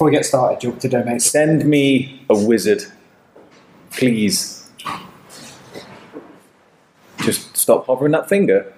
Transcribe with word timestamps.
Before 0.00 0.08
we 0.08 0.16
get 0.16 0.24
started, 0.24 0.60
do 0.60 0.66
you 0.66 0.70
want 0.70 0.80
to 0.80 0.88
donate? 0.88 1.20
Send 1.20 1.66
me 1.66 2.24
a 2.30 2.34
wizard, 2.34 2.84
please. 3.90 4.66
Just 7.18 7.54
stop 7.54 7.84
hovering 7.84 8.12
that 8.12 8.26
finger 8.26 8.72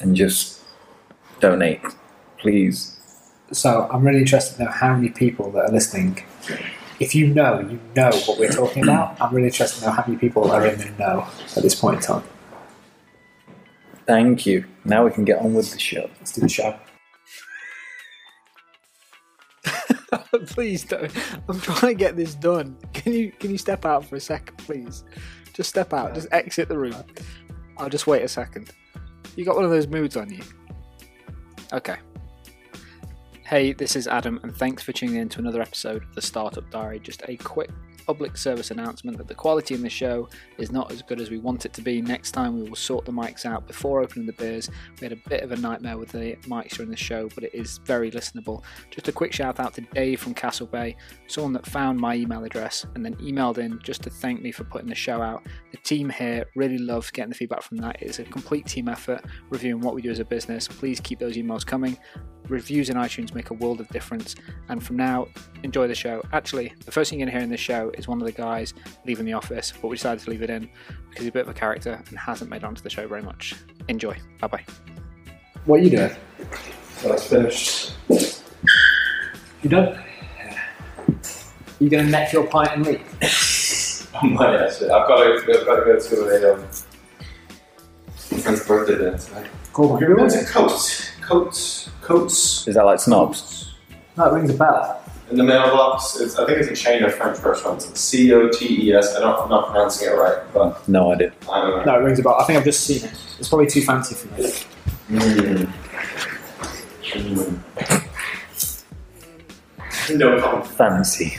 and 0.00 0.14
just 0.14 0.60
donate, 1.40 1.80
please. 2.36 3.00
So 3.52 3.88
I'm 3.90 4.06
really 4.06 4.18
interested 4.18 4.58
to 4.58 4.64
know 4.64 4.70
how 4.70 4.94
many 4.94 5.08
people 5.08 5.50
that 5.52 5.70
are 5.70 5.72
listening. 5.72 6.22
If 7.00 7.14
you 7.14 7.28
know, 7.28 7.60
you 7.60 7.80
know 7.96 8.10
what 8.26 8.38
we're 8.38 8.52
talking 8.52 8.82
about. 8.82 9.18
I'm 9.22 9.34
really 9.34 9.46
interested 9.46 9.80
to 9.80 9.86
know 9.86 9.92
how 9.92 10.04
many 10.06 10.18
people 10.18 10.50
are 10.50 10.66
in 10.66 10.78
the 10.78 10.90
know 10.98 11.26
at 11.56 11.62
this 11.62 11.74
point 11.74 11.96
in 11.96 12.02
time. 12.02 12.24
Thank 14.06 14.44
you. 14.44 14.66
Now 14.84 15.06
we 15.06 15.10
can 15.10 15.24
get 15.24 15.38
on 15.38 15.54
with 15.54 15.72
the 15.72 15.78
show. 15.78 16.10
Let's 16.20 16.32
do 16.32 16.42
the 16.42 16.50
show. 16.50 16.78
please 20.46 20.84
don't. 20.84 21.12
I'm 21.48 21.60
trying 21.60 21.92
to 21.92 21.94
get 21.94 22.16
this 22.16 22.34
done. 22.34 22.76
Can 22.92 23.12
you 23.12 23.32
can 23.32 23.50
you 23.50 23.58
step 23.58 23.84
out 23.84 24.04
for 24.04 24.16
a 24.16 24.20
second, 24.20 24.56
please? 24.58 25.04
Just 25.52 25.70
step 25.70 25.92
out. 25.92 26.14
Just 26.14 26.28
exit 26.32 26.68
the 26.68 26.78
room. 26.78 26.96
I'll 27.78 27.88
just 27.88 28.06
wait 28.06 28.22
a 28.22 28.28
second. 28.28 28.70
You 29.36 29.44
got 29.44 29.56
one 29.56 29.64
of 29.64 29.70
those 29.70 29.86
moods 29.86 30.16
on 30.16 30.30
you. 30.30 30.42
Okay. 31.72 31.96
Hey, 33.44 33.72
this 33.72 33.94
is 33.94 34.08
Adam, 34.08 34.40
and 34.42 34.56
thanks 34.56 34.82
for 34.82 34.92
tuning 34.92 35.16
in 35.16 35.28
to 35.30 35.38
another 35.38 35.60
episode 35.60 36.02
of 36.02 36.14
the 36.14 36.22
Startup 36.22 36.68
Diary. 36.70 36.98
Just 36.98 37.22
a 37.28 37.36
quick 37.36 37.70
public 38.06 38.36
service 38.36 38.70
announcement 38.70 39.18
that 39.18 39.28
the 39.28 39.34
quality 39.34 39.74
in 39.74 39.82
the 39.82 39.90
show 39.90 40.28
is 40.58 40.70
not 40.70 40.90
as 40.92 41.02
good 41.02 41.20
as 41.20 41.30
we 41.30 41.38
want 41.38 41.64
it 41.64 41.72
to 41.74 41.82
be. 41.82 42.02
Next 42.02 42.32
time, 42.32 42.54
we 42.54 42.68
will 42.68 42.76
sort 42.76 43.04
the 43.04 43.12
mics 43.12 43.44
out 43.44 43.66
before 43.66 44.00
opening 44.00 44.26
the 44.26 44.32
beers. 44.32 44.70
We 45.00 45.06
had 45.06 45.12
a 45.12 45.28
bit 45.28 45.42
of 45.42 45.52
a 45.52 45.56
nightmare 45.56 45.98
with 45.98 46.10
the 46.10 46.36
mics 46.46 46.76
during 46.76 46.90
the 46.90 46.96
show, 46.96 47.28
but 47.34 47.44
it 47.44 47.54
is 47.54 47.78
very 47.84 48.10
listenable. 48.10 48.62
Just 48.90 49.08
a 49.08 49.12
quick 49.12 49.32
shout 49.32 49.60
out 49.60 49.74
to 49.74 49.80
Dave 49.80 50.20
from 50.20 50.34
Castle 50.34 50.66
Bay, 50.66 50.96
someone 51.26 51.52
that 51.54 51.66
found 51.66 51.98
my 51.98 52.14
email 52.14 52.44
address 52.44 52.86
and 52.94 53.04
then 53.04 53.14
emailed 53.16 53.58
in 53.58 53.78
just 53.82 54.02
to 54.02 54.10
thank 54.10 54.42
me 54.42 54.52
for 54.52 54.64
putting 54.64 54.88
the 54.88 54.94
show 54.94 55.20
out. 55.20 55.42
The 55.70 55.78
team 55.78 56.08
here 56.08 56.46
really 56.54 56.78
loves 56.78 57.10
getting 57.10 57.30
the 57.30 57.34
feedback 57.34 57.62
from 57.62 57.78
that. 57.78 58.00
It's 58.00 58.18
a 58.18 58.24
complete 58.24 58.66
team 58.66 58.88
effort 58.88 59.24
reviewing 59.50 59.80
what 59.80 59.94
we 59.94 60.02
do 60.02 60.10
as 60.10 60.18
a 60.18 60.24
business. 60.24 60.68
Please 60.68 61.00
keep 61.00 61.18
those 61.18 61.36
emails 61.36 61.64
coming. 61.64 61.98
Reviews 62.48 62.90
in 62.90 62.96
iTunes 62.96 63.34
make 63.34 63.50
a 63.50 63.54
world 63.54 63.80
of 63.80 63.88
difference. 63.88 64.36
And 64.68 64.84
from 64.84 64.96
now, 64.96 65.28
enjoy 65.62 65.88
the 65.88 65.94
show. 65.94 66.22
Actually, 66.32 66.72
the 66.84 66.92
first 66.92 67.10
thing 67.10 67.18
you're 67.18 67.26
going 67.26 67.32
to 67.32 67.38
hear 67.38 67.44
in 67.44 67.50
this 67.50 67.60
show 67.60 67.90
is 67.94 68.06
one 68.06 68.20
of 68.20 68.26
the 68.26 68.32
guys 68.32 68.74
leaving 69.06 69.24
the 69.24 69.32
office, 69.32 69.72
but 69.80 69.88
we 69.88 69.96
decided 69.96 70.22
to 70.24 70.30
leave 70.30 70.42
it 70.42 70.50
in 70.50 70.68
because 71.08 71.24
he's 71.24 71.28
a 71.28 71.32
bit 71.32 71.42
of 71.42 71.48
a 71.48 71.54
character 71.54 72.02
and 72.08 72.18
hasn't 72.18 72.50
made 72.50 72.58
it 72.58 72.64
onto 72.64 72.82
the 72.82 72.90
show 72.90 73.06
very 73.08 73.22
much. 73.22 73.54
Enjoy. 73.88 74.16
Bye 74.40 74.46
bye. 74.48 74.64
What 75.64 75.80
are 75.80 75.82
you 75.82 75.90
doing? 75.90 76.10
So 76.98 77.08
that's 77.08 77.26
finished. 77.26 77.94
You 78.08 79.70
done? 79.70 80.02
You 81.80 81.88
going 81.88 82.04
to 82.04 82.10
neck 82.10 82.32
your 82.32 82.46
pint 82.46 82.70
and 82.72 82.86
leave? 82.86 83.00
Money, 84.22 84.58
actually. 84.58 84.90
I've 84.90 85.08
got 85.08 85.24
to, 85.24 85.32
I've 85.32 85.66
got 85.66 85.76
to 85.76 85.84
go 85.84 85.98
to 85.98 86.48
a 86.48 86.54
um, 86.54 86.68
friend's 88.40 88.66
birthday 88.66 88.96
dinner 88.96 89.18
tonight. 89.18 89.50
Cool. 89.72 89.96
We 89.96 90.14
went 90.14 90.30
to 90.32 90.44
Coates. 90.44 91.90
Coates. 92.04 92.64
Coates. 92.64 92.68
Is 92.68 92.74
that 92.74 92.84
like 92.84 93.00
snobs? 93.00 93.72
That 94.16 94.32
rings 94.32 94.50
a 94.50 94.54
bell. 94.54 95.00
In 95.30 95.38
the 95.38 95.42
mailbox, 95.44 96.20
it's, 96.20 96.38
I 96.38 96.44
think 96.46 96.58
it's 96.58 96.68
a 96.68 96.74
chain 96.76 97.02
of 97.02 97.14
French 97.14 97.38
restaurants. 97.38 97.98
C 97.98 98.32
O 98.34 98.48
T 98.50 98.88
E 98.88 98.92
S. 98.92 99.16
I 99.16 99.20
don't, 99.20 99.42
I'm 99.42 99.48
not 99.48 99.70
pronouncing 99.70 100.08
it 100.08 100.12
right, 100.12 100.38
but 100.52 100.86
No 100.86 101.12
idea. 101.12 101.32
I 101.50 101.60
don't 101.62 101.70
know. 101.78 101.92
No, 101.92 102.00
it 102.00 102.02
rings 102.04 102.18
a 102.18 102.22
bell. 102.22 102.36
I 102.38 102.44
think 102.44 102.58
I've 102.58 102.64
just 102.64 102.84
seen 102.86 103.04
it. 103.04 103.12
It's 103.38 103.48
probably 103.48 103.66
too 103.66 103.82
fancy 103.82 104.14
for 104.14 104.28
me. 104.34 104.52
Mm. 105.10 105.72
Mm. 107.02 107.60
No 110.18 110.40
comment. 110.40 110.66
Fancy. 110.66 111.38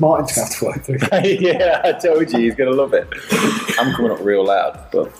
Martin's 0.00 0.34
going 0.34 0.48
to 0.48 0.52
have 0.52 0.58
to 0.58 0.64
work 0.64 0.84
through. 0.84 0.98
yeah, 1.40 1.82
I 1.84 1.92
told 1.92 2.32
you 2.32 2.38
he's 2.38 2.54
gonna 2.54 2.70
love 2.70 2.94
it. 2.94 3.08
I'm 3.78 3.94
coming 3.94 4.12
up 4.12 4.20
real 4.20 4.44
loud, 4.44 4.80
but 4.92 5.12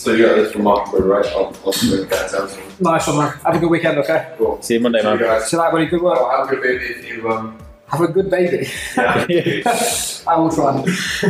So 0.00 0.14
you 0.14 0.24
got 0.24 0.36
this 0.36 0.52
from 0.52 0.62
Mockingbird, 0.62 1.04
right? 1.04 1.26
I'll, 1.26 1.54
I'll 1.62 1.72
break 1.90 2.08
that 2.08 2.32
down. 2.32 2.48
Nice 2.80 3.06
one, 3.06 3.18
man. 3.18 3.32
Have 3.44 3.56
a 3.56 3.58
good 3.58 3.68
weekend, 3.68 3.98
okay? 3.98 4.32
Cool. 4.38 4.62
see 4.62 4.72
you 4.74 4.80
Monday, 4.80 5.02
See 5.02 5.06
you 5.08 5.10
man. 5.14 5.22
guys. 5.22 5.50
See 5.50 5.56
you 5.58 5.62
later, 5.62 5.72
buddy. 5.72 5.86
Good 5.88 6.00
work. 6.00 6.18
Oh, 6.18 6.30
have 6.38 6.46
a 6.46 6.54
good 6.56 6.62
baby 6.62 6.84
if 6.86 7.06
you 7.06 7.30
um. 7.30 7.58
Have 7.88 8.00
a 8.00 8.08
good 8.08 8.30
baby. 8.30 8.66
Yeah. 8.96 9.26
I 10.26 10.38
will 10.38 10.48
try. 10.50 10.82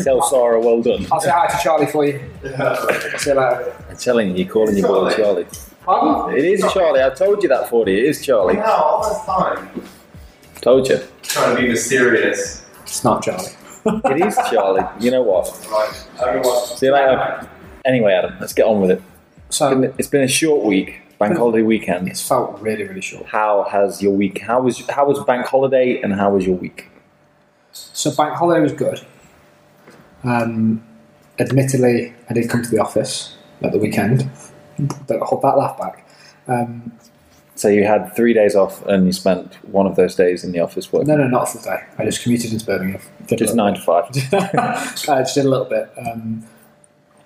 Tell 0.04 0.22
Sarah, 0.22 0.60
well 0.60 0.80
done. 0.82 1.04
I'll 1.10 1.20
say 1.20 1.30
hi 1.30 1.48
to 1.48 1.58
Charlie 1.60 1.86
for 1.86 2.04
you. 2.06 2.20
yeah. 2.44 2.62
I'll 2.62 3.18
see 3.18 3.30
you 3.30 3.36
later. 3.40 3.76
I'm 3.90 3.96
telling 3.96 4.30
you, 4.30 4.44
you're 4.44 4.52
calling 4.52 4.76
your 4.76 4.86
boy 4.86 5.16
Charlie. 5.16 5.46
Pardon? 5.84 6.38
It 6.38 6.44
is 6.44 6.60
Charlie. 6.72 7.02
I 7.02 7.10
told 7.10 7.42
you 7.42 7.48
that 7.48 7.68
for 7.68 7.88
you. 7.88 7.96
It 7.98 8.04
is 8.04 8.24
Charlie. 8.24 8.54
No, 8.54 8.62
all 8.62 9.02
the 9.02 9.32
time. 9.32 9.82
Told 10.60 10.88
you. 10.88 11.00
Trying 11.22 11.56
to 11.56 11.62
be 11.62 11.68
mysterious. 11.70 12.64
It's 12.82 13.02
not 13.02 13.24
Charlie. 13.24 13.50
It 13.84 14.26
is 14.28 14.36
Charlie. 14.48 14.84
You 15.00 15.10
know 15.10 15.22
what? 15.22 15.46
Right. 15.72 16.52
See 16.76 16.86
you 16.86 16.92
later. 16.92 17.48
Anyway, 17.84 18.12
Adam, 18.12 18.36
let's 18.40 18.52
get 18.52 18.66
on 18.66 18.80
with 18.80 18.90
it. 18.90 19.02
So 19.48 19.82
It's 19.98 20.08
been 20.08 20.22
a 20.22 20.28
short 20.28 20.64
week, 20.64 21.00
bank 21.18 21.36
holiday 21.36 21.62
weekend. 21.62 22.08
it's 22.08 22.26
felt 22.26 22.60
really, 22.60 22.84
really 22.84 23.00
short. 23.00 23.26
How 23.26 23.64
has 23.70 24.02
your 24.02 24.12
week? 24.12 24.38
How 24.42 24.60
was 24.60 24.86
how 24.88 25.06
was 25.06 25.22
bank 25.24 25.46
holiday 25.46 26.00
and 26.00 26.12
how 26.14 26.30
was 26.34 26.46
your 26.46 26.56
week? 26.56 26.88
So 27.72 28.10
bank 28.14 28.34
holiday 28.34 28.60
was 28.60 28.72
good. 28.72 29.00
Um, 30.22 30.82
admittedly, 31.38 32.14
I 32.28 32.34
did 32.34 32.48
come 32.48 32.62
to 32.62 32.70
the 32.70 32.78
office 32.78 33.36
at 33.62 33.72
the 33.72 33.78
weekend. 33.78 34.28
Don't 35.06 35.22
hold 35.22 35.42
that 35.42 35.56
laugh 35.58 35.76
back. 35.78 36.06
Um, 36.46 36.92
So 37.56 37.68
you 37.68 37.84
had 37.84 38.14
three 38.16 38.32
days 38.32 38.54
off 38.56 38.86
and 38.86 39.04
you 39.06 39.12
spent 39.12 39.54
one 39.68 39.86
of 39.86 39.94
those 39.96 40.14
days 40.14 40.44
in 40.44 40.52
the 40.52 40.60
office 40.60 40.90
working. 40.92 41.08
no, 41.08 41.16
no, 41.16 41.26
not 41.28 41.42
a 41.42 41.46
full 41.52 41.60
day. 41.62 41.82
I 41.98 42.04
just 42.04 42.22
commuted 42.22 42.52
into 42.52 42.64
Birmingham. 42.64 43.02
Did 43.26 43.40
a 43.42 43.44
Just 43.44 43.54
nine 43.56 43.74
to 43.74 43.80
five. 43.80 44.04
I 44.32 45.20
just 45.22 45.34
did 45.34 45.44
a 45.44 45.48
little 45.50 45.66
bit. 45.66 45.90
Um, 45.98 46.46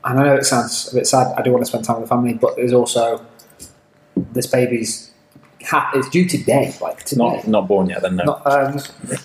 and 0.04 0.19
I 0.20 0.22
know 0.25 0.34
it 0.34 0.44
sounds 0.44 0.92
a 0.92 0.97
bit 0.97 1.06
sad. 1.06 1.32
I 1.37 1.42
do 1.42 1.50
want 1.53 1.62
to 1.62 1.66
spend 1.66 1.84
time 1.84 2.00
with 2.00 2.09
the 2.09 2.15
family, 2.15 2.34
but 2.34 2.56
there's 2.56 2.72
also 2.72 3.25
this 4.32 4.47
baby's 4.47 5.10
ha- 5.65 5.91
it's 5.94 6.09
due 6.10 6.28
today, 6.28 6.75
like 6.81 7.04
today. 7.04 7.25
Not 7.25 7.48
not 7.48 7.69
born 7.69 7.88
yet, 7.88 8.03
then 8.03 8.16
no. 8.16 8.25
Not, 8.25 8.47
um, 8.47 8.78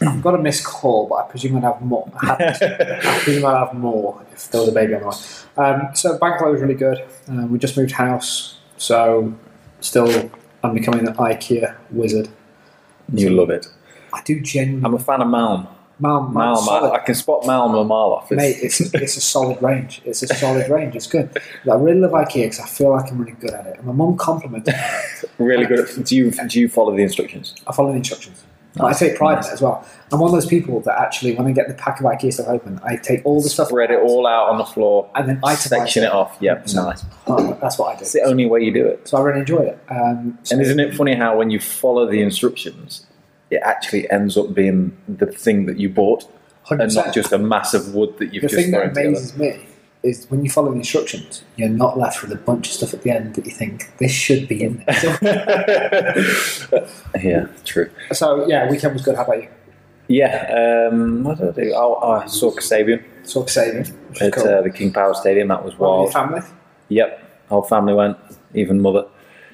I've 0.07 0.21
got 0.21 0.35
a 0.35 0.37
missed 0.37 0.65
call, 0.65 1.07
but 1.07 1.15
I 1.15 1.23
presume 1.29 1.57
I'd 1.57 1.63
have 1.63 1.81
more. 1.81 2.09
I 2.21 3.19
presume 3.23 3.45
I'd 3.45 3.57
have 3.57 3.73
more 3.73 4.21
if 4.31 4.49
there 4.51 4.61
was 4.61 4.69
a 4.69 4.73
baby 4.73 4.95
on 4.95 5.01
the 5.01 5.07
way. 5.07 5.15
Um, 5.57 5.89
so 5.95 6.17
bank 6.17 6.35
holiday 6.37 6.53
was 6.53 6.61
really 6.61 6.75
good. 6.75 6.99
Uh, 7.29 7.45
we 7.47 7.59
just 7.59 7.75
moved 7.77 7.91
house, 7.91 8.57
so 8.77 9.33
still 9.81 10.31
I'm 10.63 10.73
becoming 10.73 11.07
an 11.07 11.13
IKEA 11.15 11.75
wizard. 11.91 12.29
you 13.13 13.29
love 13.29 13.49
it. 13.49 13.67
I 14.13 14.21
do 14.23 14.39
genuinely. 14.39 14.85
I'm 14.85 14.93
a 14.95 14.99
fan 14.99 15.21
of 15.21 15.27
Malm. 15.27 15.67
Malm, 16.01 16.33
Malm. 16.33 16.67
I, 16.67 16.95
I 16.95 16.99
can 16.99 17.13
spot 17.15 17.43
Malm 17.43 17.79
a 17.79 17.83
mile 17.83 18.13
off. 18.13 18.31
It's, 18.31 18.37
Mate, 18.37 18.57
it's, 18.61 18.79
it's 18.93 19.17
a 19.17 19.21
solid 19.21 19.61
range. 19.61 20.01
It's 20.05 20.23
a 20.23 20.27
solid 20.27 20.69
range. 20.69 20.95
It's 20.95 21.07
good. 21.07 21.37
I 21.69 21.75
really 21.75 21.99
love 21.99 22.11
IKEA 22.11 22.45
because 22.45 22.59
I 22.59 22.67
feel 22.67 22.91
like 22.91 23.11
I'm 23.11 23.17
really 23.17 23.33
good 23.33 23.51
at 23.51 23.67
it. 23.67 23.77
And 23.77 23.87
my 23.87 23.93
mum 23.93 24.15
complimented 24.17 24.73
me. 24.73 24.79
really 25.45 25.65
good. 25.65 25.79
At, 25.79 26.05
do 26.05 26.15
you 26.15 26.31
do 26.31 26.59
you 26.59 26.69
follow 26.69 26.95
the 26.95 27.03
instructions? 27.03 27.55
I 27.67 27.73
follow 27.73 27.91
the 27.91 27.97
instructions. 27.97 28.43
But 28.75 28.85
I 28.85 28.93
take 28.93 29.17
pride 29.17 29.39
in 29.39 29.45
it 29.45 29.51
as 29.53 29.61
well. 29.61 29.85
I'm 30.11 30.19
one 30.19 30.29
of 30.29 30.33
those 30.33 30.45
people 30.45 30.79
that 30.81 30.97
actually, 30.99 31.35
when 31.35 31.47
I 31.47 31.51
get 31.51 31.67
the 31.67 31.73
pack 31.73 31.99
of 31.99 32.05
IKEA 32.05 32.31
stuff 32.31 32.47
open, 32.47 32.79
I 32.83 32.97
take 32.97 33.25
all 33.25 33.41
the 33.41 33.49
stuff 33.49 33.69
Spread 33.69 33.89
it 33.91 33.99
all 33.99 34.27
out 34.27 34.49
on 34.49 34.57
the 34.57 34.65
floor, 34.65 35.09
and 35.15 35.27
then 35.27 35.39
I 35.43 35.55
section 35.55 36.03
it 36.03 36.11
off. 36.11 36.37
Yeah, 36.39 36.63
So- 36.65 36.85
nice. 36.85 37.03
Oh, 37.27 37.57
that's 37.59 37.77
what 37.79 37.93
I 37.93 37.95
do. 37.95 38.01
It's 38.01 38.13
the 38.13 38.21
only 38.21 38.45
way 38.45 38.61
you 38.61 38.71
do 38.71 38.85
it. 38.85 39.07
So 39.07 39.17
I 39.17 39.21
really 39.21 39.39
enjoy 39.39 39.63
it. 39.63 39.79
Um, 39.89 40.37
so 40.43 40.55
And 40.55 40.61
isn't 40.61 40.79
it 40.79 40.95
funny 40.95 41.15
how 41.15 41.35
when 41.37 41.49
you 41.49 41.59
follow 41.59 42.05
the 42.09 42.21
instructions, 42.21 43.05
it 43.51 43.61
actually 43.63 44.09
ends 44.11 44.37
up 44.37 44.53
being 44.53 44.95
the 45.07 45.25
thing 45.25 45.65
that 45.65 45.77
you 45.77 45.89
bought, 45.89 46.25
and 46.69 46.81
100%. 46.81 46.95
not 46.95 47.13
just 47.13 47.31
a 47.31 47.37
mass 47.37 47.73
of 47.73 47.93
wood 47.93 48.17
that 48.19 48.33
you've 48.33 48.43
the 48.43 48.47
just 48.47 48.55
thing 48.55 48.71
that 48.71 48.77
thrown 48.77 48.89
together. 48.89 49.07
amazes 49.09 49.37
me 49.37 49.65
is 50.01 50.25
when 50.29 50.45
you 50.45 50.49
follow 50.49 50.71
the 50.71 50.77
instructions, 50.77 51.43
you're 51.57 51.67
not 51.67 51.97
left 51.97 52.21
with 52.21 52.31
a 52.31 52.35
bunch 52.35 52.67
of 52.67 52.73
stuff 52.73 52.93
at 52.93 53.01
the 53.01 53.11
end 53.11 53.35
that 53.35 53.45
you 53.45 53.51
think 53.51 53.91
this 53.97 54.11
should 54.11 54.47
be 54.47 54.63
in 54.63 54.83
there. 54.87 55.19
yeah, 57.21 57.47
true. 57.65 57.89
so 58.13 58.47
yeah, 58.47 58.69
weekend 58.69 58.93
was 58.93 59.01
good. 59.01 59.15
How 59.15 59.25
about 59.25 59.41
you? 59.41 59.49
Yeah, 60.07 60.87
um, 60.91 61.23
what 61.23 61.37
did 61.37 61.49
I 61.49 61.51
do? 61.51 61.73
Oh, 61.75 61.99
oh 62.01 62.11
I 62.11 62.25
saw 62.27 62.51
Kasabian 62.51 63.03
Sort 63.23 63.47
of 63.47 63.51
saving. 63.51 63.85
Which 64.09 64.21
is 64.21 64.27
at 64.27 64.33
cool. 64.33 64.47
uh, 64.47 64.61
the 64.61 64.71
King 64.71 64.91
Power 64.91 65.13
Stadium. 65.13 65.49
That 65.49 65.63
was 65.63 65.77
wild. 65.77 66.05
your 66.05 66.11
family. 66.11 66.41
Yep, 66.87 67.47
whole 67.49 67.61
family 67.61 67.93
went, 67.93 68.17
even 68.55 68.81
mother. 68.81 69.05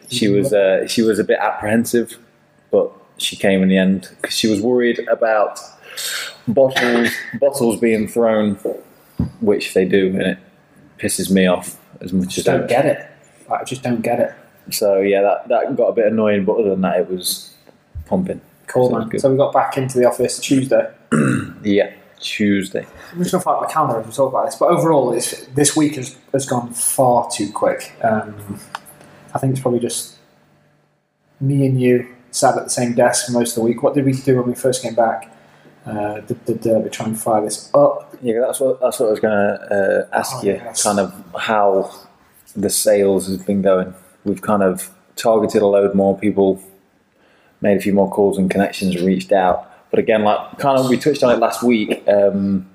She 0.09 0.29
was 0.29 0.53
uh, 0.53 0.87
she 0.87 1.01
was 1.01 1.19
a 1.19 1.23
bit 1.23 1.39
apprehensive, 1.39 2.17
but 2.71 2.91
she 3.17 3.35
came 3.35 3.61
in 3.61 3.69
the 3.69 3.77
end 3.77 4.09
because 4.21 4.35
she 4.35 4.47
was 4.47 4.61
worried 4.61 4.99
about 5.09 5.59
bottles 6.47 7.09
bottles 7.39 7.79
being 7.79 8.07
thrown, 8.07 8.55
which 9.39 9.73
they 9.73 9.85
do, 9.85 10.07
and 10.07 10.21
it 10.21 10.37
pisses 10.99 11.31
me 11.31 11.45
off 11.45 11.79
as 12.01 12.13
much 12.13 12.35
Just 12.35 12.47
as 12.47 12.59
don't 12.59 12.67
get 12.67 12.85
it. 12.85 13.07
I 13.51 13.63
just 13.63 13.83
don't 13.83 14.01
get 14.01 14.19
it. 14.19 14.33
So 14.71 14.99
yeah, 14.99 15.21
that 15.21 15.47
that 15.49 15.75
got 15.75 15.87
a 15.87 15.93
bit 15.93 16.07
annoying, 16.07 16.45
but 16.45 16.57
other 16.57 16.71
than 16.71 16.81
that, 16.81 16.99
it 16.99 17.09
was 17.09 17.53
pumping. 18.05 18.41
Cool, 18.67 18.89
Sounds 18.89 19.11
man. 19.11 19.19
So 19.19 19.31
we 19.31 19.37
got 19.37 19.53
back 19.53 19.77
into 19.77 19.99
the 19.99 20.05
office 20.05 20.39
Tuesday. 20.39 20.91
Yeah, 21.63 21.91
Tuesday. 22.19 22.85
I'm 23.11 23.17
just 23.17 23.31
going 23.31 23.39
to 23.41 23.43
find 23.43 23.59
my 23.59 23.67
calendar 23.67 23.99
as 23.99 24.05
we 24.05 24.11
talk 24.13 24.29
about 24.29 24.45
this. 24.45 24.55
But 24.55 24.69
overall, 24.69 25.13
it's, 25.13 25.47
this 25.47 25.75
week 25.75 25.95
has, 25.95 26.15
has 26.31 26.45
gone 26.45 26.73
far 26.73 27.27
too 27.31 27.51
quick. 27.51 27.93
Um, 28.03 28.59
I 29.33 29.39
think 29.39 29.53
it's 29.53 29.61
probably 29.61 29.79
just 29.79 30.17
me 31.39 31.65
and 31.65 31.81
you 31.81 32.14
sat 32.35 32.57
at 32.57 32.65
the 32.65 32.69
same 32.69 32.93
desk 32.93 33.25
for 33.25 33.31
most 33.31 33.51
of 33.51 33.55
the 33.55 33.61
week. 33.69 33.81
What 33.81 33.93
did 33.93 34.03
we 34.05 34.11
do 34.11 34.35
when 34.37 34.47
we 34.47 34.55
first 34.55 34.81
came 34.81 34.93
back? 34.95 35.31
Uh, 35.85 36.19
did, 36.21 36.45
did 36.45 36.67
uh, 36.67 36.79
we 36.79 36.89
try 36.89 37.05
and 37.05 37.19
fire 37.19 37.41
this 37.41 37.69
up? 37.73 38.13
Yeah, 38.21 38.41
that's 38.41 38.59
what 38.59 38.81
that's 38.81 38.99
what 38.99 39.07
I 39.07 39.11
was 39.11 39.19
going 39.19 39.33
to 39.37 40.07
uh, 40.11 40.17
ask 40.17 40.37
Oh, 40.37 40.43
you. 40.43 40.53
yes. 40.53 40.83
Kind 40.83 40.99
of 40.99 41.13
how 41.39 41.91
the 42.55 42.69
sales 42.69 43.27
has 43.27 43.37
been 43.37 43.61
going. 43.61 43.93
We've 44.25 44.41
kind 44.41 44.63
of 44.63 44.89
targeted 45.15 45.61
a 45.61 45.67
load 45.67 45.93
more 45.95 46.17
people, 46.17 46.61
made 47.61 47.77
a 47.77 47.81
few 47.81 47.93
more 47.93 48.09
calls 48.09 48.37
and 48.37 48.49
connections, 48.49 49.01
reached 49.01 49.31
out. 49.31 49.71
But 49.91 49.99
again, 49.99 50.23
like 50.23 50.57
kind 50.57 50.77
of 50.79 50.89
we 50.89 50.97
touched 50.97 51.23
on 51.23 51.31
it 51.33 51.37
last 51.39 51.63
week. 51.63 52.03
Um, 52.07 52.67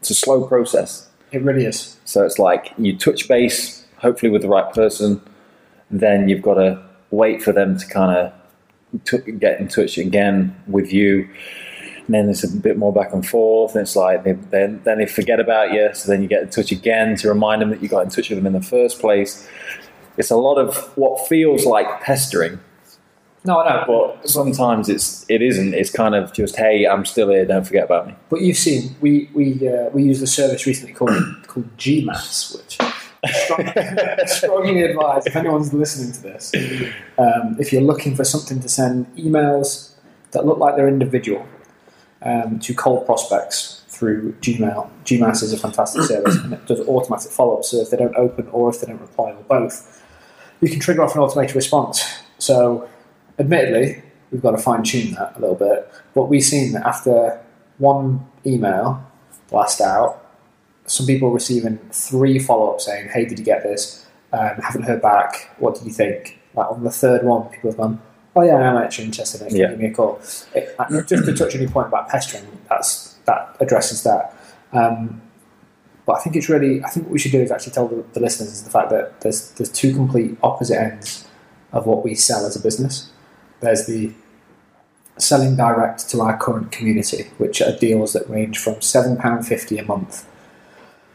it's 0.00 0.10
a 0.10 0.14
slow 0.14 0.46
process. 0.46 1.08
It 1.32 1.42
really 1.42 1.64
is. 1.64 1.96
So 2.04 2.24
it's 2.24 2.38
like 2.38 2.72
you 2.76 2.96
touch 2.96 3.26
base, 3.26 3.84
hopefully 3.96 4.30
with 4.30 4.42
the 4.42 4.48
right 4.48 4.72
person, 4.72 5.20
then 5.90 6.28
you've 6.28 6.42
got 6.42 6.54
to 6.54 6.80
wait 7.10 7.42
for 7.42 7.52
them 7.52 7.78
to 7.78 7.86
kind 7.86 8.16
of 8.16 8.32
t- 9.04 9.32
get 9.32 9.60
in 9.60 9.68
touch 9.68 9.98
again 9.98 10.54
with 10.66 10.92
you. 10.92 11.28
And 12.06 12.14
then 12.16 12.26
there's 12.26 12.42
a 12.42 12.48
bit 12.48 12.76
more 12.76 12.92
back 12.92 13.12
and 13.12 13.26
forth, 13.26 13.74
and 13.74 13.82
it's 13.82 13.94
like 13.94 14.24
they, 14.24 14.32
then 14.32 14.80
then 14.84 14.98
they 14.98 15.06
forget 15.06 15.38
about 15.38 15.72
you. 15.72 15.90
So 15.94 16.10
then 16.10 16.20
you 16.20 16.28
get 16.28 16.42
in 16.42 16.50
touch 16.50 16.72
again 16.72 17.16
to 17.16 17.28
remind 17.28 17.62
them 17.62 17.70
that 17.70 17.80
you 17.80 17.88
got 17.88 18.02
in 18.02 18.10
touch 18.10 18.28
with 18.28 18.38
them 18.38 18.46
in 18.46 18.52
the 18.52 18.60
first 18.62 18.98
place. 19.00 19.48
It's 20.16 20.30
a 20.30 20.36
lot 20.36 20.56
of 20.58 20.76
what 20.96 21.26
feels 21.28 21.64
like 21.64 22.02
pestering, 22.02 22.58
No, 23.44 23.60
I 23.60 23.68
know, 23.68 23.84
but 23.86 24.22
but 24.22 24.28
sometimes 24.30 24.88
it's 24.88 25.24
it 25.28 25.42
isn't. 25.42 25.74
It's 25.74 25.90
kind 25.90 26.14
of 26.14 26.32
just, 26.32 26.56
hey, 26.56 26.86
I'm 26.86 27.04
still 27.04 27.28
here. 27.30 27.44
Don't 27.44 27.64
forget 27.66 27.84
about 27.84 28.06
me. 28.06 28.14
But 28.28 28.40
you've 28.42 28.56
seen 28.56 28.94
we 29.00 29.28
we 29.34 29.68
uh, 29.68 29.88
we 29.90 30.04
used 30.04 30.22
a 30.22 30.26
service 30.26 30.66
recently 30.66 30.94
called 30.94 31.10
called 31.46 31.76
GMass, 31.76 32.56
which 32.56 32.76
I 32.80 32.91
strongly, 33.44 33.72
strongly 34.26 34.82
advise 34.82 35.26
if 35.26 35.36
anyone's 35.36 35.72
listening 35.72 36.12
to 36.12 36.22
this, 36.22 36.52
um, 37.18 37.56
if 37.60 37.72
you're 37.72 37.82
looking 37.82 38.16
for 38.16 38.24
something 38.24 38.60
to 38.60 38.68
send 38.68 39.06
emails 39.16 39.92
that 40.32 40.44
look 40.44 40.58
like 40.58 40.76
they're 40.76 40.88
individual 40.88 41.46
um, 42.22 42.58
to 42.58 42.74
cold 42.74 43.06
prospects 43.06 43.82
through 43.88 44.32
Gmail. 44.40 44.90
GMass 45.04 45.42
is 45.42 45.52
a 45.52 45.58
fantastic 45.58 46.02
service 46.02 46.36
and 46.36 46.54
it 46.54 46.66
does 46.66 46.80
automatic 46.88 47.30
follow 47.30 47.58
up. 47.58 47.64
So 47.64 47.80
if 47.80 47.90
they 47.90 47.96
don't 47.96 48.16
open 48.16 48.48
or 48.48 48.70
if 48.70 48.80
they 48.80 48.86
don't 48.86 49.00
reply 49.00 49.30
or 49.30 49.42
both, 49.44 50.02
you 50.60 50.68
can 50.68 50.80
trigger 50.80 51.02
off 51.02 51.14
an 51.14 51.20
automated 51.20 51.54
response. 51.54 52.04
So, 52.38 52.88
admittedly, 53.38 54.02
we've 54.30 54.42
got 54.42 54.52
to 54.52 54.58
fine 54.58 54.82
tune 54.82 55.14
that 55.14 55.36
a 55.36 55.40
little 55.40 55.54
bit. 55.54 55.88
But 56.14 56.24
we've 56.24 56.42
seen 56.42 56.72
that 56.72 56.86
after 56.86 57.40
one 57.78 58.26
email 58.46 59.04
blast 59.50 59.80
out, 59.80 60.21
some 60.86 61.06
people 61.06 61.30
receiving 61.30 61.78
three 61.90 62.38
follow 62.38 62.72
ups 62.72 62.86
saying, 62.86 63.08
"Hey, 63.08 63.24
did 63.24 63.38
you 63.38 63.44
get 63.44 63.62
this? 63.62 64.06
Um, 64.32 64.56
haven't 64.62 64.82
heard 64.82 65.02
back. 65.02 65.50
What 65.58 65.74
did 65.74 65.84
you 65.84 65.92
think?" 65.92 66.38
Like 66.54 66.70
on 66.70 66.84
the 66.84 66.90
third 66.90 67.24
one, 67.24 67.48
people 67.48 67.70
have 67.70 67.78
gone, 67.78 68.00
"Oh 68.36 68.42
yeah, 68.42 68.56
I'm 68.56 68.76
actually 68.82 69.06
interested. 69.06 69.40
in 69.42 69.46
it. 69.46 69.50
Can 69.50 69.56
you 69.58 69.62
Yeah. 69.64 69.70
Give 69.70 69.78
me 69.80 69.86
a 69.86 69.94
call." 69.94 70.20
It, 70.54 70.76
just 71.06 71.24
to 71.24 71.34
touch 71.34 71.54
on 71.54 71.60
your 71.62 71.70
point 71.70 71.88
about 71.88 72.08
pestering, 72.08 72.44
that's 72.68 73.14
that 73.26 73.56
addresses 73.60 74.02
that. 74.02 74.34
Um, 74.72 75.22
but 76.04 76.14
I 76.14 76.20
think 76.20 76.34
it's 76.34 76.48
really, 76.48 76.82
I 76.82 76.88
think 76.88 77.06
what 77.06 77.12
we 77.12 77.18
should 77.18 77.30
do 77.32 77.40
is 77.40 77.52
actually 77.52 77.72
tell 77.72 77.86
the, 77.86 78.04
the 78.12 78.20
listeners 78.20 78.50
is 78.50 78.64
the 78.64 78.70
fact 78.70 78.90
that 78.90 79.20
there's 79.20 79.52
there's 79.52 79.70
two 79.70 79.94
complete 79.94 80.36
opposite 80.42 80.80
ends 80.80 81.28
of 81.72 81.86
what 81.86 82.04
we 82.04 82.14
sell 82.14 82.44
as 82.44 82.56
a 82.56 82.60
business. 82.60 83.10
There's 83.60 83.86
the 83.86 84.12
selling 85.18 85.56
direct 85.56 86.08
to 86.10 86.20
our 86.20 86.36
current 86.36 86.72
community, 86.72 87.30
which 87.38 87.62
are 87.62 87.76
deals 87.78 88.12
that 88.14 88.28
range 88.28 88.58
from 88.58 88.74
£7.50 88.76 89.80
a 89.80 89.84
month 89.84 90.26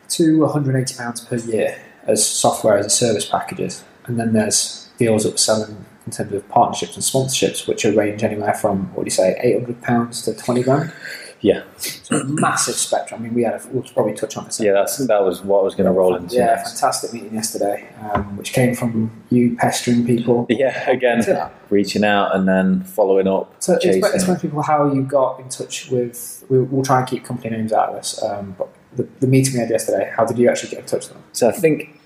to 0.09 0.38
£180 0.39 1.27
per 1.27 1.36
year 1.38 1.77
as 2.04 2.25
software 2.25 2.77
as 2.77 2.86
a 2.86 2.89
service 2.89 3.25
packages. 3.25 3.83
And 4.06 4.19
then 4.19 4.33
there's 4.33 4.89
deals 4.98 5.24
that 5.24 5.31
we're 5.31 5.38
selling 5.38 5.86
in 6.06 6.12
terms 6.12 6.31
of 6.33 6.48
partnerships 6.48 6.95
and 6.95 7.04
sponsorships, 7.04 7.68
which 7.68 7.83
are 7.86 7.92
range 7.92 8.24
anywhere 8.24 8.54
from, 8.54 8.86
what 8.95 9.04
do 9.04 9.07
you 9.07 9.12
say, 9.12 9.39
£800 9.68 10.24
to 10.25 10.33
20 10.33 10.63
grand. 10.63 10.94
Yeah, 11.39 11.62
So 11.77 12.15
a 12.19 12.24
massive 12.24 12.74
spectrum. 12.74 13.19
I 13.21 13.24
mean, 13.25 13.36
we 13.36 13.44
had 13.44 13.54
a, 13.54 13.62
we'll 13.71 13.83
probably 13.83 14.15
touch 14.15 14.38
on 14.38 14.45
this. 14.45 14.59
yeah. 14.59 14.71
That's 14.71 14.98
that 15.06 15.24
was 15.24 15.44
what 15.44 15.59
I 15.59 15.63
was 15.63 15.75
going 15.75 15.86
to 15.86 15.92
roll 15.92 16.15
into. 16.15 16.36
Yeah, 16.36 16.56
next. 16.56 16.71
fantastic 16.80 17.13
meeting 17.13 17.36
yesterday, 17.36 17.88
um, 18.12 18.38
which 18.38 18.54
came 18.54 18.74
from 18.74 19.12
you 19.30 19.56
pestering 19.56 20.04
people. 20.06 20.48
Yeah, 20.50 20.89
again, 20.89 21.24
reaching 21.69 22.04
out 22.04 22.36
and 22.36 22.48
then 22.48 22.83
following 22.86 23.27
up, 23.27 23.54
So 23.59 23.74
explain, 23.75 24.04
explain 24.15 24.38
to 24.38 24.42
people 24.42 24.63
how 24.63 24.92
you 24.92 25.04
got 25.04 25.39
in 25.39 25.48
touch 25.50 25.92
with. 25.92 26.44
We, 26.50 26.59
we'll 26.59 26.83
try 26.83 27.00
and 27.01 27.07
keep 27.07 27.24
company 27.24 27.51
names 27.56 27.71
out 27.71 27.89
of 27.89 27.95
this. 27.98 28.24
Um, 28.24 28.56
but 28.57 28.69
the, 28.97 29.07
the 29.19 29.27
meeting 29.27 29.53
we 29.53 29.59
had 29.59 29.69
yesterday, 29.69 30.11
how 30.15 30.25
did 30.25 30.38
you 30.38 30.49
actually 30.49 30.71
get 30.71 30.79
in 30.79 30.85
touch 30.85 31.05
with 31.07 31.13
them? 31.13 31.23
So 31.31 31.47
I 31.47 31.51
think 31.51 31.99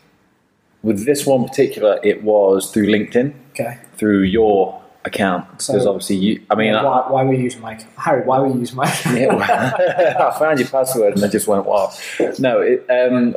with 0.84 1.06
this 1.06 1.26
one 1.26 1.48
particular, 1.48 2.00
it 2.04 2.24
was 2.24 2.72
through 2.72 2.88
LinkedIn, 2.88 3.34
Okay. 3.52 3.78
through 3.98 4.22
your 4.24 4.80
account, 5.06 5.62
So- 5.62 5.74
because 5.74 5.88
obviously 5.88 6.18
you. 6.18 6.42
I 6.50 6.56
mean, 6.56 6.74
why, 6.74 7.06
why 7.10 7.24
were 7.24 7.34
you 7.34 7.44
using 7.44 7.62
my 7.62 7.80
Harry? 7.98 8.24
Why 8.24 8.40
were 8.40 8.48
you 8.48 8.60
using 8.60 8.76
my? 8.76 8.86
yeah, 9.14 10.30
I 10.34 10.40
found 10.40 10.60
your 10.60 10.68
password 10.70 11.16
and 11.16 11.24
I 11.24 11.28
just 11.28 11.48
went 11.48 11.66
wow. 11.66 11.92
No, 12.40 12.62
it, 12.62 12.86
um, 12.90 13.36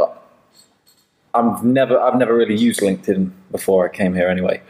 I've 1.33 1.65
never, 1.65 1.99
I've 1.99 2.17
never 2.17 2.35
really 2.35 2.57
used 2.57 2.81
LinkedIn 2.81 3.31
before 3.51 3.85
I 3.89 3.95
came 3.95 4.15
here 4.15 4.29
anyway. 4.29 4.63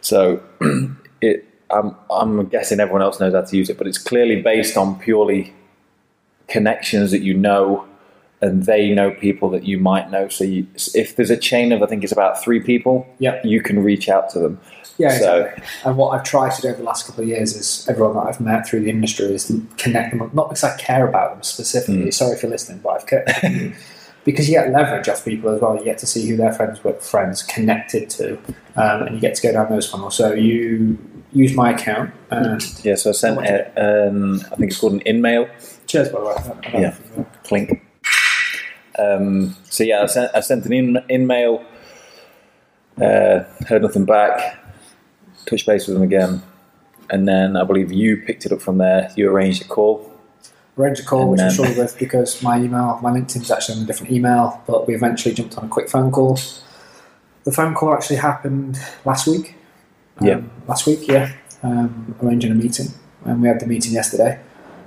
So 0.00 0.42
it, 1.20 1.44
I'm, 1.70 1.94
I'm 2.10 2.46
guessing 2.46 2.80
everyone 2.80 3.02
else 3.02 3.18
knows 3.20 3.34
how 3.34 3.42
to 3.42 3.56
use 3.56 3.68
it, 3.68 3.76
but 3.76 3.86
it's 3.86 3.98
clearly 3.98 4.40
based 4.40 4.76
on 4.76 4.98
purely 4.98 5.52
connections 6.48 7.10
that 7.10 7.22
you 7.22 7.34
know, 7.34 7.84
and 8.42 8.64
they 8.64 8.90
know 8.94 9.10
people 9.12 9.48
that 9.50 9.64
you 9.64 9.78
might 9.78 10.10
know. 10.10 10.28
So 10.28 10.44
you, 10.44 10.66
if 10.94 11.16
there's 11.16 11.30
a 11.30 11.36
chain 11.36 11.72
of, 11.72 11.82
I 11.82 11.86
think 11.86 12.02
it's 12.04 12.12
about 12.12 12.42
three 12.42 12.60
people, 12.60 13.06
Yep. 13.18 13.44
you 13.44 13.62
can 13.62 13.82
reach 13.82 14.08
out 14.08 14.28
to 14.30 14.38
them. 14.38 14.60
Yeah, 14.98 15.10
So- 15.18 15.36
exactly. 15.40 15.64
And 15.84 15.96
what 15.96 16.10
I've 16.10 16.22
tried 16.24 16.52
to 16.52 16.62
do 16.62 16.68
over 16.68 16.78
the 16.78 16.84
last 16.84 17.06
couple 17.06 17.22
of 17.22 17.28
years 17.28 17.54
is 17.56 17.86
everyone 17.88 18.14
that 18.16 18.22
I've 18.26 18.40
met 18.40 18.66
through 18.66 18.80
the 18.80 18.90
industry 18.90 19.26
is 19.34 19.46
to 19.48 19.62
connect 19.78 20.10
them, 20.16 20.30
not 20.34 20.48
because 20.48 20.64
I 20.64 20.76
care 20.76 21.06
about 21.08 21.32
them 21.34 21.42
specifically. 21.42 22.10
Sorry 22.10 22.32
if 22.36 22.42
you're 22.42 22.50
listening, 22.50 22.80
but 22.82 22.90
I've 22.90 23.06
kept, 23.06 23.30
because 24.24 24.48
you 24.48 24.54
get 24.54 24.70
leverage 24.70 25.08
off 25.08 25.24
people 25.24 25.50
as 25.50 25.60
well. 25.60 25.76
You 25.76 25.84
get 25.84 25.98
to 25.98 26.06
see 26.06 26.26
who 26.28 26.36
their 26.36 26.52
friends 26.52 26.82
were 26.82 26.94
friends 26.94 27.42
connected 27.42 28.10
to, 28.10 28.34
um, 28.76 29.02
and 29.02 29.14
you 29.14 29.20
get 29.20 29.34
to 29.36 29.42
go 29.42 29.52
down 29.52 29.70
those 29.70 29.88
funnels. 29.88 30.14
So 30.16 30.32
you 30.34 30.98
use 31.32 31.54
my 31.54 31.70
account. 31.72 32.12
And 32.30 32.62
Yeah, 32.84 32.94
so 32.96 33.10
I 33.10 33.12
sent 33.12 33.38
it, 33.44 33.72
um, 33.76 34.40
I 34.52 34.56
think 34.56 34.70
it's 34.70 34.78
called 34.80 34.94
an 34.94 35.00
in-mail. 35.00 35.48
cheers, 35.86 36.08
by 36.08 36.18
the 36.20 36.26
way. 36.26 36.32
I 36.36 36.42
don't- 36.42 36.66
I 36.66 36.70
don't 36.70 36.80
Yeah. 36.82 36.88
know 36.88 36.94
if 36.96 37.16
you- 37.18 37.26
Clink. 37.44 37.82
Um, 38.98 39.56
so 39.64 39.84
yeah, 39.84 40.02
I 40.02 40.06
sent, 40.06 40.34
I 40.34 40.40
sent 40.40 40.64
an 40.66 40.72
in, 40.72 40.98
in 41.08 41.26
mail, 41.26 41.64
uh, 43.00 43.40
heard 43.68 43.82
nothing 43.82 44.04
back, 44.04 44.58
touched 45.44 45.66
base 45.66 45.86
with 45.86 45.94
them 45.94 46.02
again, 46.02 46.42
and 47.10 47.28
then 47.28 47.56
I 47.56 47.64
believe 47.64 47.92
you 47.92 48.16
picked 48.18 48.46
it 48.46 48.52
up 48.52 48.60
from 48.62 48.78
there. 48.78 49.10
You 49.16 49.30
arranged 49.30 49.62
a 49.64 49.68
call. 49.68 50.10
Arranged 50.78 51.00
a 51.02 51.04
call, 51.04 51.22
And 51.22 51.30
which 51.32 51.40
I'm 51.40 51.48
then- 51.48 51.56
sure 51.74 51.84
with 51.84 51.98
because 51.98 52.42
my 52.42 52.58
email, 52.58 52.98
my 53.02 53.10
LinkedIn's 53.10 53.50
actually 53.50 53.78
on 53.78 53.84
a 53.84 53.86
different 53.86 54.12
email, 54.12 54.62
but 54.66 54.86
we 54.86 54.94
eventually 54.94 55.34
jumped 55.34 55.56
on 55.58 55.64
a 55.64 55.68
quick 55.68 55.88
phone 55.88 56.10
call. 56.10 56.38
The 57.44 57.52
phone 57.52 57.74
call 57.74 57.94
actually 57.94 58.16
happened 58.16 58.78
last 59.04 59.26
week. 59.26 59.54
Um, 60.18 60.26
Yeah. 60.26 60.40
Last 60.66 60.86
week, 60.86 61.06
yeah. 61.06 61.32
Um, 61.62 62.14
arranging 62.22 62.50
a 62.52 62.54
meeting, 62.54 62.88
and 63.24 63.40
we 63.42 63.48
had 63.48 63.60
the 63.60 63.66
meeting 63.66 63.92
yesterday, 63.92 64.38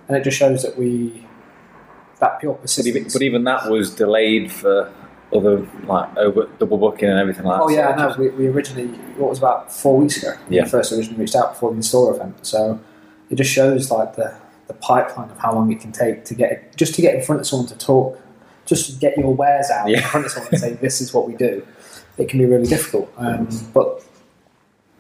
and 0.08 0.18
it 0.18 0.24
just 0.24 0.38
shows 0.38 0.62
that 0.64 0.78
we 0.78 1.26
that 2.20 2.40
pure 2.40 2.54
But 2.54 2.60
even, 2.60 2.62
persistence. 2.62 3.14
but 3.14 3.22
even 3.22 3.44
that 3.46 3.70
was 3.70 3.94
delayed 3.96 4.52
for 4.52 4.94
other 5.34 5.68
like 5.86 6.18
over 6.18 6.50
double 6.58 6.78
booking 6.78 7.08
and 7.10 7.20
everything 7.20 7.46
like 7.46 7.62
Oh 7.62 7.68
that. 7.70 7.76
yeah, 7.76 7.96
know. 7.96 8.16
We, 8.18 8.30
we 8.30 8.48
originally, 8.48 8.88
what 9.18 9.30
was 9.30 9.38
about 9.38 9.72
four 9.72 9.98
weeks 9.98 10.18
ago, 10.18 10.34
Yeah. 10.50 10.64
we 10.64 10.70
first 10.70 10.92
originally 10.92 11.20
reached 11.20 11.36
out 11.36 11.54
before 11.54 11.72
the 11.72 11.78
installer 11.80 12.16
event. 12.16 12.46
So 12.46 12.80
it 13.30 13.36
just 13.36 13.52
shows 13.52 13.92
like 13.92 14.16
the, 14.16 14.34
the 14.68 14.74
pipeline 14.74 15.30
of 15.30 15.38
how 15.38 15.54
long 15.54 15.72
it 15.72 15.80
can 15.80 15.92
take 15.92 16.26
to 16.26 16.34
get 16.34 16.76
just 16.76 16.96
to 16.96 17.02
get 17.02 17.16
in 17.16 17.22
front 17.22 17.42
of 17.42 17.48
someone 17.48 17.68
to 17.70 17.78
talk, 17.78 18.20
just 18.66 18.92
to 18.92 19.00
get 19.00 19.18
your 19.18 19.34
wares 19.34 19.70
out 19.70 19.90
in 19.90 20.02
front 20.02 20.26
of 20.26 20.32
someone 20.32 20.50
and 20.52 20.62
say 20.62 20.74
this 20.82 21.00
is 21.00 21.14
what 21.14 21.28
we 21.28 21.36
do. 21.36 21.66
It 22.18 22.28
can 22.28 22.40
be 22.40 22.46
really 22.46 22.68
difficult. 22.68 23.12
Um, 23.18 23.48
but 23.74 24.04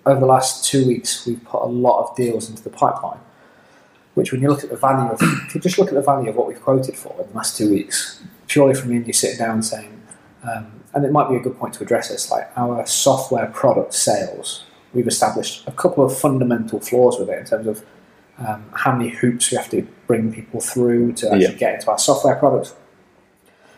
over 0.05 0.19
the 0.19 0.25
last 0.25 0.63
two 0.63 0.85
weeks, 0.87 1.25
we've 1.25 1.43
put 1.43 1.61
a 1.63 1.65
lot 1.65 2.07
of 2.07 2.15
deals 2.15 2.49
into 2.49 2.63
the 2.63 2.69
pipeline. 2.69 3.19
Which, 4.19 4.33
when 4.33 4.41
you 4.41 4.49
look 4.49 4.65
at 4.65 4.69
the 4.69 4.75
value 4.75 5.09
of, 5.13 5.21
if 5.21 5.55
you 5.55 5.61
just 5.61 5.79
look 5.79 5.87
at 5.87 5.93
the 5.93 6.01
value 6.01 6.29
of 6.29 6.35
what 6.35 6.45
we've 6.49 6.61
quoted 6.61 6.97
for 6.97 7.15
in 7.21 7.29
the 7.29 7.37
last 7.37 7.55
two 7.57 7.69
weeks, 7.69 8.21
purely 8.47 8.73
from 8.73 8.91
you 8.91 9.13
sitting 9.13 9.37
down 9.37 9.63
saying, 9.63 10.01
um, 10.43 10.83
and 10.93 11.05
it 11.05 11.13
might 11.13 11.29
be 11.29 11.37
a 11.37 11.39
good 11.39 11.57
point 11.57 11.73
to 11.75 11.83
address 11.83 12.09
this, 12.09 12.29
like 12.29 12.51
our 12.57 12.85
software 12.85 13.45
product 13.47 13.93
sales, 13.93 14.65
we've 14.93 15.07
established 15.07 15.65
a 15.67 15.71
couple 15.71 16.03
of 16.03 16.17
fundamental 16.17 16.81
flaws 16.81 17.17
with 17.17 17.29
it 17.29 17.39
in 17.39 17.45
terms 17.45 17.65
of 17.65 17.85
um, 18.45 18.65
how 18.73 18.91
many 18.93 19.09
hoops 19.09 19.51
we 19.51 19.55
have 19.57 19.69
to 19.69 19.87
bring 20.05 20.33
people 20.33 20.59
through 20.59 21.13
to 21.13 21.27
actually 21.27 21.43
Yeah. 21.43 21.51
get 21.53 21.75
into 21.75 21.89
our 21.89 21.97
software 21.99 22.35
products. 22.35 22.73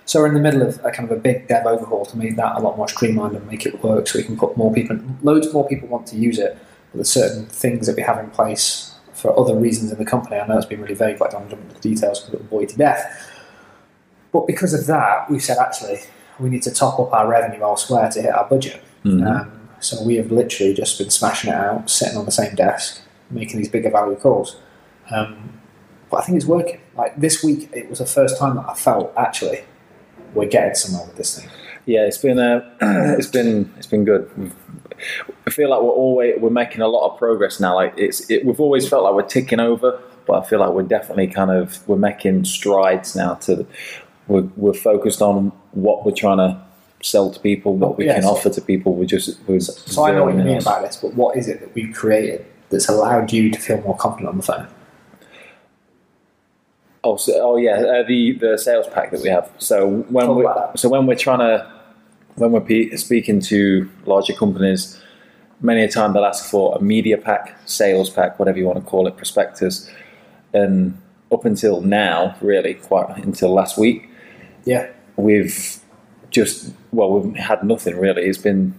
So 0.05 0.21
we're 0.21 0.27
in 0.29 0.33
the 0.33 0.39
middle 0.39 0.63
of 0.63 0.83
a 0.83 0.89
kind 0.89 1.07
of 1.11 1.15
a 1.15 1.21
big 1.21 1.47
dev 1.49 1.67
overhaul 1.67 2.05
to 2.07 2.17
make 2.17 2.35
that 2.37 2.55
a 2.55 2.59
lot 2.59 2.77
more 2.77 2.87
streamlined 2.87 3.35
and 3.35 3.45
make 3.45 3.67
it 3.67 3.83
work 3.83 4.07
so 4.07 4.17
we 4.17 4.25
can 4.25 4.37
put 4.37 4.57
more 4.57 4.73
people, 4.73 4.97
loads 5.21 5.53
more 5.53 5.67
people 5.67 5.87
want 5.87 6.07
to 6.07 6.15
use 6.15 6.39
it, 6.39 6.57
but 6.91 6.95
there's 6.97 7.09
certain 7.09 7.45
things 7.45 7.85
that 7.85 7.95
we 7.95 8.01
have 8.01 8.17
in 8.17 8.31
place 8.31 8.90
for 9.21 9.37
other 9.39 9.55
reasons 9.55 9.91
in 9.91 9.99
the 9.99 10.05
company. 10.05 10.37
I 10.37 10.47
know 10.47 10.57
it's 10.57 10.65
been 10.65 10.81
really 10.81 10.95
vague, 10.95 11.19
but 11.19 11.27
I 11.27 11.31
don't 11.31 11.41
want 11.41 11.51
to 11.51 11.55
jump 11.57 11.69
into 11.69 11.75
the 11.81 11.89
details 11.95 12.19
because 12.19 12.33
it'll 12.33 12.47
bore 12.47 12.61
you 12.61 12.67
to 12.67 12.77
death. 12.77 13.29
But 14.31 14.47
because 14.47 14.73
of 14.73 14.87
that, 14.87 15.29
we've 15.29 15.43
said 15.43 15.57
actually 15.57 15.99
we 16.39 16.49
need 16.49 16.63
to 16.63 16.71
top 16.71 16.99
up 16.99 17.13
our 17.13 17.27
revenue 17.27 17.61
elsewhere 17.61 18.09
to 18.09 18.21
hit 18.21 18.33
our 18.33 18.47
budget. 18.49 18.81
Mhm. 19.05 19.27
Um, 19.27 19.51
so 19.79 20.03
we 20.03 20.15
have 20.15 20.31
literally 20.31 20.73
just 20.73 20.97
been 20.97 21.09
smashing 21.09 21.51
it 21.51 21.55
out, 21.55 21.89
sitting 21.89 22.17
on 22.17 22.25
the 22.25 22.31
same 22.31 22.55
desk, 22.55 23.01
making 23.29 23.57
these 23.59 23.69
bigger 23.69 23.89
value 23.91 24.15
calls. 24.15 24.57
Um, 25.11 25.59
but 26.09 26.17
I 26.17 26.21
think 26.23 26.37
it's 26.37 26.45
working. 26.45 26.79
Like 26.97 27.19
this 27.19 27.43
week, 27.43 27.69
it 27.73 27.89
was 27.89 27.99
the 27.99 28.05
first 28.05 28.37
time 28.37 28.55
that 28.55 28.65
I 28.67 28.73
felt 28.73 29.13
actually 29.17 29.61
we're 30.33 30.47
getting 30.47 30.75
somewhere 30.75 31.05
with 31.05 31.17
this 31.17 31.37
thing. 31.39 31.49
Yeah, 31.85 32.05
it's 32.05 32.17
been 32.17 32.39
uh, 32.39 32.61
it's 33.17 33.27
been 33.27 33.71
it's 33.77 33.87
been 33.87 34.05
good. 34.05 34.29
Feel 35.51 35.69
like 35.69 35.81
we're 35.81 35.89
always 35.89 36.39
we're 36.39 36.49
making 36.49 36.81
a 36.81 36.87
lot 36.87 37.11
of 37.11 37.17
progress 37.19 37.59
now. 37.59 37.75
Like 37.75 37.93
it's 37.97 38.29
it, 38.29 38.45
we've 38.45 38.59
always 38.59 38.87
felt 38.87 39.03
like 39.03 39.13
we're 39.13 39.23
ticking 39.27 39.59
over, 39.59 39.99
but 40.25 40.43
I 40.43 40.47
feel 40.47 40.59
like 40.59 40.69
we're 40.71 40.83
definitely 40.83 41.27
kind 41.27 41.51
of 41.51 41.85
we're 41.87 41.97
making 41.97 42.45
strides 42.45 43.15
now. 43.15 43.35
To 43.35 43.65
we're, 44.27 44.47
we're 44.55 44.73
focused 44.73 45.21
on 45.21 45.51
what 45.71 46.05
we're 46.05 46.13
trying 46.13 46.37
to 46.37 46.61
sell 47.03 47.31
to 47.31 47.39
people, 47.39 47.75
what 47.75 47.97
we 47.97 48.05
Yeah, 48.05 48.13
can 48.15 48.23
so- 48.23 48.29
offer 48.29 48.49
to 48.49 48.61
people. 48.61 48.95
We're 48.95 49.05
just 49.05 49.39
we're 49.47 49.59
So 49.59 50.05
I 50.05 50.11
know 50.11 50.25
what 50.25 50.35
you 50.35 50.43
mean 50.43 50.57
about 50.61 50.83
this, 50.83 50.97
but 50.97 51.13
what 51.15 51.35
is 51.37 51.47
it 51.47 51.59
that 51.59 51.73
we've 51.75 51.93
created 51.93 52.45
that's 52.69 52.87
allowed 52.87 53.33
you 53.33 53.51
to 53.51 53.59
feel 53.59 53.81
more 53.81 53.97
confident 53.97 54.29
on 54.29 54.37
the 54.37 54.43
phone? 54.43 54.67
Oh, 57.03 57.17
so, 57.17 57.33
oh 57.41 57.57
yeah, 57.57 57.73
uh, 57.81 58.03
the 58.07 58.33
the 58.33 58.57
sales 58.57 58.87
pack 58.87 59.11
that 59.11 59.21
we 59.21 59.29
have. 59.29 59.49
So 59.57 59.87
when 60.09 60.27
Talk 60.27 60.37
we 60.73 60.77
so 60.77 60.87
when 60.87 61.07
we're 61.07 61.15
trying 61.15 61.39
to 61.39 61.69
when 62.35 62.51
we're 62.51 62.61
pe- 62.61 62.95
speaking 62.95 63.39
to 63.41 63.89
larger 64.05 64.33
companies, 64.33 65.01
many 65.61 65.83
a 65.83 65.87
time 65.87 66.13
they'll 66.13 66.25
ask 66.25 66.45
for 66.45 66.75
a 66.75 66.81
media 66.81 67.17
pack, 67.17 67.55
sales 67.65 68.09
pack, 68.09 68.39
whatever 68.39 68.57
you 68.57 68.65
want 68.65 68.79
to 68.83 68.85
call 68.89 69.07
it, 69.07 69.15
prospectus, 69.17 69.89
and 70.53 70.97
up 71.31 71.45
until 71.45 71.81
now, 71.81 72.35
really, 72.41 72.73
quite 72.73 73.17
until 73.17 73.53
last 73.53 73.77
week, 73.77 74.09
Yeah, 74.65 74.87
we've 75.15 75.77
just 76.29 76.71
well, 76.91 77.11
we've 77.11 77.35
had 77.35 77.63
nothing 77.63 77.97
really. 77.97 78.23
It's 78.23 78.37
been 78.37 78.73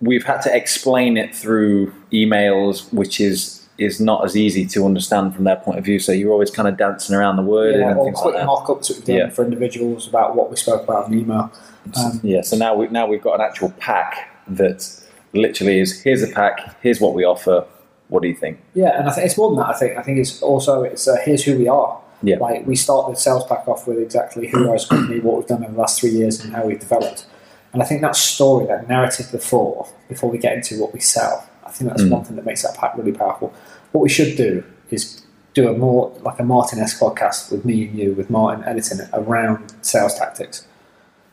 we've 0.00 0.24
had 0.24 0.40
to 0.42 0.54
explain 0.54 1.16
it 1.16 1.34
through 1.34 1.92
emails, 2.12 2.92
which 2.92 3.20
is 3.20 3.60
is 3.76 4.00
not 4.00 4.24
as 4.24 4.36
easy 4.36 4.64
to 4.64 4.84
understand 4.86 5.34
from 5.34 5.42
their 5.44 5.56
point 5.56 5.78
of 5.78 5.84
view. 5.84 5.98
So 5.98 6.12
you're 6.12 6.30
always 6.32 6.50
kind 6.50 6.68
of 6.68 6.76
dancing 6.76 7.16
around 7.16 7.36
the 7.36 7.42
word 7.42 7.74
yeah 7.74 7.90
and 7.90 8.00
things 8.04 8.20
like 8.24 8.34
that. 8.34 8.46
mock-ups 8.46 8.86
that 8.88 8.96
we've 8.98 9.04
done 9.06 9.16
Yeah. 9.16 9.30
for 9.30 9.44
individuals 9.44 10.06
about 10.06 10.36
what 10.36 10.48
we 10.48 10.56
spoke 10.56 10.84
about 10.84 11.06
in 11.06 11.12
the 11.12 11.18
email. 11.22 11.50
Um, 11.96 12.20
Yeah, 12.22 12.42
so 12.42 12.56
now 12.56 12.74
we 12.76 12.86
now 12.88 13.06
we've 13.06 13.20
got 13.22 13.34
an 13.34 13.40
actual 13.40 13.70
pack 13.78 14.28
that 14.46 14.88
literally 15.34 15.78
is 15.80 16.02
here's 16.02 16.22
a 16.22 16.28
pack, 16.28 16.76
here's 16.82 17.00
what 17.00 17.14
we 17.14 17.24
offer. 17.24 17.64
What 18.08 18.22
do 18.22 18.28
you 18.28 18.34
think? 18.34 18.60
Yeah, 18.74 18.98
and 18.98 19.08
I 19.08 19.12
think 19.12 19.26
it's 19.26 19.36
more 19.38 19.48
than 19.50 19.58
that. 19.58 19.68
I 19.68 19.78
think 19.78 19.98
I 19.98 20.02
think 20.02 20.18
it's 20.18 20.42
also 20.42 20.82
it's 20.82 21.08
uh, 21.08 21.16
here's 21.24 21.42
who 21.44 21.56
we 21.58 21.68
are. 21.68 22.00
Yeah. 22.22 22.36
Like 22.38 22.66
we 22.66 22.76
start 22.76 23.10
the 23.10 23.16
sales 23.16 23.44
pack 23.46 23.66
off 23.68 23.86
with 23.86 23.98
exactly 23.98 24.46
who 24.48 24.60
we 24.60 24.68
are 24.68 24.74
as 24.74 24.84
a 24.84 24.88
company, 24.88 25.20
what 25.20 25.36
we've 25.38 25.46
done 25.46 25.62
over 25.64 25.72
the 25.72 25.78
last 25.78 26.00
three 26.00 26.10
years, 26.10 26.42
and 26.42 26.54
how 26.54 26.64
we've 26.66 26.78
developed. 26.80 27.26
And 27.72 27.82
I 27.82 27.86
think 27.86 28.02
that 28.02 28.14
story, 28.14 28.66
that 28.66 28.88
narrative 28.88 29.30
before, 29.32 29.88
before 30.08 30.30
we 30.30 30.38
get 30.38 30.54
into 30.54 30.80
what 30.80 30.92
we 30.94 31.00
sell, 31.00 31.44
I 31.66 31.70
think 31.70 31.90
that's 31.90 32.02
Mm. 32.04 32.10
one 32.10 32.24
thing 32.24 32.36
that 32.36 32.44
makes 32.46 32.62
that 32.62 32.76
pack 32.76 32.96
really 32.96 33.10
powerful. 33.12 33.52
What 33.92 34.02
we 34.02 34.08
should 34.08 34.36
do 34.36 34.62
is 34.90 35.22
do 35.54 35.68
a 35.68 35.76
more 35.76 36.12
like 36.22 36.38
a 36.38 36.44
Martin 36.44 36.78
esque 36.78 37.00
podcast 37.00 37.50
with 37.50 37.64
me 37.64 37.86
and 37.88 37.98
you, 37.98 38.12
with 38.12 38.30
Martin 38.30 38.64
editing 38.64 39.00
it 39.00 39.08
around 39.12 39.74
sales 39.82 40.14
tactics, 40.14 40.66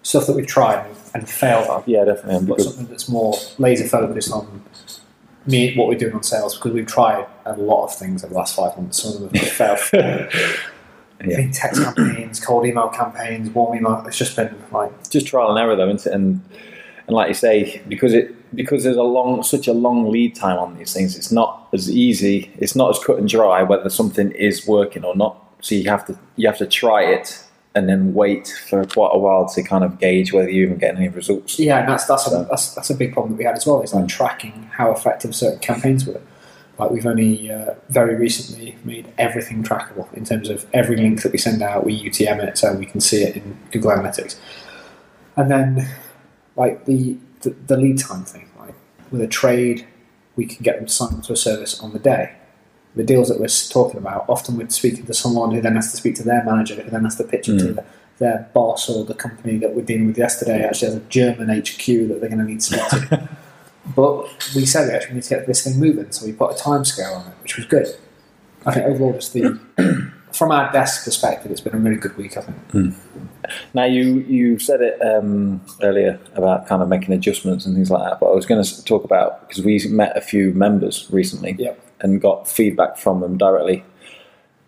stuff 0.03 0.25
that 0.27 0.35
we've 0.35 0.47
tried 0.47 0.85
and 1.13 1.29
failed 1.29 1.67
on 1.67 1.83
Yeah, 1.85 2.05
definitely. 2.05 2.47
but 2.47 2.61
something 2.61 2.87
that's 2.87 3.07
more 3.09 3.35
laser 3.57 3.87
focused 3.87 4.31
on 4.31 4.63
me 5.45 5.75
what 5.75 5.87
we're 5.87 5.97
doing 5.97 6.13
on 6.13 6.23
sales 6.23 6.55
because 6.55 6.71
we've 6.71 6.85
tried 6.87 7.25
a 7.45 7.53
lot 7.57 7.85
of 7.85 7.95
things 7.95 8.23
over 8.23 8.33
the 8.33 8.37
last 8.39 8.55
five 8.55 8.77
months. 8.77 9.01
Some 9.01 9.23
of 9.23 9.31
them 9.31 9.41
have 9.41 9.79
failed. 9.79 10.29
Yeah. 11.23 11.35
Big 11.37 11.53
text 11.53 11.83
campaigns, 11.83 12.39
cold 12.43 12.65
email 12.65 12.89
campaigns, 12.89 13.47
warm 13.51 13.77
email. 13.77 14.03
It's 14.07 14.17
just 14.17 14.35
been 14.35 14.55
like 14.71 15.07
just 15.11 15.27
trial 15.27 15.51
and 15.51 15.59
error 15.59 15.75
though, 15.75 15.87
isn't 15.87 16.11
it? 16.11 16.15
And 16.15 16.41
and 17.05 17.15
like 17.15 17.27
you 17.27 17.35
say, 17.35 17.79
because 17.87 18.15
it 18.15 18.33
because 18.55 18.83
there's 18.83 18.97
a 18.97 19.03
long 19.03 19.43
such 19.43 19.67
a 19.67 19.73
long 19.73 20.11
lead 20.11 20.35
time 20.35 20.57
on 20.57 20.75
these 20.79 20.91
things, 20.93 21.15
it's 21.15 21.31
not 21.31 21.67
as 21.73 21.91
easy. 21.91 22.51
It's 22.57 22.75
not 22.75 22.89
as 22.89 23.03
cut 23.03 23.19
and 23.19 23.29
dry 23.29 23.61
whether 23.61 23.87
something 23.87 24.31
is 24.31 24.65
working 24.65 25.05
or 25.05 25.15
not. 25.15 25.37
So 25.61 25.75
you 25.75 25.87
have 25.91 26.07
to 26.07 26.17
you 26.37 26.47
have 26.47 26.57
to 26.57 26.65
try 26.65 27.03
it 27.03 27.43
and 27.73 27.87
then 27.87 28.13
wait 28.13 28.47
for 28.69 28.83
quite 28.85 29.11
a 29.13 29.17
while 29.17 29.47
to 29.47 29.63
kind 29.63 29.83
of 29.83 29.97
gauge 29.99 30.33
whether 30.33 30.49
you 30.49 30.63
even 30.65 30.77
get 30.77 30.95
any 30.95 31.07
results. 31.07 31.57
yeah, 31.59 31.79
and 31.79 31.89
that's 31.89 32.05
that's 32.05 32.25
So- 32.25 32.41
a, 32.41 32.45
that's, 32.45 32.73
that's 32.75 32.89
a 32.89 32.95
big 32.95 33.13
problem 33.13 33.33
that 33.33 33.37
we 33.37 33.45
had 33.45 33.55
as 33.55 33.65
well. 33.65 33.81
Is 33.81 33.93
like 33.93 34.05
Mm. 34.05 34.09
tracking 34.09 34.69
how 34.73 34.91
effective 34.91 35.33
certain 35.35 35.59
campaigns 35.59 36.05
were. 36.05 36.19
Like 36.77 36.91
we've 36.91 37.05
only 37.05 37.51
uh, 37.51 37.75
very 37.89 38.15
recently 38.15 38.75
made 38.83 39.07
everything 39.17 39.63
trackable 39.63 40.11
in 40.13 40.25
terms 40.25 40.49
of 40.49 40.65
every 40.73 40.97
link 40.97 41.21
that 41.21 41.31
we 41.31 41.37
send 41.37 41.61
out, 41.61 41.85
we 41.85 41.93
UTM 42.09 42.41
it 42.43 42.57
so 42.57 42.73
we 42.73 42.85
can 42.87 42.99
see 42.99 43.23
it 43.23 43.35
in 43.35 43.57
Google 43.71 43.91
Analytics. 43.91 44.35
And 45.37 45.49
then, 45.51 45.87
like 46.55 46.85
the 46.85 47.17
the, 47.41 47.51
the 47.67 47.77
lead 47.77 47.99
time 47.99 48.23
thing, 48.25 48.49
like 48.59 48.73
with 49.11 49.21
a 49.21 49.27
trade, 49.27 49.87
we 50.35 50.45
can 50.45 50.63
get 50.63 50.75
them 50.77 50.85
to 50.87 50.91
sign 50.91 51.13
up 51.13 51.23
to 51.23 51.33
a 51.33 51.37
service 51.37 51.79
on 51.79 51.93
the 51.93 51.99
day. 51.99 52.33
The 52.95 53.03
deals 53.03 53.29
that 53.29 53.39
we're 53.39 53.47
talking 53.47 53.97
about, 53.99 54.25
often 54.27 54.57
we're 54.57 54.69
speaking 54.69 55.05
to 55.05 55.13
someone 55.13 55.51
who 55.51 55.61
then 55.61 55.75
has 55.75 55.91
to 55.91 55.97
speak 55.97 56.15
to 56.15 56.23
their 56.23 56.43
manager, 56.43 56.75
who 56.75 56.89
then 56.89 57.03
has 57.05 57.15
to 57.17 57.23
pitch 57.23 57.47
it 57.47 57.57
to 57.59 57.65
Mm. 57.65 57.75
the, 57.75 57.83
their 58.19 58.49
boss 58.53 58.89
or 58.89 59.05
the 59.05 59.13
company 59.13 59.57
that 59.57 59.73
we're 59.75 59.81
dealing 59.85 60.07
with 60.07 60.17
yesterday. 60.17 60.63
Actually, 60.63 60.87
has 60.89 60.97
a 60.97 61.05
German 61.09 61.49
HQ 61.49 61.85
that 62.09 62.17
they're 62.19 62.29
going 62.29 62.37
to 62.37 62.43
need 62.45 62.59
to 62.61 62.65
speak 62.89 63.09
to. 63.09 63.29
But 63.95 64.27
we 64.55 64.65
said 64.67 64.87
we 64.89 64.93
actually 64.93 65.15
need 65.15 65.23
to 65.23 65.29
get 65.29 65.47
this 65.47 65.63
thing 65.63 65.79
moving, 65.79 66.11
so 66.11 66.25
we 66.25 66.33
put 66.33 66.53
a 66.53 66.55
time 66.57 66.85
scale 66.85 67.13
on 67.15 67.27
it, 67.31 67.33
which 67.41 67.57
was 67.57 67.65
good. 67.65 67.87
I 68.63 68.73
think 68.73 68.85
overall, 68.85 69.13
just 69.13 69.33
the 69.33 69.59
from 70.31 70.51
our 70.51 70.71
desk 70.71 71.03
perspective, 71.03 71.51
it's 71.51 71.61
been 71.61 71.73
a 71.73 71.79
really 71.79 71.95
good 71.97 72.15
week. 72.15 72.37
I 72.37 72.41
think. 72.41 72.93
Now 73.73 73.85
you 73.85 74.19
you 74.19 74.59
said 74.59 74.81
it 74.81 75.01
um, 75.01 75.61
earlier 75.81 76.19
about 76.35 76.67
kind 76.67 76.83
of 76.83 76.89
making 76.89 77.13
adjustments 77.15 77.65
and 77.65 77.73
things 77.73 77.89
like 77.89 78.03
that, 78.07 78.19
but 78.19 78.27
I 78.27 78.35
was 78.35 78.45
going 78.45 78.63
to 78.63 78.85
talk 78.85 79.03
about 79.03 79.47
because 79.49 79.63
we 79.65 79.79
met 79.89 80.15
a 80.15 80.21
few 80.21 80.53
members 80.53 81.07
recently 81.09 81.55
Yep. 81.57 81.79
And 82.01 82.19
got 82.19 82.47
feedback 82.47 82.97
from 82.97 83.21
them 83.21 83.37
directly, 83.37 83.83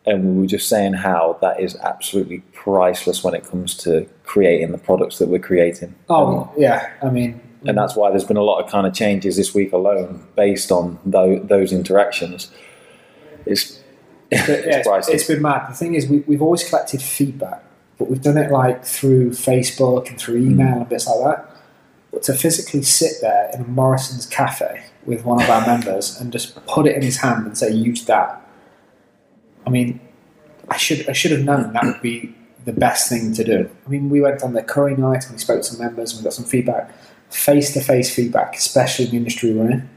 and 0.06 0.36
we 0.36 0.42
were 0.42 0.48
just 0.48 0.70
saying 0.70 0.94
how 0.94 1.38
that 1.42 1.60
is 1.60 1.76
absolutely 1.78 2.40
priceless 2.54 3.24
when 3.24 3.34
it 3.34 3.46
comes 3.46 3.76
to 3.78 4.08
creating 4.24 4.72
the 4.72 4.78
products 4.78 5.18
that 5.20 5.28
we're 5.30 5.40
creating. 5.40 5.96
Oh 6.10 6.42
um, 6.42 6.50
yeah, 6.58 6.92
I 7.02 7.10
mean, 7.10 7.42
and 7.66 7.78
that's 7.78 7.96
why 7.96 8.10
there's 8.10 8.24
been 8.24 8.38
a 8.38 8.44
lot 8.44 8.64
of 8.64 8.70
kind 8.70 8.86
of 8.86 8.94
changes 8.94 9.38
this 9.38 9.54
week 9.54 9.72
alone 9.74 10.26
based 10.36 10.72
on 10.72 11.00
tho- 11.06 11.40
those 11.40 11.72
interactions. 11.72 12.52
It's 13.46 13.80
yeah, 14.32 14.46
it's 14.48 14.78
it's, 14.78 14.88
priceless. 14.88 15.22
it's 15.22 15.28
been 15.28 15.42
mad. 15.42 15.70
The 15.70 15.76
thing 15.76 15.96
is, 15.96 16.08
we, 16.08 16.20
we've 16.20 16.42
always 16.42 16.68
collected 16.68 17.02
feedback, 17.02 17.64
but 17.98 18.10
we've 18.10 18.22
done 18.22 18.38
it 18.38 18.52
like 18.52 18.86
through 18.86 19.32
Facebook 19.32 20.10
and 20.10 20.20
through 20.20 20.42
hmm. 20.42 20.52
email 20.52 20.78
and 20.80 20.90
bits 20.90 21.08
like 21.08 21.24
that. 21.24 21.50
But 22.12 22.24
to 22.24 22.34
physically 22.34 22.84
sit 22.84 23.14
there 23.22 23.50
in 23.54 23.62
a 23.62 23.68
Morrison's 23.68 24.28
cafe 24.28 24.84
with 25.06 25.26
one 25.26 25.42
of 25.42 25.50
our 25.50 25.66
members 25.66 26.20
and 26.20 26.32
just 26.32 26.66
put 26.66 26.88
it 26.88 26.96
in 26.96 27.02
his 27.02 27.18
hand 27.18 27.46
and 27.46 27.58
say, 27.58 27.72
"Use 27.72 28.06
that," 28.06 28.42
I 29.66 29.70
mean, 29.70 30.00
I 30.70 30.78
should 30.78 31.08
I 31.10 31.14
should 31.14 31.32
have 31.32 31.44
known 31.44 31.74
that 31.74 31.84
would 31.84 32.02
be 32.02 32.36
the 32.66 32.74
best 32.74 33.10
thing 33.10 33.34
to 33.34 33.44
do. 33.44 33.70
I 33.86 33.90
mean, 33.90 34.10
we 34.10 34.22
went 34.22 34.44
on 34.44 34.54
the 34.54 34.64
curry 34.64 34.96
night 34.96 35.26
and 35.26 35.34
we 35.34 35.38
spoke 35.38 35.64
to 35.64 35.78
members 35.78 36.12
and 36.12 36.22
we 36.22 36.24
got 36.24 36.34
some 36.34 36.46
feedback. 36.46 36.92
Face 37.30 37.74
to 37.74 37.82
face 37.82 38.14
feedback, 38.14 38.56
especially 38.56 39.06
in 39.06 39.12
the 39.12 39.18
industry 39.18 39.54
we're 39.54 39.72
in, 39.72 39.90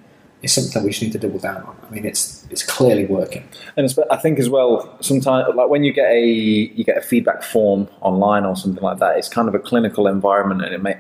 is 0.43 0.55
something 0.55 0.83
we 0.83 0.91
just 0.91 1.03
need 1.03 1.13
to 1.13 1.19
double 1.19 1.39
down 1.39 1.63
on. 1.63 1.77
I 1.87 1.91
mean, 1.91 2.05
it's 2.05 2.47
it's 2.51 2.63
clearly 2.63 3.05
working. 3.07 3.47
And 3.77 3.95
I 4.11 4.17
think 4.17 4.39
as 4.39 4.49
well, 4.49 4.97
sometimes 5.01 5.55
like 5.55 5.69
when 5.69 5.85
you 5.85 5.93
get 5.93 6.11
a 6.11 6.27
you 6.27 6.85
get 6.85 6.97
a 6.97 7.03
feedback 7.03 7.43
form 7.43 7.89
online 8.01 8.45
or 8.45 8.57
something 8.57 8.83
like 8.83 8.99
that, 8.99 9.19
it's 9.19 9.29
kind 9.29 9.49
of 9.49 9.55
a 9.55 9.59
clinical 9.59 10.07
environment, 10.07 10.65
and 10.65 10.75
it 10.75 10.83
may 10.83 10.97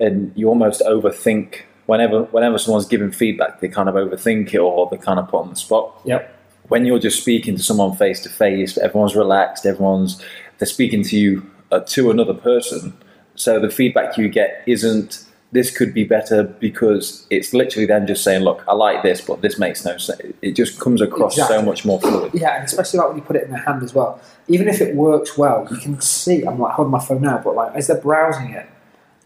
and 0.00 0.32
you 0.36 0.48
almost 0.48 0.80
overthink 0.82 1.62
whenever 1.88 2.24
whenever 2.24 2.58
someone's 2.58 2.86
giving 2.86 3.10
feedback, 3.10 3.60
they 3.60 3.68
kind 3.68 3.88
of 3.88 3.94
overthink 3.94 4.52
it 4.52 4.58
or 4.58 4.88
they 4.90 4.98
kind 4.98 5.18
of 5.18 5.26
put 5.28 5.40
on 5.40 5.48
the 5.48 5.56
spot. 5.56 5.98
Yep. 6.04 6.34
When 6.68 6.84
you're 6.84 6.98
just 6.98 7.20
speaking 7.22 7.56
to 7.56 7.62
someone 7.62 7.96
face 7.96 8.20
to 8.20 8.28
face, 8.28 8.76
everyone's 8.76 9.16
relaxed, 9.16 9.64
everyone's 9.64 10.22
they're 10.58 10.66
speaking 10.66 11.02
to 11.04 11.16
you 11.18 11.50
uh, 11.72 11.80
to 11.80 12.10
another 12.10 12.34
person, 12.34 12.96
so 13.34 13.58
the 13.58 13.70
feedback 13.70 14.16
you 14.16 14.28
get 14.28 14.62
isn't. 14.66 15.24
This 15.50 15.74
could 15.74 15.94
be 15.94 16.04
better 16.04 16.42
because 16.42 17.26
it's 17.30 17.54
literally 17.54 17.86
them 17.86 18.06
just 18.06 18.22
saying, 18.22 18.42
"Look, 18.42 18.62
I 18.68 18.74
like 18.74 19.02
this, 19.02 19.22
but 19.22 19.40
this 19.40 19.58
makes 19.58 19.82
no 19.82 19.96
sense." 19.96 20.20
It 20.42 20.52
just 20.52 20.78
comes 20.78 21.00
across 21.00 21.36
so 21.36 21.62
much 21.62 21.86
more 21.86 21.98
fluid. 21.98 22.32
Yeah, 22.34 22.56
and 22.56 22.66
especially 22.66 22.98
like 22.98 23.08
when 23.08 23.16
you 23.16 23.22
put 23.22 23.36
it 23.36 23.44
in 23.44 23.50
their 23.52 23.60
hand 23.60 23.82
as 23.82 23.94
well. 23.94 24.20
Even 24.48 24.68
if 24.68 24.82
it 24.82 24.94
works 24.94 25.38
well, 25.38 25.66
you 25.70 25.78
can 25.78 25.98
see. 26.02 26.44
I'm 26.44 26.58
like 26.58 26.74
holding 26.74 26.90
my 26.90 27.02
phone 27.02 27.22
now, 27.22 27.40
but 27.42 27.54
like 27.54 27.74
as 27.74 27.86
they're 27.86 27.96
browsing 27.96 28.50
it, 28.50 28.68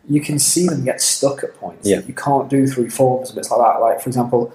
you 0.08 0.20
can 0.20 0.38
see 0.38 0.66
them 0.66 0.84
get 0.84 1.00
stuck 1.00 1.42
at 1.44 1.54
points 1.56 1.88
Yeah. 1.88 1.96
that 2.00 2.08
you 2.08 2.14
can't 2.14 2.48
do 2.50 2.66
through 2.66 2.90
forms 2.90 3.28
and 3.30 3.36
bits 3.36 3.50
like 3.50 3.60
that. 3.60 3.80
Like 3.80 4.00
for 4.00 4.08
example, 4.08 4.52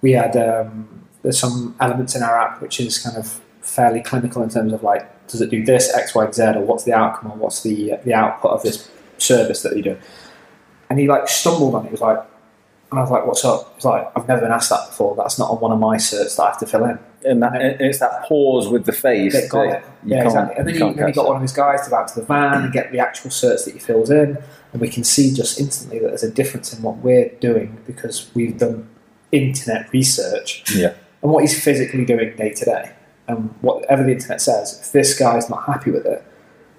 we 0.00 0.12
had 0.12 0.36
um, 0.36 0.88
there's 1.22 1.38
some 1.38 1.74
elements 1.80 2.14
in 2.16 2.22
our 2.22 2.36
app 2.36 2.60
which 2.60 2.80
is 2.80 2.98
kind 2.98 3.16
of 3.16 3.40
fairly 3.60 4.02
clinical 4.02 4.42
in 4.42 4.48
terms 4.48 4.72
of 4.72 4.82
like 4.82 5.08
does 5.28 5.40
it 5.40 5.50
do 5.50 5.64
this 5.64 5.94
X 5.94 6.14
Y 6.14 6.30
Z 6.32 6.42
or 6.56 6.60
what's 6.62 6.84
the 6.84 6.92
outcome 6.92 7.30
or 7.32 7.36
what's 7.36 7.62
the 7.62 7.94
the 8.04 8.12
output 8.12 8.50
of 8.50 8.62
this 8.62 8.90
service 9.18 9.62
that 9.62 9.76
you 9.76 9.82
do. 9.82 9.96
And 10.90 10.98
he 10.98 11.06
like 11.06 11.28
stumbled 11.28 11.74
on 11.74 11.84
it. 11.84 11.88
He 11.88 11.92
was 11.92 12.00
like, 12.00 12.18
and 12.92 12.98
I 13.00 13.02
was 13.02 13.10
like, 13.10 13.26
"What's 13.26 13.44
up?" 13.44 13.72
He's 13.74 13.84
like, 13.84 14.10
"I've 14.14 14.28
never 14.28 14.42
been 14.42 14.52
asked 14.52 14.70
that 14.70 14.86
before. 14.88 15.16
That's 15.16 15.38
not 15.38 15.50
on 15.50 15.58
one 15.60 15.72
of 15.72 15.78
my 15.80 15.96
certs 15.96 16.36
that 16.36 16.42
I 16.44 16.46
have 16.50 16.58
to 16.60 16.66
fill 16.66 16.84
in." 16.84 16.98
and, 17.24 17.40
that, 17.42 17.54
and 17.54 17.80
it's 17.80 18.00
that 18.00 18.24
pause 18.24 18.68
with 18.68 18.84
the 18.84 18.92
face. 18.92 19.32
They 19.32 19.46
got 19.48 19.64
that 19.70 19.76
it. 19.78 19.84
you 20.04 20.10
Yeah, 20.10 20.16
can't- 20.16 20.26
exactly. 20.26 20.56
And 20.58 20.66
then 20.68 20.74
you 20.74 20.86
he, 20.88 20.92
then 20.94 21.06
he 21.08 21.12
got 21.12 21.22
that. 21.22 21.28
one 21.28 21.36
of 21.36 21.42
his 21.42 21.52
guys 21.52 21.82
to 21.84 21.90
go 21.90 21.96
out 21.96 22.08
to 22.08 22.20
the 22.20 22.26
van 22.26 22.64
and 22.64 22.72
get 22.72 22.90
the 22.92 22.98
actual 22.98 23.30
certs 23.30 23.64
that 23.64 23.74
he 23.74 23.78
fills 23.80 24.10
in, 24.10 24.38
and 24.72 24.80
we 24.80 24.88
can 24.88 25.04
see 25.04 25.32
just 25.32 25.60
instantly 25.60 25.98
that 26.00 26.08
there's 26.08 26.24
a 26.24 26.30
difference 26.30 26.72
in 26.72 26.82
what 26.82 26.96
we're 26.98 27.28
doing 27.40 27.78
because 27.86 28.28
we've 28.34 28.58
done 28.58 28.88
internet 29.30 29.90
research 29.92 30.64
Yeah. 30.74 30.94
and 31.22 31.30
what 31.32 31.40
he's 31.42 31.62
physically 31.62 32.04
doing 32.04 32.34
day 32.36 32.50
to 32.50 32.64
day. 32.64 32.90
And 33.28 33.54
whatever 33.60 34.02
the 34.02 34.12
internet 34.12 34.40
says, 34.40 34.80
if 34.82 34.92
this 34.92 35.16
guy's 35.18 35.48
not 35.48 35.64
happy 35.66 35.90
with 35.92 36.04
it, 36.06 36.24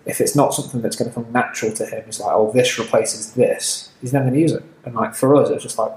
if 0.05 0.19
it's 0.19 0.35
not 0.35 0.53
something 0.53 0.81
that's 0.81 0.95
going 0.95 1.09
to 1.09 1.15
come 1.15 1.31
natural 1.31 1.71
to 1.73 1.85
him, 1.85 2.03
it's 2.07 2.19
like, 2.19 2.33
oh, 2.33 2.51
this 2.51 2.77
replaces 2.77 3.33
this, 3.33 3.89
he's 4.01 4.13
never 4.13 4.25
going 4.25 4.35
to 4.35 4.39
use 4.39 4.51
it. 4.51 4.63
And 4.85 4.95
like 4.95 5.15
for 5.15 5.35
us, 5.35 5.49
it's 5.49 5.63
just 5.63 5.77
like, 5.77 5.91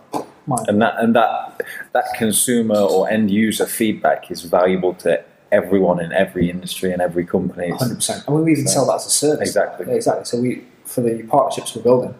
mine. 0.46 0.64
and 0.68 0.80
that 0.80 0.94
and 0.98 1.14
that 1.16 1.60
that 1.92 2.06
consumer 2.16 2.78
or 2.78 3.08
end 3.08 3.30
user 3.30 3.66
feedback 3.66 4.30
is 4.30 4.42
valuable 4.42 4.94
to 4.94 5.22
everyone 5.52 6.00
in 6.00 6.12
every 6.12 6.50
industry 6.50 6.92
and 6.92 7.00
every 7.00 7.24
company. 7.24 7.70
100%. 7.70 8.26
And 8.26 8.44
we 8.44 8.52
even 8.52 8.66
sell 8.66 8.86
that 8.86 8.96
as 8.96 9.06
a 9.06 9.10
service. 9.10 9.48
Exactly. 9.48 9.86
Yeah, 9.86 9.94
exactly. 9.94 10.24
So 10.24 10.40
we, 10.40 10.64
for 10.84 11.02
the 11.02 11.22
partnerships 11.24 11.74
we're 11.74 11.82
building, 11.82 12.14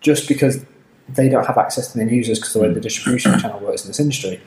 just 0.00 0.28
because 0.28 0.64
they 1.08 1.28
don't 1.28 1.46
have 1.46 1.58
access 1.58 1.88
to 1.88 1.98
the 1.98 2.02
end 2.02 2.10
users 2.10 2.38
because 2.38 2.52
the 2.52 2.60
way 2.60 2.68
the 2.72 2.80
mm. 2.80 2.82
distribution 2.82 3.38
channel 3.38 3.60
works 3.60 3.84
in 3.84 3.88
this 3.88 4.00
industry, 4.00 4.40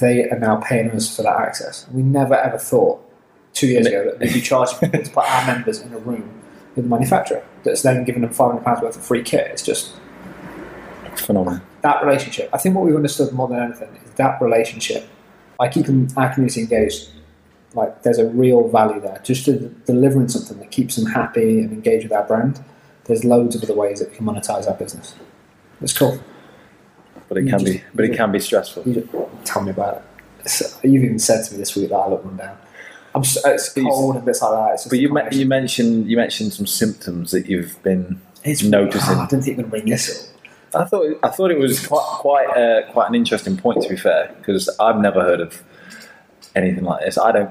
they 0.00 0.28
are 0.28 0.38
now 0.38 0.56
paying 0.56 0.90
us 0.90 1.14
for 1.14 1.22
that 1.22 1.38
access. 1.38 1.86
We 1.90 2.02
never 2.02 2.34
ever 2.34 2.58
thought 2.58 3.02
two 3.54 3.66
years 3.66 3.86
ago 3.86 4.04
that 4.04 4.18
we'd 4.18 4.32
be 4.32 4.40
charging 4.40 4.78
people 4.78 5.02
to 5.02 5.10
put 5.10 5.24
our 5.30 5.46
members 5.46 5.80
in 5.80 5.92
a 5.92 5.98
room 5.98 6.40
with 6.74 6.84
the 6.84 6.88
manufacturer 6.90 7.44
that's 7.64 7.82
then 7.82 8.04
giving 8.04 8.22
them 8.22 8.30
£500 8.32 8.82
worth 8.82 8.96
of 8.96 9.04
free 9.04 9.22
kit. 9.22 9.48
It's 9.50 9.62
just 9.62 9.94
phenomenal. 11.16 11.60
that 11.82 12.04
relationship. 12.04 12.48
I 12.52 12.58
think 12.58 12.74
what 12.74 12.84
we've 12.84 12.96
understood 12.96 13.32
more 13.32 13.48
than 13.48 13.60
anything 13.60 13.88
is 14.04 14.12
that 14.14 14.40
relationship. 14.40 15.06
By 15.58 15.68
keeping 15.68 16.10
our 16.16 16.32
community 16.32 16.62
engaged, 16.62 17.10
like 17.74 18.02
there's 18.02 18.18
a 18.18 18.26
real 18.26 18.68
value 18.68 19.00
there. 19.00 19.20
Just 19.22 19.44
delivering 19.86 20.28
something 20.28 20.58
that 20.58 20.70
keeps 20.70 20.96
them 20.96 21.06
happy 21.06 21.60
and 21.60 21.72
engaged 21.72 22.04
with 22.04 22.12
our 22.12 22.24
brand. 22.24 22.62
There's 23.04 23.24
loads 23.24 23.54
of 23.54 23.62
other 23.62 23.74
ways 23.74 24.00
that 24.00 24.10
we 24.10 24.16
can 24.16 24.26
monetize 24.26 24.66
our 24.66 24.74
business. 24.74 25.14
It's 25.80 25.96
cool. 25.96 26.18
But 27.28 27.38
it 27.38 27.44
You 27.44 27.50
can 27.50 27.58
just- 27.60 27.72
be 27.72 27.82
but 27.94 28.04
it 28.06 28.16
can 28.16 28.32
be 28.32 28.40
stressful. 28.40 28.84
Just, 28.84 29.06
tell 29.44 29.62
me 29.62 29.70
about 29.70 29.96
it. 29.98 30.02
It's, 30.40 30.78
you've 30.82 31.04
even 31.04 31.18
said 31.18 31.44
to 31.44 31.52
me 31.52 31.58
this 31.58 31.76
week 31.76 31.90
that 31.90 31.96
I 31.96 32.08
look 32.08 32.24
run 32.24 32.36
down. 32.36 32.56
I'm 33.14 33.22
just, 33.22 33.46
it's 33.46 33.68
cold 33.74 34.16
and 34.16 34.24
bits 34.24 34.40
like 34.42 34.52
that. 34.52 34.72
It's 34.74 34.82
just 34.84 34.90
But 34.90 34.98
you, 35.00 35.12
me- 35.12 35.22
you 35.32 35.46
mentioned 35.46 36.08
you 36.10 36.16
mentioned 36.16 36.52
some 36.54 36.66
symptoms 36.66 37.30
that 37.32 37.46
you've 37.46 37.82
been 37.82 38.20
it's 38.44 38.62
noticing. 38.62 39.16
Oh, 39.16 39.20
I 39.20 39.26
didn't 39.26 39.44
think 39.44 39.84
this 39.86 40.32
up. 40.74 40.82
I 40.82 40.84
thought 40.86 41.18
I 41.22 41.28
thought 41.28 41.50
it 41.50 41.58
was 41.58 41.86
quite 41.86 42.06
quite 42.20 42.46
uh, 42.56 42.90
quite 42.92 43.08
an 43.08 43.14
interesting 43.14 43.56
point 43.56 43.82
to 43.82 43.88
be 43.88 43.96
fair 43.96 44.34
because 44.38 44.68
I've 44.80 44.98
never 44.98 45.20
heard 45.22 45.40
of 45.40 45.62
anything 46.54 46.84
like 46.84 47.04
this. 47.04 47.18
I 47.18 47.32
don't. 47.32 47.50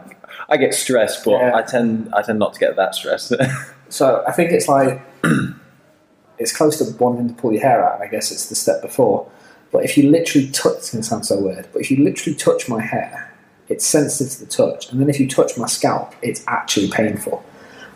I 0.49 0.57
get 0.57 0.73
stressed, 0.73 1.23
but 1.23 1.31
Yeah. 1.39 1.55
I 1.55 1.61
tend 1.61 2.11
I 2.13 2.21
tend 2.23 2.39
not 2.39 2.53
to 2.53 2.59
get 2.59 2.75
that 2.75 2.95
stressed. 2.95 3.33
So 3.89 4.23
I 4.25 4.31
think 4.31 4.53
it's 4.53 4.69
like 4.69 5.01
it's 6.39 6.55
close 6.55 6.77
to 6.77 6.97
wanting 6.97 7.27
to 7.27 7.33
pull 7.33 7.51
your 7.51 7.61
hair 7.61 7.85
out. 7.85 7.95
and 7.99 8.03
I 8.03 8.07
guess 8.11 8.31
it's 8.31 8.47
the 8.47 8.55
step 8.55 8.81
before. 8.81 9.29
But 9.71 9.83
if 9.83 9.97
you 9.97 10.09
literally 10.09 10.49
touch, 10.49 10.77
it's 10.77 10.91
going 10.91 11.01
to 11.01 11.07
sound 11.07 11.25
so 11.25 11.39
weird. 11.39 11.67
But 11.73 11.81
if 11.81 11.91
you 11.91 12.03
literally 12.03 12.35
touch 12.37 12.67
my 12.69 12.81
hair, 12.81 13.30
it's 13.71 13.85
sensitive 13.85 14.33
to 14.33 14.39
the 14.41 14.45
touch, 14.45 14.91
and 14.91 14.99
then 14.99 15.09
if 15.09 15.19
you 15.19 15.27
touch 15.27 15.57
my 15.57 15.67
scalp, 15.67 16.13
it's 16.21 16.43
actually 16.47 16.89
painful. 16.89 17.43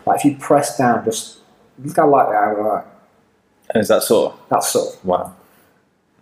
Like 0.06 0.20
if 0.20 0.24
you 0.24 0.36
press 0.38 0.76
down, 0.78 1.04
just 1.04 1.38
look 1.84 1.96
how 1.96 2.08
lightly 2.08 2.36
I. 2.36 2.52
Like, 2.52 2.86
and 3.70 3.80
is 3.82 3.88
that 3.88 4.02
sort? 4.02 4.34
that's 4.48 4.68
sort. 4.68 5.04
Wow. 5.04 5.34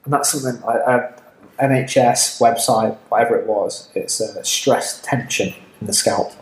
And 0.05 0.13
that's 0.13 0.31
something 0.33 0.63
I, 0.65 0.73
I 0.97 1.13
NHS 1.67 2.41
website, 2.41 2.97
whatever 3.09 3.37
it 3.37 3.47
was. 3.47 3.89
It's 3.95 4.21
a 4.21 4.43
stress 4.45 5.01
tension 5.03 5.55
in 5.81 5.87
the 5.87 5.93
scalp. 5.93 6.33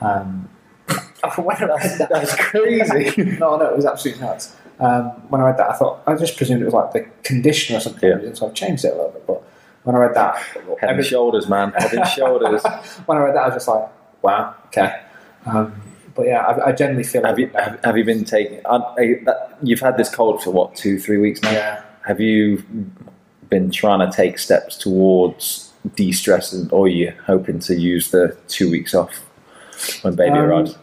Um, 0.00 0.48
when 1.36 1.56
I 1.56 1.64
read 1.64 1.98
that, 1.98 2.08
That's 2.10 2.34
crazy. 2.36 3.22
no, 3.40 3.56
no, 3.56 3.66
it 3.66 3.76
was 3.76 3.84
absolutely 3.86 4.22
nuts. 4.22 4.54
Um, 4.78 5.04
when 5.30 5.40
I 5.40 5.46
read 5.46 5.58
that, 5.58 5.70
I 5.70 5.72
thought 5.74 6.02
I 6.06 6.14
just 6.14 6.36
presumed 6.36 6.62
it 6.62 6.66
was 6.66 6.74
like 6.74 6.92
the 6.92 7.06
conditioner 7.22 7.78
or 7.78 7.80
something, 7.80 8.08
Yeah. 8.08 8.34
so 8.34 8.46
I've 8.48 8.54
changed 8.54 8.84
it 8.84 8.92
a 8.92 8.96
little 8.96 9.10
bit. 9.10 9.26
But 9.26 9.42
when 9.86 9.94
I 9.94 9.98
read 10.00 10.14
that, 10.14 10.34
Head 10.36 10.64
every- 10.82 10.96
and 10.96 11.04
shoulders, 11.06 11.48
man. 11.48 11.70
Head 11.72 11.92
and 11.94 12.06
shoulders. 12.08 12.62
when 13.06 13.18
I 13.18 13.20
read 13.22 13.36
that, 13.36 13.42
I 13.42 13.46
was 13.46 13.54
just 13.54 13.68
like, 13.68 13.88
wow, 14.22 14.54
okay. 14.66 15.00
Um, 15.46 15.80
but 16.14 16.26
yeah, 16.26 16.40
I, 16.40 16.68
I 16.70 16.72
generally 16.72 17.04
feel 17.04 17.22
Have 17.24 17.38
you 17.38 17.48
have, 17.54 17.78
have 17.84 17.96
you 17.96 18.04
been 18.04 18.24
taking? 18.24 18.60
I, 18.66 18.76
I, 18.76 19.20
that, 19.26 19.56
you've 19.62 19.78
had 19.80 19.96
this 19.96 20.12
cold 20.12 20.42
for 20.42 20.50
what 20.50 20.74
two 20.74 20.98
three 20.98 21.18
weeks 21.18 21.40
now. 21.42 21.52
yeah. 21.52 21.82
Have 22.04 22.20
you 22.20 22.64
been 23.48 23.70
trying 23.70 24.00
to 24.08 24.14
take 24.16 24.38
steps 24.40 24.76
towards 24.76 25.72
de-stressing, 25.94 26.68
or 26.70 26.86
are 26.86 26.88
you 26.88 27.12
hoping 27.26 27.60
to 27.60 27.74
use 27.76 28.10
the 28.10 28.36
two 28.48 28.68
weeks 28.70 28.92
off 28.94 29.12
when 30.02 30.16
baby 30.16 30.30
Um, 30.32 30.38
arrives? 30.38 30.76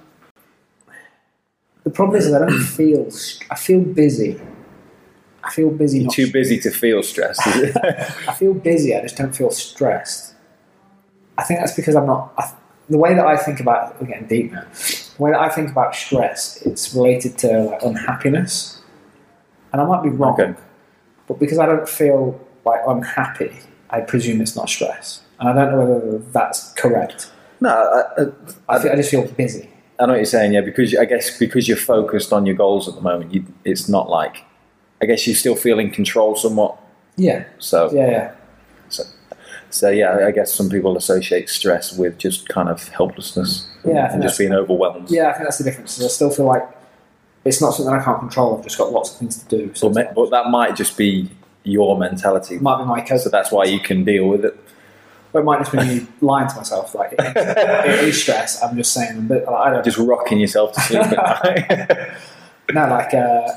The 1.84 1.90
problem 1.90 2.18
is 2.18 2.32
that 2.32 2.42
I 2.42 2.46
don't 2.46 2.64
feel. 2.64 3.10
I 3.52 3.56
feel 3.56 3.82
busy. 3.82 4.40
I 5.44 5.52
feel 5.52 5.70
busy. 5.72 6.00
You're 6.00 6.06
not 6.06 6.14
too 6.14 6.32
busy 6.32 6.60
to 6.60 6.72
feel 6.72 7.04
stressed. 7.04 7.46
Is 7.48 7.76
it? 7.76 7.78
I 8.28 8.34
feel 8.34 8.54
busy. 8.54 8.96
I 8.96 9.02
just 9.02 9.18
don't 9.18 9.36
feel 9.36 9.52
stressed. 9.52 10.34
I 11.38 11.44
think 11.44 11.60
that's 11.60 11.76
because 11.76 11.96
I'm 11.96 12.06
not. 12.06 12.34
I, 12.38 12.52
the 12.90 12.98
way 12.98 13.14
that 13.14 13.26
I 13.26 13.38
think 13.38 13.60
about 13.60 14.00
we're 14.02 14.08
getting 14.08 14.28
deep 14.28 14.52
now. 14.52 14.66
The 15.18 15.24
way 15.24 15.32
that 15.32 15.40
I 15.40 15.50
think 15.50 15.70
about 15.70 15.96
stress, 15.96 16.62
it's 16.64 16.94
related 16.94 17.38
to 17.40 17.64
like, 17.64 17.82
unhappiness, 17.84 18.82
and 19.72 19.82
I 19.82 19.86
might 19.86 20.04
be 20.04 20.10
wrong, 20.10 20.40
Okay. 20.40 20.54
but 21.28 21.40
because 21.40 21.60
I 21.60 21.66
don't 21.66 21.88
feel 21.88 22.40
like 22.66 22.82
unhappy, 22.88 23.52
I 23.90 24.02
presume 24.02 24.42
it's 24.42 24.56
not 24.56 24.70
stress, 24.70 25.22
and 25.40 25.50
I 25.50 25.54
don't 25.54 25.72
know 25.72 25.86
whether 25.86 26.18
that's 26.32 26.72
correct. 26.74 27.32
no, 27.62 27.70
I, 27.70 28.22
I, 28.22 28.76
I, 28.76 28.82
feel, 28.82 28.92
I 28.92 28.96
just 28.96 29.12
feel 29.12 29.26
busy. 29.28 29.70
I 30.00 30.06
know 30.06 30.14
what 30.14 30.18
you're 30.18 30.26
saying. 30.26 30.54
Yeah, 30.54 30.62
because 30.62 30.96
I 30.96 31.06
guess 31.06 31.38
because 31.38 31.68
you're 31.68 31.78
focused 31.78 32.34
on 32.34 32.46
your 32.46 32.56
goals 32.56 32.88
at 32.88 32.96
the 32.96 33.02
moment, 33.02 33.34
you, 33.34 33.46
it's 33.66 33.88
not 33.90 34.10
like. 34.10 34.44
I 35.04 35.06
guess 35.06 35.28
you 35.28 35.34
still 35.36 35.56
feel 35.56 35.80
in 35.80 35.92
control 35.92 36.36
somewhat. 36.36 36.78
Yeah, 37.18 37.44
So, 37.60 37.92
yeah, 37.94 38.10
yeah. 38.90 39.04
so 39.70 39.90
yeah, 39.90 40.26
I 40.26 40.32
guess 40.32 40.54
some 40.54 40.70
people 40.70 40.96
associate 40.98 41.50
stress 41.50 41.96
with 41.98 42.18
just 42.18 42.48
kind 42.48 42.70
of 42.70 42.88
helplessness 42.88 43.68
Yeah, 43.86 44.12
and 44.14 44.24
just 44.24 44.38
being 44.40 44.54
overwhelmed. 44.54 45.12
Yeah, 45.12 45.30
I 45.30 45.34
think 45.34 45.44
that's 45.46 45.58
the 45.58 45.64
difference. 45.66 46.02
I 46.02 46.08
still 46.08 46.30
feel 46.30 46.46
like 46.46 46.64
it's 47.46 47.62
not 47.62 47.72
something 47.74 47.94
I 47.94 48.02
can't 48.04 48.20
control. 48.20 48.58
I've 48.58 48.64
just 48.64 48.78
got 48.78 48.92
lots 48.94 49.12
of 49.12 49.18
things 49.18 49.44
to 49.44 49.58
do. 49.58 49.72
So 49.76 49.90
But, 49.90 50.16
but 50.16 50.30
that 50.32 50.48
might 50.50 50.76
just 50.76 50.98
be 50.98 51.30
your 51.64 51.98
mentality. 51.98 52.56
it 52.56 52.62
might 52.62 52.78
be 52.78 52.86
my 52.86 53.02
code. 53.02 53.20
So 53.22 53.30
that's 53.30 53.52
why 53.52 53.66
you 53.66 53.80
can 53.80 54.04
deal 54.06 54.28
with 54.28 54.46
it. 54.46 54.58
But 55.34 55.40
it 55.40 55.46
might 55.46 55.60
just 55.60 55.72
be 55.72 55.80
me 55.80 56.08
lying 56.22 56.48
to 56.48 56.56
myself. 56.56 56.96
Like 56.96 57.14
it, 57.14 57.20
it 57.20 58.04
is 58.06 58.22
stress. 58.22 58.62
I'm 58.64 58.78
just 58.78 58.94
saying, 58.94 59.28
but 59.28 59.46
like, 59.46 59.56
I 59.68 59.70
don't. 59.72 59.84
Just 59.84 59.98
rocking 59.98 60.40
yourself 60.40 60.74
to 60.74 60.82
sleep 60.82 61.02
at 61.02 61.44
night. 61.44 62.10
no, 62.74 62.88
like 62.88 63.14
uh, 63.14 63.48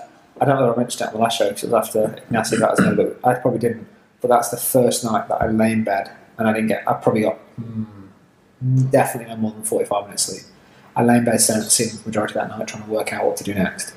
I 0.40 0.44
don't 0.44 0.58
know 0.58 0.70
if 0.70 0.76
I 0.76 0.80
mentioned 0.80 1.02
it 1.02 1.08
on 1.08 1.14
the 1.14 1.20
last 1.20 1.38
show 1.38 1.48
because 1.48 1.64
it 1.64 1.70
was 1.70 1.88
after 1.88 2.14
Ignacio 2.24 2.58
got 2.58 2.78
his 2.78 2.86
name, 2.86 2.96
but 2.96 3.18
I 3.24 3.34
probably 3.34 3.58
didn't. 3.58 3.86
But 4.20 4.28
that's 4.28 4.50
the 4.50 4.56
first 4.56 5.04
night 5.04 5.28
that 5.28 5.40
I 5.40 5.48
lay 5.48 5.72
in 5.72 5.84
bed 5.84 6.10
and 6.38 6.48
I 6.48 6.52
didn't 6.52 6.68
get. 6.68 6.88
I 6.88 6.94
probably 6.94 7.22
got 7.22 7.38
mm, 7.60 7.86
definitely 8.90 9.32
no 9.32 9.36
more 9.36 9.52
than 9.52 9.62
45 9.62 10.04
minutes 10.04 10.24
sleep. 10.24 10.42
I 10.94 11.04
lay 11.04 11.18
in 11.18 11.24
bed 11.24 11.34
at 11.34 11.40
the 11.40 12.00
majority 12.06 12.38
of 12.38 12.48
that 12.48 12.58
night, 12.58 12.68
trying 12.68 12.84
to 12.84 12.90
work 12.90 13.12
out 13.12 13.24
what 13.24 13.36
to 13.36 13.44
do 13.44 13.54
next. 13.54 13.92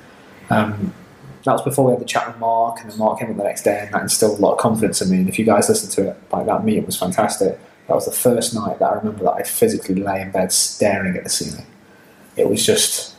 Um, 0.49 0.93
that 1.45 1.54
was 1.54 1.62
before 1.62 1.86
we 1.86 1.91
had 1.91 2.02
the 2.02 2.06
chat 2.06 2.28
with 2.28 2.38
Mark, 2.38 2.82
and 2.82 2.91
then 2.91 2.97
Mark 2.97 3.19
came 3.19 3.32
up 3.32 3.38
the 3.38 3.43
next 3.43 3.63
day, 3.63 3.80
and 3.80 3.93
that 3.93 4.02
instilled 4.02 4.39
a 4.39 4.41
lot 4.41 4.54
of 4.54 4.60
confidence 4.60 5.02
in 5.02 5.10
me. 5.10 5.17
And 5.17 5.30
if 5.30 5.39
you 5.39 5.45
guys 5.45 5.69
listened 5.69 5.93
to 5.93 6.10
it, 6.10 6.17
like 6.32 6.45
that 6.45 6.65
meeting 6.65 6.86
was 6.86 6.97
fantastic. 6.97 7.58
That 7.88 7.95
was 7.95 8.06
the 8.06 8.12
first 8.12 8.54
night 8.54 8.80
that 8.80 8.91
I 8.91 8.95
remember 8.95 9.23
that 9.23 9.34
I 9.34 9.43
physically 9.43 9.95
lay 9.95 10.21
in 10.21 10.32
bed 10.32 10.52
staring 10.52 11.15
at 11.15 11.23
the 11.23 11.30
ceiling. 11.30 11.65
It 12.36 12.49
was 12.49 12.65
just, 12.65 13.15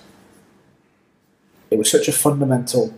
it 1.70 1.78
was 1.78 1.90
such 1.90 2.06
a 2.08 2.12
fundamental 2.12 2.94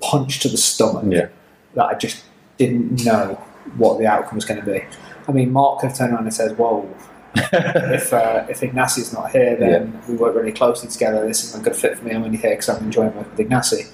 punch 0.00 0.40
to 0.40 0.48
the 0.48 0.56
stomach 0.56 1.04
yeah. 1.08 1.28
that 1.74 1.84
I 1.84 1.94
just 1.94 2.24
didn't 2.58 3.04
know 3.04 3.34
what 3.76 3.98
the 3.98 4.06
outcome 4.06 4.36
was 4.36 4.44
going 4.44 4.60
to 4.60 4.66
be. 4.66 4.84
I 5.28 5.32
mean, 5.32 5.52
Mark 5.52 5.80
could 5.80 5.88
have 5.88 5.98
turned 5.98 6.12
around 6.12 6.24
and 6.24 6.34
said, 6.34 6.56
"Whoa, 6.56 6.88
if 7.34 8.12
uh, 8.12 8.46
if 8.48 8.60
Ignacio's 8.60 9.12
not 9.12 9.32
here, 9.32 9.56
then 9.56 10.00
we 10.08 10.14
work 10.14 10.34
really 10.34 10.52
closely 10.52 10.88
together. 10.88 11.26
This 11.26 11.44
isn't 11.44 11.60
a 11.60 11.64
good 11.64 11.76
fit 11.76 11.98
for 11.98 12.04
me. 12.04 12.12
I'm 12.12 12.22
only 12.22 12.38
here 12.38 12.50
because 12.50 12.68
I'm 12.68 12.84
enjoying 12.84 13.14
working 13.14 13.30
with 13.30 13.40
Ignacio." 13.40 13.86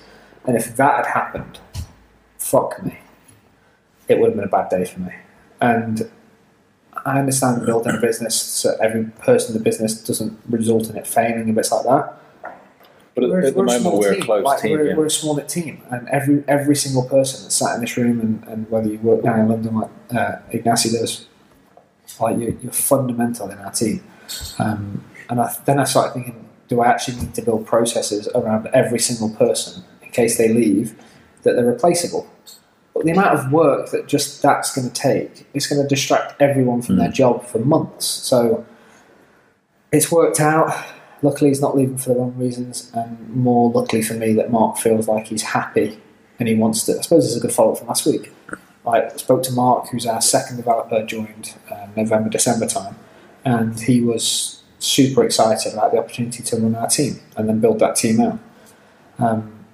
And 0.45 0.57
if 0.57 0.77
that 0.77 0.97
had 0.97 1.07
happened, 1.07 1.61
fuck 2.37 2.83
me, 2.85 2.99
it 4.09 4.19
would 4.19 4.31
have 4.31 4.37
been 4.37 4.45
a 4.45 4.49
bad 4.49 4.69
day 4.69 4.85
for 4.85 5.01
me. 5.01 5.13
And 5.61 6.11
I 7.05 7.19
understand 7.19 7.65
building 7.65 7.95
a 7.97 8.01
business, 8.01 8.41
so 8.41 8.77
every 8.81 9.05
person 9.05 9.55
in 9.55 9.59
the 9.59 9.65
business 9.65 10.03
doesn't 10.03 10.39
result 10.49 10.91
in 10.91 10.97
it 10.97 11.07
failing 11.07 11.43
and 11.43 11.55
bits 11.55 11.73
like 11.73 11.85
that. 11.85 12.22
But 13.15 13.25
We're- 13.29 13.47
at 13.47 13.55
the 13.55 13.59
we're 13.61 13.67
moment, 13.67 13.83
small 13.83 13.99
we're 14.01 14.13
a 14.13 14.15
team. 14.15 14.25
close 14.25 14.45
Like, 14.45 14.61
team. 14.63 14.73
We're, 14.73 14.87
yeah. 14.89 14.97
we're 14.97 15.07
a 15.07 15.11
small 15.11 15.37
knit 15.37 15.49
team, 15.49 15.83
and 15.91 16.09
every 16.09 16.45
every 16.49 16.75
single 16.77 17.03
person 17.09 17.43
that's 17.43 17.55
sat 17.55 17.75
in 17.75 17.81
this 17.83 17.97
room, 17.97 18.21
and, 18.21 18.45
and 18.49 18.71
whether 18.71 18.89
you 18.89 18.99
work 18.99 19.23
down 19.23 19.41
in 19.41 19.49
London 19.49 19.75
like 19.77 19.91
uh, 20.17 20.37
Ignacio 20.51 20.99
does, 20.99 21.27
like 22.21 22.39
you're, 22.39 22.55
you're 22.63 22.73
fundamental 22.73 23.51
in 23.51 23.59
our 23.59 23.71
team. 23.73 24.03
Um, 24.59 25.05
and 25.29 25.41
I, 25.41 25.55
then 25.67 25.79
I 25.79 25.85
started 25.85 26.15
thinking, 26.15 26.49
do 26.69 26.81
I 26.81 26.87
actually 26.89 27.19
need 27.19 27.35
to 27.35 27.43
build 27.43 27.67
processes 27.67 28.29
around 28.35 28.69
every 28.73 28.99
single 28.99 29.31
person 29.37 29.85
in 30.03 30.11
case 30.11 30.39
they 30.39 30.49
leave 30.49 30.95
that 31.43 31.55
they're 31.55 31.67
replaceable? 31.67 32.27
But 32.95 33.05
the 33.05 33.11
amount 33.11 33.39
of 33.39 33.53
work 33.53 33.91
that 33.91 34.07
just 34.07 34.41
that's 34.43 34.75
going 34.75 34.89
to 34.89 34.95
take, 34.95 35.47
it's 35.55 35.67
going 35.67 35.83
to 35.83 35.89
distract 35.89 36.41
everyone 36.41 36.81
from 36.83 36.97
their 36.97 37.11
job 37.11 37.45
for 37.47 37.59
months. 37.59 38.07
So 38.07 38.65
it's 39.93 40.11
worked 40.11 40.41
out. 40.41 40.73
Luckily, 41.23 41.51
he's 41.51 41.61
not 41.61 41.77
leaving 41.77 41.99
for 41.99 42.11
the 42.11 42.17
wrong 42.17 42.37
reasons, 42.37 42.91
and 42.95 43.29
more 43.31 43.71
luckily 43.71 44.03
for 44.03 44.15
me 44.15 44.33
that 44.35 44.51
Mark 44.51 44.77
feels 44.79 45.07
like 45.07 45.27
he's 45.29 45.43
happy 45.43 45.99
and 46.39 46.49
he 46.49 46.55
wants 46.57 46.85
to. 46.87 46.99
I 46.99 47.01
suppose 47.03 47.27
it's 47.27 47.37
a 47.37 47.41
good 47.41 47.53
follow 47.53 47.73
up 47.73 47.79
from 47.79 47.89
last 47.89 48.05
week. 48.07 48.33
I 48.87 49.09
spoke 49.17 49.45
to 49.45 49.53
Mark, 49.53 49.89
who's 49.91 50.07
our 50.07 50.21
second 50.21 50.57
developer, 50.57 51.05
joined 51.07 51.55
uh, 51.71 51.87
November, 51.97 52.29
December 52.29 52.67
time, 52.67 52.97
and 53.45 53.79
he 53.79 54.01
was 54.01 54.63
super 54.81 55.23
excited 55.23 55.73
about 55.73 55.93
the 55.93 55.99
opportunity 55.99 56.43
to 56.43 56.57
run 56.57 56.75
our 56.75 56.89
team 56.89 57.21
and 57.37 57.49
then 57.49 57.61
build 57.61 57.79
that 57.79 57.95
team 57.95 58.21
out. 58.21 58.39
Um, 59.21 59.65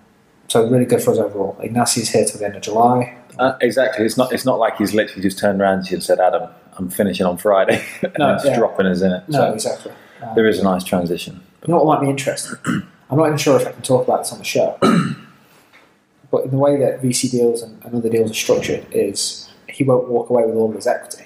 so 0.49 0.69
really 0.69 0.85
good 0.85 1.03
for 1.03 1.13
us 1.13 1.19
overall. 1.19 1.57
Ignacio's 1.63 2.11
here 2.11 2.27
till 2.27 2.39
the 2.41 2.45
end 2.47 2.57
of 2.57 2.63
July. 2.63 3.17
Uh, 3.39 3.57
exactly. 3.63 4.05
It's 4.05 4.17
not. 4.19 4.33
It's 4.33 4.45
not 4.45 4.59
like 4.59 4.77
he's 4.77 4.93
literally 4.93 5.23
just 5.23 5.39
turned 5.39 5.61
around 5.63 5.85
to 5.85 5.91
you 5.91 5.97
and 5.97 6.03
said, 6.05 6.19
"Adam, 6.21 6.51
I'm 6.77 6.91
finishing 6.91 7.25
on 7.25 7.39
Friday," 7.39 7.83
and 8.03 8.13
No, 8.19 8.35
just 8.35 8.47
yeah. 8.47 8.57
dropping 8.59 8.87
us 8.87 9.01
in 9.01 9.13
it. 9.13 9.29
No, 9.29 9.39
so 9.39 9.53
exactly. 9.55 9.93
Um, 10.23 10.35
there 10.35 10.47
is 10.47 10.59
a 10.59 10.65
nice 10.65 10.85
transition. 10.85 11.41
You 11.67 11.73
know 11.73 11.83
what 11.83 11.99
might 11.99 12.05
be 12.05 12.11
interesting? 12.11 12.57
I'm 13.11 13.19
not 13.19 13.27
even 13.27 13.39
sure 13.39 13.61
if 13.61 13.67
I 13.67 13.73
can 13.73 13.83
talk 13.83 14.07
about 14.07 14.19
this 14.19 14.33
on 14.33 14.39
the 14.39 14.45
show. 14.45 14.79
but 16.31 16.45
in 16.45 16.51
the 16.51 16.59
way 16.59 16.79
that 16.79 17.03
VC 17.03 17.31
deals 17.31 17.63
and, 17.63 17.83
and 17.85 17.95
other 17.95 18.09
deals 18.09 18.31
are 18.31 18.35
structured 18.35 18.87
is 18.93 19.51
he 19.69 19.85
won't 19.85 20.09
walk 20.09 20.31
away 20.31 20.45
with 20.45 20.57
all 20.57 20.69
of 20.69 20.75
his 20.75 20.87
equity. 20.87 21.25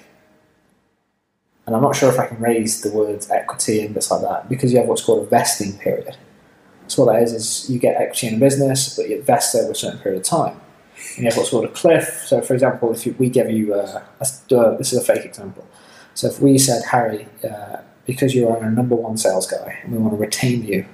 And 1.65 1.75
I'm 1.75 1.81
not 1.81 1.95
sure 1.95 2.09
if 2.09 2.19
I 2.19 2.27
can 2.27 2.39
raise 2.39 2.81
the 2.81 2.91
words 2.91 3.29
equity 3.31 3.81
and 3.81 3.93
bits 3.93 4.11
like 4.11 4.21
that 4.21 4.49
because 4.49 4.71
you 4.71 4.79
have 4.79 4.87
what's 4.87 5.03
called 5.03 5.25
a 5.25 5.29
vesting 5.29 5.77
period. 5.77 6.17
So 6.87 7.05
what 7.05 7.13
that 7.13 7.23
is 7.23 7.33
is 7.33 7.69
you 7.69 7.79
get 7.79 7.99
equity 7.99 8.27
in 8.27 8.35
a 8.35 8.37
business, 8.37 8.95
but 8.95 9.09
you 9.09 9.21
vest 9.21 9.55
over 9.55 9.71
a 9.71 9.75
certain 9.75 9.99
period 9.99 10.19
of 10.19 10.25
time. 10.25 10.59
And 11.15 11.19
you 11.19 11.25
have 11.25 11.37
what's 11.37 11.49
called 11.49 11.65
a 11.65 11.69
cliff. 11.69 12.23
So, 12.27 12.41
for 12.41 12.53
example, 12.53 12.93
if 12.93 13.05
we 13.19 13.29
give 13.29 13.49
you, 13.49 13.73
uh, 13.73 14.03
a, 14.19 14.77
this 14.77 14.93
is 14.93 14.99
a 14.99 15.01
fake 15.01 15.25
example. 15.25 15.65
So, 16.13 16.27
if 16.27 16.39
we 16.39 16.57
said, 16.57 16.83
Harry, 16.91 17.27
uh, 17.43 17.77
because 18.05 18.33
you 18.35 18.47
are 18.47 18.57
our 18.61 18.69
number 18.71 18.95
one 18.95 19.17
sales 19.17 19.47
guy 19.47 19.79
and 19.83 19.91
we 19.93 19.97
want 19.97 20.13
to 20.13 20.17
retain 20.17 20.63
you, 20.63 20.85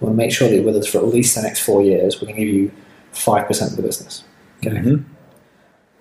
we 0.00 0.06
want 0.06 0.14
to 0.14 0.16
make 0.16 0.32
sure 0.32 0.48
that 0.48 0.54
you're 0.54 0.64
with 0.64 0.76
us 0.76 0.86
for 0.86 0.98
at 0.98 1.06
least 1.06 1.34
the 1.36 1.42
next 1.42 1.60
four 1.60 1.82
years, 1.82 2.16
we're 2.20 2.26
going 2.26 2.36
to 2.38 2.44
give 2.44 2.54
you 2.54 2.70
5% 3.12 3.70
of 3.70 3.76
the 3.76 3.82
business. 3.82 4.24
Okay. 4.64 4.76
Mhm. 4.76 5.04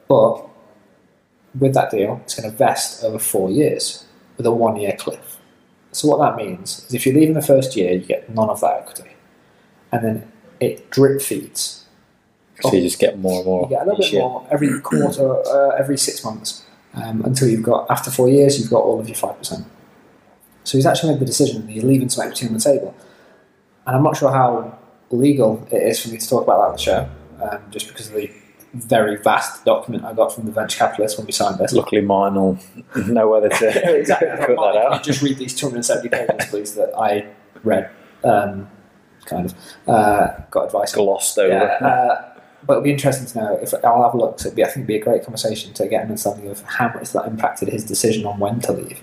But 0.07 0.45
with 1.57 1.73
that 1.73 1.91
deal, 1.91 2.19
it's 2.23 2.35
going 2.39 2.49
to 2.49 2.55
vest 2.57 3.03
over 3.03 3.19
four 3.19 3.49
years 3.49 4.05
with 4.37 4.45
a 4.45 4.51
one 4.51 4.75
year 4.77 4.95
cliff. 4.97 5.37
So, 5.91 6.07
what 6.07 6.19
that 6.19 6.35
means 6.43 6.85
is 6.87 6.93
if 6.93 7.05
you 7.05 7.13
leave 7.13 7.29
in 7.29 7.33
the 7.33 7.41
first 7.41 7.75
year, 7.75 7.93
you 7.93 7.99
get 8.05 8.29
none 8.33 8.49
of 8.49 8.61
that 8.61 8.81
equity. 8.81 9.11
And 9.91 10.03
then 10.05 10.31
it 10.59 10.89
drip 10.91 11.21
feeds 11.21 11.85
So 12.61 12.73
you 12.73 12.81
just 12.81 12.99
get 12.99 13.17
more 13.17 13.37
and 13.37 13.45
more. 13.45 13.63
you 13.63 13.69
get 13.69 13.81
a 13.83 13.85
little 13.85 13.97
bit 14.01 14.11
year. 14.11 14.21
more 14.21 14.47
every 14.51 14.79
quarter, 14.81 15.41
uh, 15.47 15.69
every 15.69 15.97
six 15.97 16.23
months, 16.23 16.63
um, 16.93 17.23
until 17.25 17.47
you've 17.47 17.63
got 17.63 17.89
after 17.89 18.11
four 18.11 18.29
years, 18.29 18.59
you've 18.59 18.69
got 18.69 18.83
all 18.83 18.99
of 18.99 19.07
your 19.07 19.15
five 19.15 19.37
percent. 19.37 19.65
So 20.63 20.77
he's 20.77 20.85
actually 20.85 21.13
made 21.13 21.21
the 21.21 21.25
decision 21.25 21.65
that 21.65 21.73
you're 21.73 21.85
leaving 21.85 22.09
some 22.09 22.25
equity 22.25 22.47
on 22.47 22.53
the 22.53 22.59
table, 22.59 22.95
and 23.85 23.95
I'm 23.95 24.03
not 24.03 24.17
sure 24.17 24.31
how 24.31 24.77
legal 25.09 25.67
it 25.71 25.81
is 25.81 26.01
for 26.01 26.09
me 26.09 26.17
to 26.17 26.29
talk 26.29 26.43
about 26.43 26.57
that 26.57 26.65
on 26.65 26.71
the 26.73 26.77
show, 26.77 27.09
um, 27.41 27.59
just 27.71 27.87
because 27.87 28.07
of 28.07 28.13
the 28.13 28.31
very 28.73 29.17
vast 29.17 29.65
document 29.65 30.05
I 30.05 30.13
got 30.13 30.33
from 30.33 30.45
the 30.45 30.51
venture 30.51 30.77
capitalist 30.77 31.17
when 31.17 31.25
we 31.25 31.31
signed 31.31 31.57
this. 31.57 31.73
Luckily, 31.73 32.01
mine 32.01 32.35
will 32.35 32.59
know 33.07 33.29
whether 33.29 33.49
to 33.49 33.97
exactly. 33.99 34.27
cut 34.37 34.39
that 34.47 34.55
Mark, 34.55 34.73
can 34.73 34.83
you 34.83 34.89
out. 34.89 35.03
Just 35.03 35.21
read 35.21 35.37
these 35.37 35.55
270 35.55 36.09
pages, 36.09 36.49
please, 36.49 36.75
that 36.75 36.93
I 36.97 37.27
read. 37.63 37.89
Um, 38.23 38.69
kind 39.25 39.45
of 39.45 39.55
uh, 39.87 40.27
got 40.51 40.65
advice. 40.65 40.93
Glossed 40.93 41.37
over. 41.37 41.53
Yeah, 41.53 41.87
uh, 41.87 42.39
but 42.65 42.73
it'll 42.73 42.83
be 42.83 42.91
interesting 42.91 43.25
to 43.27 43.37
know 43.37 43.59
if 43.61 43.73
I'll 43.83 44.03
have 44.03 44.13
a 44.13 44.17
look. 44.17 44.39
So 44.39 44.47
it'd 44.47 44.55
be, 44.55 44.63
I 44.63 44.67
think 44.67 44.77
it'd 44.77 44.87
be 44.87 44.97
a 44.97 45.03
great 45.03 45.23
conversation 45.23 45.73
to 45.73 45.87
get 45.87 46.03
an 46.03 46.09
understanding 46.09 46.49
of 46.49 46.61
how 46.63 46.89
much 46.89 47.11
that 47.13 47.25
impacted 47.25 47.69
his 47.69 47.85
decision 47.85 48.25
on 48.25 48.39
when 48.39 48.59
to 48.61 48.73
leave. 48.73 49.01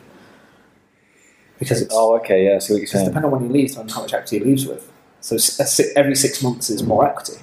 Because 1.59 1.81
it's 1.83 1.95
Oh, 1.95 2.16
okay. 2.16 2.45
Yeah. 2.47 2.59
See 2.59 2.73
what 2.75 2.79
you're 2.79 2.83
it's 2.85 2.92
saying. 2.92 3.07
depending 3.07 3.33
on 3.33 3.38
when 3.40 3.49
he 3.51 3.53
leaves 3.57 3.77
and 3.77 3.90
how 3.90 4.03
much 4.03 4.12
equity 4.12 4.38
he 4.38 4.45
leaves 4.45 4.66
with. 4.66 4.90
So 5.21 5.37
s- 5.37 5.59
a 5.59 5.64
si- 5.66 5.92
every 5.97 6.14
six 6.14 6.42
months 6.42 6.71
is 6.71 6.83
more 6.83 7.07
equity. 7.07 7.38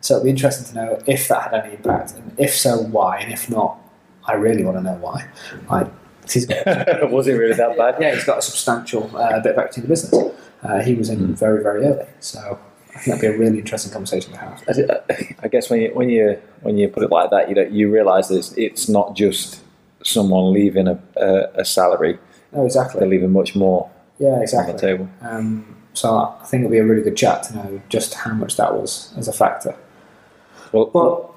So 0.00 0.14
it'd 0.14 0.24
be 0.24 0.30
interesting 0.30 0.66
to 0.68 0.74
know 0.74 1.02
if 1.06 1.26
that 1.28 1.50
had 1.50 1.54
any 1.64 1.74
impact, 1.74 2.14
and 2.14 2.32
if 2.38 2.54
so, 2.54 2.78
why, 2.82 3.18
and 3.18 3.32
if 3.32 3.50
not, 3.50 3.78
I 4.24 4.34
really 4.34 4.64
want 4.64 4.76
to 4.76 4.82
know 4.82 4.96
why. 5.00 5.26
Like, 5.68 5.88
he's 6.30 6.46
got 6.46 6.64
Was 7.10 7.26
it 7.26 7.32
really 7.32 7.54
that 7.54 7.76
bad? 7.76 7.96
yeah, 8.00 8.14
he's 8.14 8.24
got 8.24 8.38
a 8.38 8.42
substantial 8.42 9.10
uh, 9.16 9.40
bit 9.40 9.52
of 9.54 9.58
equity 9.58 9.80
in 9.80 9.82
the 9.82 9.88
business. 9.88 10.34
Uh, 10.62 10.80
he 10.82 10.94
was 10.94 11.08
in 11.10 11.34
very, 11.34 11.62
very 11.62 11.84
early, 11.84 12.06
so 12.20 12.58
I 12.94 12.98
think 13.00 13.18
that'd 13.20 13.20
be 13.20 13.36
a 13.36 13.38
really 13.38 13.58
interesting 13.58 13.92
conversation 13.92 14.32
to 14.32 14.38
have. 14.38 14.62
I 14.68 15.34
I 15.42 15.48
guess 15.48 15.68
when 15.70 15.80
you 15.80 15.90
when 15.94 16.08
you 16.10 16.38
when 16.62 16.76
you 16.78 16.88
put 16.88 17.02
it 17.02 17.10
like 17.10 17.30
that, 17.30 17.48
you 17.50 17.60
you 17.70 17.90
realise 17.92 18.28
that 18.28 18.36
it's, 18.38 18.52
it's 18.56 18.88
not 18.88 19.16
just 19.16 19.60
someone 20.04 20.52
leaving 20.52 20.86
a, 20.86 20.98
a, 21.16 21.60
a 21.60 21.64
salary; 21.64 22.18
No, 22.52 22.64
exactly. 22.64 23.00
they're 23.00 23.08
leaving 23.08 23.32
much 23.32 23.54
more 23.54 23.90
Yeah, 24.18 24.28
on 24.28 24.34
the 24.36 24.42
exactly. 24.42 24.78
table. 24.78 25.08
Um, 25.20 25.76
so 25.92 26.16
I 26.40 26.44
think 26.44 26.62
it'll 26.62 26.70
be 26.72 26.78
a 26.78 26.84
really 26.84 27.02
good 27.02 27.16
chat 27.16 27.42
to 27.44 27.56
know 27.56 27.80
just 27.88 28.14
how 28.14 28.32
much 28.32 28.56
that 28.56 28.74
was 28.74 29.12
as 29.16 29.28
a 29.28 29.32
factor. 29.32 29.74
Well, 30.72 30.86
But 30.86 31.30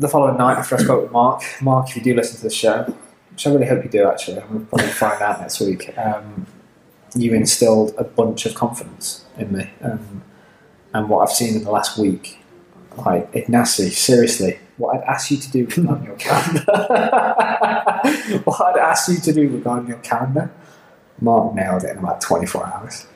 the 0.00 0.08
following 0.08 0.36
night, 0.36 0.58
after 0.58 0.76
I 0.76 0.78
spoke 0.78 1.02
with 1.02 1.12
Mark, 1.12 1.42
Mark, 1.60 1.88
if 1.90 1.96
you 1.96 2.02
do 2.02 2.14
listen 2.14 2.36
to 2.38 2.42
the 2.44 2.50
show, 2.50 2.94
which 3.30 3.46
I 3.46 3.50
really 3.50 3.66
hope 3.66 3.84
you 3.84 3.90
do, 3.90 4.06
actually, 4.06 4.38
I'm 4.40 4.48
going 4.48 4.60
to 4.60 4.66
probably 4.66 4.86
find 4.88 5.22
out 5.22 5.40
next 5.40 5.60
week. 5.60 5.96
Um, 5.98 6.46
you 7.16 7.32
instilled 7.34 7.94
a 7.96 8.04
bunch 8.04 8.44
of 8.46 8.54
confidence 8.54 9.24
in 9.38 9.52
me, 9.52 9.70
um, 9.82 10.22
and 10.92 11.08
what 11.08 11.20
I've 11.22 11.34
seen 11.34 11.56
in 11.56 11.64
the 11.64 11.70
last 11.70 11.96
week, 11.98 12.38
like 12.98 13.28
Ignacio, 13.34 13.88
seriously, 13.88 14.58
what 14.78 14.96
I'd 14.96 15.04
ask 15.04 15.30
you 15.30 15.36
to 15.36 15.50
do 15.50 15.66
regarding 15.66 16.06
your 16.06 16.16
calendar, 16.16 16.64
what 18.44 18.60
I'd 18.60 18.78
ask 18.78 19.08
you 19.08 19.16
to 19.18 19.32
do 19.32 19.48
regarding 19.48 19.88
your 19.88 19.98
calendar, 19.98 20.50
Mark 21.20 21.54
nailed 21.54 21.84
it 21.84 21.90
in 21.90 21.98
about 21.98 22.20
24 22.20 22.66
hours. 22.66 23.06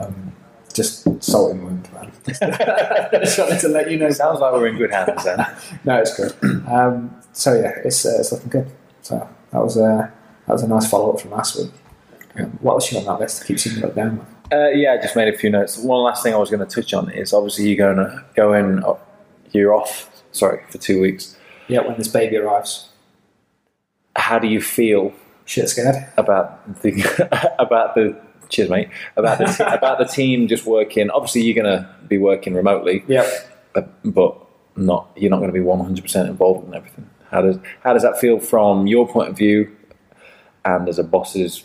Um, 0.00 0.32
just 0.72 1.22
salt 1.22 1.50
in 1.50 1.58
the 1.58 1.64
wound, 1.64 1.88
man. 1.92 2.10
Just 3.20 3.38
wanted 3.38 3.60
to 3.60 3.68
let 3.68 3.90
you 3.90 3.98
know. 3.98 4.10
sounds 4.10 4.40
like 4.40 4.52
we're 4.54 4.68
in 4.68 4.78
good 4.78 4.90
hands 4.90 5.22
then. 5.24 5.46
No, 5.84 5.98
it's 5.98 6.16
good. 6.16 6.32
Um, 6.66 7.14
so 7.32 7.52
yeah, 7.54 7.74
it's, 7.84 8.06
uh, 8.06 8.16
it's 8.18 8.32
looking 8.32 8.48
good. 8.48 8.70
So 9.02 9.28
that 9.50 9.58
was 9.58 9.76
a 9.76 10.12
that 10.46 10.52
was 10.52 10.62
a 10.62 10.68
nice 10.68 10.88
follow 10.88 11.12
up 11.12 11.20
from 11.20 11.32
last 11.32 11.56
week. 11.56 11.72
Um, 12.36 12.46
what 12.62 12.74
else 12.74 12.90
you 12.90 12.98
on 12.98 13.04
that 13.04 13.20
list 13.20 13.42
to 13.42 13.46
keep 13.46 13.58
seeing 13.58 13.80
look 13.80 13.94
down? 13.94 14.24
Uh, 14.50 14.68
yeah, 14.68 14.92
I 14.92 14.96
just 14.96 15.16
made 15.16 15.32
a 15.32 15.36
few 15.36 15.50
notes. 15.50 15.76
One 15.78 16.02
last 16.04 16.22
thing 16.22 16.34
I 16.34 16.38
was 16.38 16.50
going 16.50 16.66
to 16.66 16.74
touch 16.74 16.94
on 16.94 17.10
is 17.10 17.32
obviously 17.32 17.68
you're 17.68 17.76
going 17.76 17.96
to 17.96 18.24
go 18.34 18.52
in. 18.54 18.82
You're 19.52 19.74
off. 19.74 20.08
Sorry 20.32 20.62
for 20.70 20.78
two 20.78 21.00
weeks. 21.00 21.36
Yeah, 21.68 21.80
when 21.86 21.96
this 21.96 22.08
baby 22.08 22.36
arrives, 22.36 22.88
How 24.16 24.38
do 24.38 24.46
you 24.48 24.60
feel 24.60 25.12
shit 25.44 25.68
scared. 25.68 25.96
about 26.16 26.82
the 26.82 27.54
about 27.58 27.94
the 27.94 28.16
cheers, 28.48 28.68
mate? 28.68 28.88
About 29.16 29.38
the 29.38 29.74
about 29.78 29.98
the 29.98 30.04
team 30.04 30.48
just 30.48 30.66
working. 30.66 31.10
Obviously, 31.10 31.42
you're 31.42 31.62
going 31.62 31.76
to 31.78 31.88
be 32.08 32.18
working 32.18 32.54
remotely, 32.54 33.04
Yep. 33.06 33.26
uh, 33.76 33.82
but 34.04 34.36
not 34.76 35.10
you're 35.16 35.30
not 35.30 35.38
going 35.38 35.50
to 35.50 35.54
be 35.54 35.60
100 35.60 36.02
percent 36.02 36.28
involved 36.28 36.66
in 36.66 36.74
everything. 36.74 37.08
How 37.30 37.42
does 37.42 37.58
how 37.82 37.92
does 37.92 38.02
that 38.02 38.18
feel 38.18 38.38
from 38.40 38.86
your 38.86 39.06
point 39.08 39.28
of 39.30 39.36
view, 39.36 39.74
and 40.64 40.88
as 40.88 40.98
a 40.98 41.04
boss's? 41.04 41.64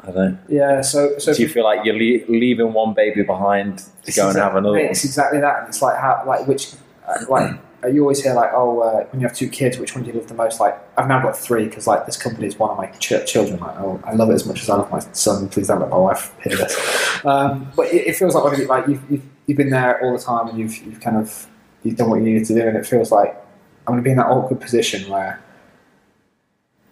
I 0.00 0.06
don't 0.12 0.14
know. 0.14 0.38
Yeah. 0.48 0.80
So 0.82 1.18
so 1.18 1.34
Do 1.34 1.42
you 1.42 1.48
feel 1.48 1.64
like 1.64 1.84
you're 1.84 1.96
le- 1.96 2.24
leaving 2.30 2.72
one 2.72 2.94
baby 2.94 3.22
behind 3.24 3.82
to 4.04 4.12
go 4.12 4.28
and 4.28 4.38
have 4.38 4.54
another? 4.54 4.78
It's 4.78 5.04
exactly 5.04 5.40
that. 5.40 5.58
And 5.60 5.68
it's 5.68 5.82
like 5.82 5.98
how 5.98 6.22
like 6.24 6.46
which 6.46 6.72
uh, 7.08 7.24
like 7.28 7.56
you 7.86 8.02
always 8.02 8.22
hear 8.22 8.34
like 8.34 8.50
oh 8.52 8.80
uh, 8.80 9.04
when 9.10 9.20
you 9.20 9.26
have 9.26 9.36
two 9.36 9.48
kids 9.48 9.78
which 9.78 9.94
one 9.94 10.04
do 10.04 10.10
you 10.10 10.16
love 10.16 10.28
the 10.28 10.34
most? 10.34 10.60
Like 10.60 10.78
I've 10.98 11.08
now 11.08 11.22
got 11.22 11.36
three 11.36 11.66
because 11.66 11.86
like 11.86 12.06
this 12.06 12.16
company 12.16 12.46
is 12.46 12.58
one 12.58 12.70
of 12.70 12.76
my 12.76 12.86
ch- 12.86 13.24
children. 13.26 13.60
Like 13.60 13.76
oh 13.78 14.00
I 14.04 14.14
love 14.14 14.30
it 14.30 14.34
as 14.34 14.46
much 14.46 14.62
as 14.62 14.70
I 14.70 14.76
love 14.76 14.90
my 14.90 15.00
son. 15.12 15.48
Please 15.48 15.68
don't 15.68 15.80
let 15.80 15.90
my 15.90 15.96
wife 15.96 16.34
hear 16.42 16.56
this. 16.56 17.24
Um, 17.24 17.70
but 17.76 17.86
it, 17.86 18.08
it 18.08 18.16
feels 18.16 18.34
like 18.34 18.44
when 18.44 18.60
you, 18.60 18.66
like 18.66 18.88
you've, 18.88 19.10
you've 19.10 19.24
you've 19.46 19.58
been 19.58 19.70
there 19.70 20.02
all 20.02 20.16
the 20.16 20.22
time 20.22 20.48
and 20.48 20.58
you've 20.58 20.76
you've 20.84 21.00
kind 21.00 21.16
of 21.16 21.46
you've 21.82 21.96
done 21.96 22.10
what 22.10 22.16
you 22.16 22.24
needed 22.24 22.46
to 22.46 22.54
do 22.54 22.66
and 22.66 22.76
it 22.76 22.86
feels 22.86 23.12
like 23.12 23.30
I'm 23.86 23.94
going 23.94 23.98
to 23.98 24.04
be 24.04 24.10
in 24.10 24.16
that 24.18 24.26
awkward 24.26 24.60
position 24.60 25.08
where 25.10 25.42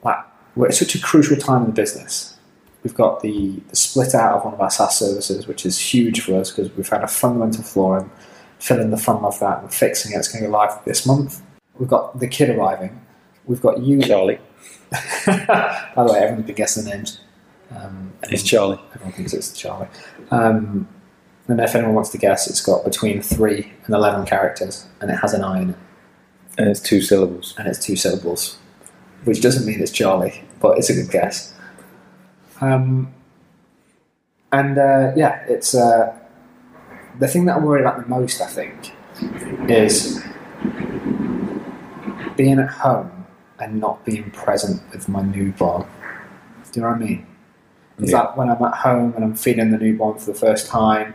like 0.04 0.18
we're 0.54 0.68
at 0.68 0.74
such 0.74 0.94
a 0.94 1.00
crucial 1.00 1.36
time 1.36 1.62
in 1.62 1.66
the 1.66 1.72
business 1.72 2.36
We've 2.86 2.94
got 2.94 3.20
the, 3.20 3.60
the 3.68 3.74
split 3.74 4.14
out 4.14 4.36
of 4.36 4.44
one 4.44 4.54
of 4.54 4.60
our 4.60 4.70
SaaS 4.70 4.96
services, 4.96 5.48
which 5.48 5.66
is 5.66 5.76
huge 5.76 6.20
for 6.20 6.36
us 6.36 6.52
because 6.52 6.70
we've 6.76 6.88
had 6.88 7.02
a 7.02 7.08
fundamental 7.08 7.64
flaw 7.64 8.06
filling 8.58 8.90
the 8.90 8.96
funnel 8.96 9.26
of 9.26 9.38
that 9.40 9.62
and 9.62 9.72
fixing 9.72 10.12
it. 10.12 10.16
It's 10.16 10.28
going 10.28 10.42
to 10.44 10.50
go 10.50 10.56
live 10.56 10.84
this 10.84 11.06
month. 11.06 11.42
We've 11.78 11.88
got 11.88 12.18
the 12.18 12.26
kid 12.28 12.50
arriving. 12.50 13.00
We've 13.46 13.60
got 13.60 13.80
you. 13.82 14.00
Charlie. 14.02 14.38
By 15.26 15.92
the 15.96 16.12
way, 16.12 16.18
everyone's 16.20 16.46
been 16.46 16.54
guessing 16.56 16.84
the 16.84 16.90
names. 16.90 17.20
Um, 17.74 18.12
It's 18.24 18.42
Charlie. 18.42 18.80
Everyone 18.94 19.12
thinks 19.12 19.32
it's 19.34 19.52
Charlie. 19.52 19.88
Um, 20.30 20.88
and 21.48 21.60
if 21.60 21.74
anyone 21.74 21.94
wants 21.94 22.10
to 22.10 22.18
guess, 22.18 22.48
it's 22.48 22.60
got 22.60 22.84
between 22.84 23.22
three 23.22 23.72
and 23.84 23.94
eleven 23.94 24.24
characters, 24.26 24.86
and 25.00 25.10
it 25.10 25.14
has 25.16 25.32
an 25.34 25.44
I 25.44 25.60
in 25.62 25.70
it, 25.70 25.76
And 26.58 26.68
it's 26.68 26.80
two 26.80 27.00
syllables. 27.00 27.54
and 27.58 27.68
it's 27.68 27.78
two 27.84 27.94
syllables, 27.96 28.58
which 29.24 29.40
doesn't 29.42 29.66
mean 29.66 29.80
it's 29.80 29.92
Charlie, 29.92 30.42
but 30.60 30.78
it's 30.78 30.90
a 30.90 30.94
good 30.94 31.10
guess. 31.10 31.52
Um, 32.60 33.12
and 34.52 34.78
uh, 34.78 35.12
yeah, 35.16 35.44
it's 35.48 35.74
uh, 35.74 36.16
the 37.18 37.28
thing 37.28 37.44
that 37.46 37.56
I'm 37.56 37.64
worried 37.64 37.82
about 37.82 38.02
the 38.02 38.08
most. 38.08 38.40
I 38.40 38.46
think 38.46 38.92
is 39.68 40.22
being 42.36 42.58
at 42.58 42.68
home 42.70 43.26
and 43.58 43.80
not 43.80 44.04
being 44.04 44.30
present 44.32 44.82
with 44.92 45.08
my 45.08 45.22
newborn. 45.22 45.86
Do 46.72 46.80
you 46.80 46.82
know 46.82 46.88
what 46.88 46.96
I 46.96 47.00
mean? 47.00 47.26
Is 47.98 48.10
Yeah. 48.10 48.18
that 48.22 48.36
when 48.36 48.50
I'm 48.50 48.62
at 48.62 48.74
home 48.74 49.14
and 49.16 49.24
I'm 49.24 49.34
feeding 49.34 49.70
the 49.70 49.78
newborn 49.78 50.18
for 50.18 50.26
the 50.26 50.38
first 50.38 50.66
time, 50.66 51.14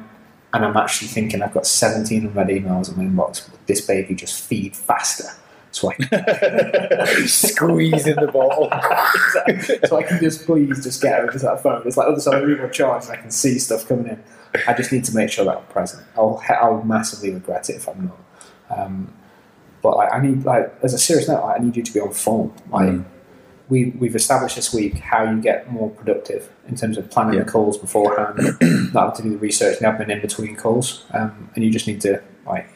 and 0.53 0.65
I'm 0.65 0.75
actually 0.75 1.07
thinking 1.09 1.41
I've 1.41 1.53
got 1.53 1.65
17 1.67 2.25
unread 2.25 2.47
emails 2.47 2.89
in 2.91 2.97
my 2.97 3.03
inbox. 3.23 3.49
Would 3.51 3.59
this 3.67 3.81
baby 3.81 4.15
just 4.15 4.43
feed 4.43 4.75
faster? 4.75 5.29
Can, 5.73 7.27
Squeezing 7.27 8.15
the 8.15 8.29
bottle. 8.31 8.69
so 9.87 9.97
I 9.97 10.03
can 10.03 10.19
just 10.19 10.45
please 10.45 10.83
just 10.83 11.01
get 11.01 11.19
over 11.19 11.31
to 11.31 11.39
that 11.39 11.63
phone. 11.63 11.81
It's 11.85 11.97
like 11.97 12.07
other 12.07 12.19
side 12.19 12.35
of 12.35 12.41
the 12.41 12.47
room 12.47 12.61
on 12.61 12.71
charge, 12.71 13.03
and 13.05 13.13
I 13.13 13.15
can 13.17 13.31
see 13.31 13.57
stuff 13.59 13.87
coming 13.87 14.07
in. 14.07 14.23
I 14.67 14.73
just 14.73 14.91
need 14.91 15.05
to 15.05 15.15
make 15.15 15.29
sure 15.29 15.45
that 15.45 15.57
I'm 15.57 15.63
present. 15.65 16.05
I'll 16.15 16.41
I'll 16.49 16.83
massively 16.83 17.31
regret 17.33 17.69
it 17.69 17.75
if 17.77 17.87
I'm 17.87 18.05
not. 18.69 18.79
Um, 18.79 19.13
but 19.81 19.97
like, 19.97 20.13
I 20.13 20.21
need 20.21 20.43
like 20.45 20.73
as 20.83 20.93
a 20.93 20.99
serious 20.99 21.27
note, 21.27 21.43
I 21.43 21.57
need 21.59 21.75
you 21.77 21.83
to 21.83 21.93
be 21.93 21.99
on 21.99 22.11
form. 22.11 22.53
Like 22.69 22.89
Mm. 22.89 23.05
we 23.69 23.85
we've 23.99 24.15
established 24.15 24.57
this 24.57 24.73
week 24.73 24.95
how 24.95 25.23
you 25.23 25.41
get 25.41 25.71
more 25.71 25.89
productive 25.89 26.49
in 26.67 26.75
terms 26.75 26.97
of 26.97 27.09
planning 27.09 27.35
Yeah. 27.35 27.43
the 27.43 27.51
calls 27.51 27.77
beforehand, 27.77 28.37
not 28.93 29.09
having 29.09 29.15
to 29.15 29.23
do 29.23 29.29
the 29.31 29.37
research 29.37 29.81
and 29.81 29.85
admin 29.87 30.09
in 30.09 30.21
between 30.21 30.55
calls, 30.55 31.05
um, 31.13 31.49
and 31.55 31.63
you 31.63 31.71
just 31.71 31.87
need 31.87 32.01
to 32.01 32.21
like 32.45 32.67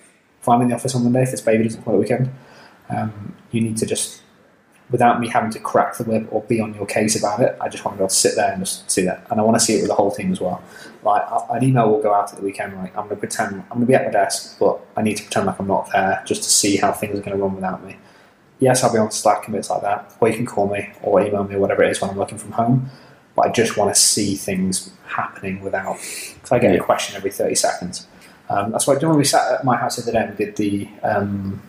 if 0.41 0.47
I'm 0.49 0.61
in 0.61 0.67
the 0.69 0.75
office 0.75 0.93
on 0.95 1.03
Monday, 1.03 1.23
if 1.23 1.31
this 1.31 1.41
baby 1.41 1.63
doesn't 1.63 1.79
at 1.79 1.85
the 1.85 1.91
weekend, 1.97 2.29
um, 2.89 3.35
you 3.51 3.61
need 3.61 3.77
to 3.77 3.85
just 3.85 4.21
without 4.91 5.19
me 5.19 5.27
having 5.27 5.49
to 5.51 5.59
crack 5.59 5.97
the 5.97 6.03
whip 6.03 6.27
or 6.31 6.43
be 6.43 6.59
on 6.59 6.73
your 6.75 6.85
case 6.85 7.17
about 7.17 7.39
it, 7.39 7.57
I 7.59 7.69
just 7.69 7.83
want 7.83 7.95
to 7.95 7.99
be 7.99 8.03
able 8.03 8.09
to 8.09 8.15
sit 8.15 8.35
there 8.35 8.51
and 8.51 8.61
just 8.61 8.89
see 8.89 9.03
that. 9.03 9.25
And 9.29 9.39
I 9.39 9.43
want 9.43 9.55
to 9.57 9.59
see 9.59 9.75
it 9.75 9.81
with 9.81 9.87
the 9.87 9.95
whole 9.95 10.11
team 10.11 10.31
as 10.31 10.39
well. 10.39 10.63
Like 11.03 11.23
an 11.49 11.63
email 11.63 11.89
will 11.89 12.01
go 12.01 12.13
out 12.13 12.31
at 12.31 12.37
the 12.37 12.45
weekend, 12.45 12.75
like 12.77 12.95
I'm 12.95 13.05
going 13.05 13.09
to 13.09 13.15
pretend 13.15 13.55
I'm 13.55 13.67
going 13.69 13.81
to 13.81 13.87
be 13.87 13.95
at 13.95 14.05
my 14.05 14.11
desk, 14.11 14.59
but 14.59 14.79
I 14.95 15.01
need 15.01 15.17
to 15.17 15.23
pretend 15.23 15.47
like 15.47 15.59
I'm 15.59 15.67
not 15.67 15.89
there 15.91 16.21
just 16.25 16.43
to 16.43 16.49
see 16.49 16.77
how 16.77 16.91
things 16.91 17.17
are 17.17 17.23
going 17.23 17.37
to 17.37 17.43
run 17.43 17.55
without 17.55 17.83
me. 17.83 17.97
Yes, 18.59 18.83
I'll 18.83 18.93
be 18.93 18.99
on 18.99 19.11
Slack 19.11 19.45
and 19.45 19.55
bits 19.55 19.69
like 19.69 19.81
that, 19.81 20.15
or 20.19 20.29
you 20.29 20.35
can 20.35 20.45
call 20.45 20.67
me 20.69 20.89
or 21.01 21.19
email 21.19 21.43
me 21.43 21.55
or 21.55 21.59
whatever 21.59 21.83
it 21.83 21.91
is 21.91 21.99
when 21.99 22.11
I'm 22.11 22.15
working 22.15 22.37
from 22.37 22.51
home. 22.51 22.89
But 23.35 23.47
I 23.47 23.51
just 23.51 23.75
want 23.75 23.93
to 23.93 23.99
see 23.99 24.35
things 24.35 24.91
happening 25.07 25.61
without, 25.61 25.97
because 26.33 26.51
I 26.51 26.59
get 26.59 26.73
a 26.73 26.79
question 26.79 27.17
every 27.17 27.31
30 27.31 27.55
seconds. 27.55 28.07
Um, 28.49 28.71
that's 28.71 28.87
why, 28.87 28.93
do 28.93 29.01
you 29.01 29.09
when 29.09 29.17
we 29.17 29.25
sat 29.25 29.51
at 29.51 29.65
my 29.65 29.75
house 29.75 29.97
the 29.97 30.03
other 30.03 30.11
day 30.13 30.25
and 30.25 30.37
did 30.37 30.55
the 30.55 30.87
um, 31.03 31.61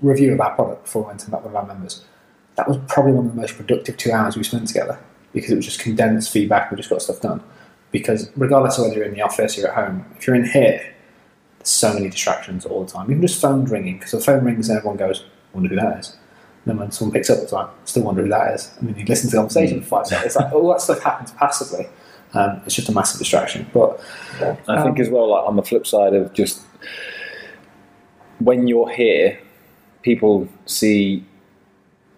review 0.00 0.32
of 0.32 0.40
our 0.40 0.54
product 0.54 0.84
before 0.84 1.02
we 1.02 1.08
went 1.08 1.20
to 1.20 1.30
met 1.30 1.42
with 1.42 1.54
our 1.54 1.66
members? 1.66 2.04
That 2.56 2.68
was 2.68 2.78
probably 2.88 3.12
one 3.12 3.26
of 3.26 3.34
the 3.34 3.40
most 3.40 3.56
productive 3.56 3.96
two 3.96 4.12
hours 4.12 4.36
we 4.36 4.42
spent 4.42 4.68
together 4.68 4.98
because 5.32 5.50
it 5.50 5.56
was 5.56 5.66
just 5.66 5.80
condensed 5.80 6.32
feedback. 6.32 6.70
We 6.70 6.76
just 6.76 6.88
got 6.88 7.02
stuff 7.02 7.20
done. 7.20 7.42
Because 7.92 8.30
regardless 8.36 8.78
of 8.78 8.84
whether 8.84 8.96
you're 8.96 9.04
in 9.04 9.14
the 9.14 9.22
office 9.22 9.58
or 9.58 9.68
at 9.68 9.74
home, 9.74 10.04
if 10.16 10.26
you're 10.26 10.36
in 10.36 10.46
here, 10.46 10.94
there's 11.58 11.68
so 11.68 11.92
many 11.92 12.08
distractions 12.08 12.66
all 12.66 12.84
the 12.84 12.90
time. 12.90 13.10
Even 13.10 13.22
just 13.22 13.40
phone 13.40 13.64
ringing 13.64 13.98
because 13.98 14.12
the 14.12 14.20
phone 14.20 14.44
rings 14.44 14.68
and 14.68 14.78
everyone 14.78 14.96
goes, 14.96 15.24
"Wonder 15.52 15.68
who 15.68 15.76
that 15.76 16.00
is." 16.00 16.08
And 16.64 16.72
then 16.72 16.78
when 16.78 16.90
someone 16.90 17.12
picks 17.12 17.30
up, 17.30 17.38
it's 17.38 17.52
like, 17.52 17.68
"Still 17.84 18.02
wonder 18.02 18.22
who 18.22 18.28
that 18.28 18.54
is." 18.54 18.72
And 18.78 18.88
then 18.88 18.98
you 18.98 19.04
listen 19.06 19.30
to 19.30 19.36
the 19.36 19.40
conversation 19.40 19.80
for 19.82 19.86
five 19.86 20.06
seconds. 20.08 20.26
It's 20.26 20.36
like 20.36 20.52
all 20.52 20.68
that 20.72 20.80
stuff 20.80 21.02
happens 21.02 21.32
passively. 21.32 21.86
Um, 22.34 22.60
it's 22.66 22.74
just 22.74 22.88
a 22.88 22.92
massive 22.92 23.18
distraction. 23.18 23.66
But 23.72 24.00
I 24.68 24.82
think 24.82 24.98
as 24.98 25.08
well, 25.08 25.30
like 25.30 25.46
on 25.46 25.56
the 25.56 25.62
flip 25.62 25.86
side 25.86 26.12
of 26.12 26.32
just 26.32 26.62
when 28.40 28.66
you're 28.66 28.90
here, 28.90 29.38
people 30.10 30.48
see 30.66 31.24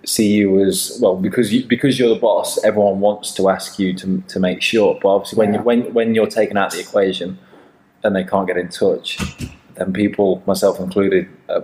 see 0.05 0.29
you 0.39 0.63
as 0.65 0.97
well 1.03 1.17
because 1.17 1.53
you 1.53 1.61
because 1.75 1.99
you're 1.99 2.15
the 2.15 2.21
boss. 2.29 2.63
Everyone 2.63 3.01
wants 3.01 3.29
to 3.39 3.49
ask 3.49 3.79
you 3.81 3.89
to 4.01 4.23
to 4.33 4.39
make 4.49 4.61
sure, 4.63 4.91
but 5.03 5.09
obviously 5.17 5.39
when 5.39 5.51
Yeah. 5.53 5.59
you, 5.61 5.65
when 5.69 5.95
when 5.99 6.09
you're 6.15 6.33
taken 6.41 6.57
out 6.61 6.69
of 6.69 6.73
the 6.75 6.81
equation 6.89 7.39
and 8.05 8.15
they 8.15 8.25
can't 8.33 8.47
get 8.47 8.57
in 8.57 8.69
touch, 8.69 9.09
then 9.77 9.93
people, 9.93 10.29
myself 10.47 10.79
included, 10.79 11.25
uh, 11.49 11.63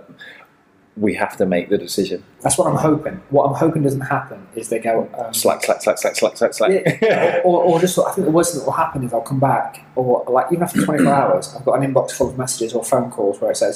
we 0.97 1.13
have 1.13 1.33
to 1.37 1.45
make 1.45 1.65
the 1.69 1.77
decision. 1.77 2.19
that's 2.43 2.57
what 2.57 2.67
I'm 2.67 2.75
hoping. 2.89 3.15
What 3.35 3.43
I'm 3.47 3.53
hoping 3.63 3.83
doesn't 3.83 4.07
happen 4.17 4.39
is 4.55 4.67
they 4.69 4.79
go 4.79 5.09
um, 5.19 5.33
Slack, 5.33 5.63
slack, 5.65 5.81
slack, 5.83 5.97
slack, 6.01 6.15
slack, 6.15 6.35
slack, 6.37 6.53
slack. 6.53 6.71
Yeah, 7.01 7.41
or, 7.47 7.57
or 7.67 7.79
just 7.85 7.97
I 7.99 8.11
think 8.13 8.25
the 8.25 8.35
worst 8.39 8.53
that 8.55 8.63
will 8.65 8.79
happen 8.83 9.03
is 9.05 9.13
I'll 9.13 9.21
come 9.33 9.39
back, 9.53 9.85
or 9.95 10.25
like 10.37 10.47
even 10.51 10.63
after 10.63 10.83
24 10.85 11.13
hours, 11.21 11.53
I've 11.55 11.65
got 11.65 11.73
an 11.81 11.83
inbox 11.93 12.11
full 12.11 12.29
of 12.31 12.37
messages 12.37 12.73
or 12.73 12.83
phone 12.83 13.09
calls 13.11 13.39
where 13.41 13.51
it 13.51 13.57
says, 13.57 13.75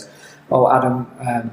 "Oh, 0.52 0.64
Adam, 0.78 0.96
um, 1.32 1.48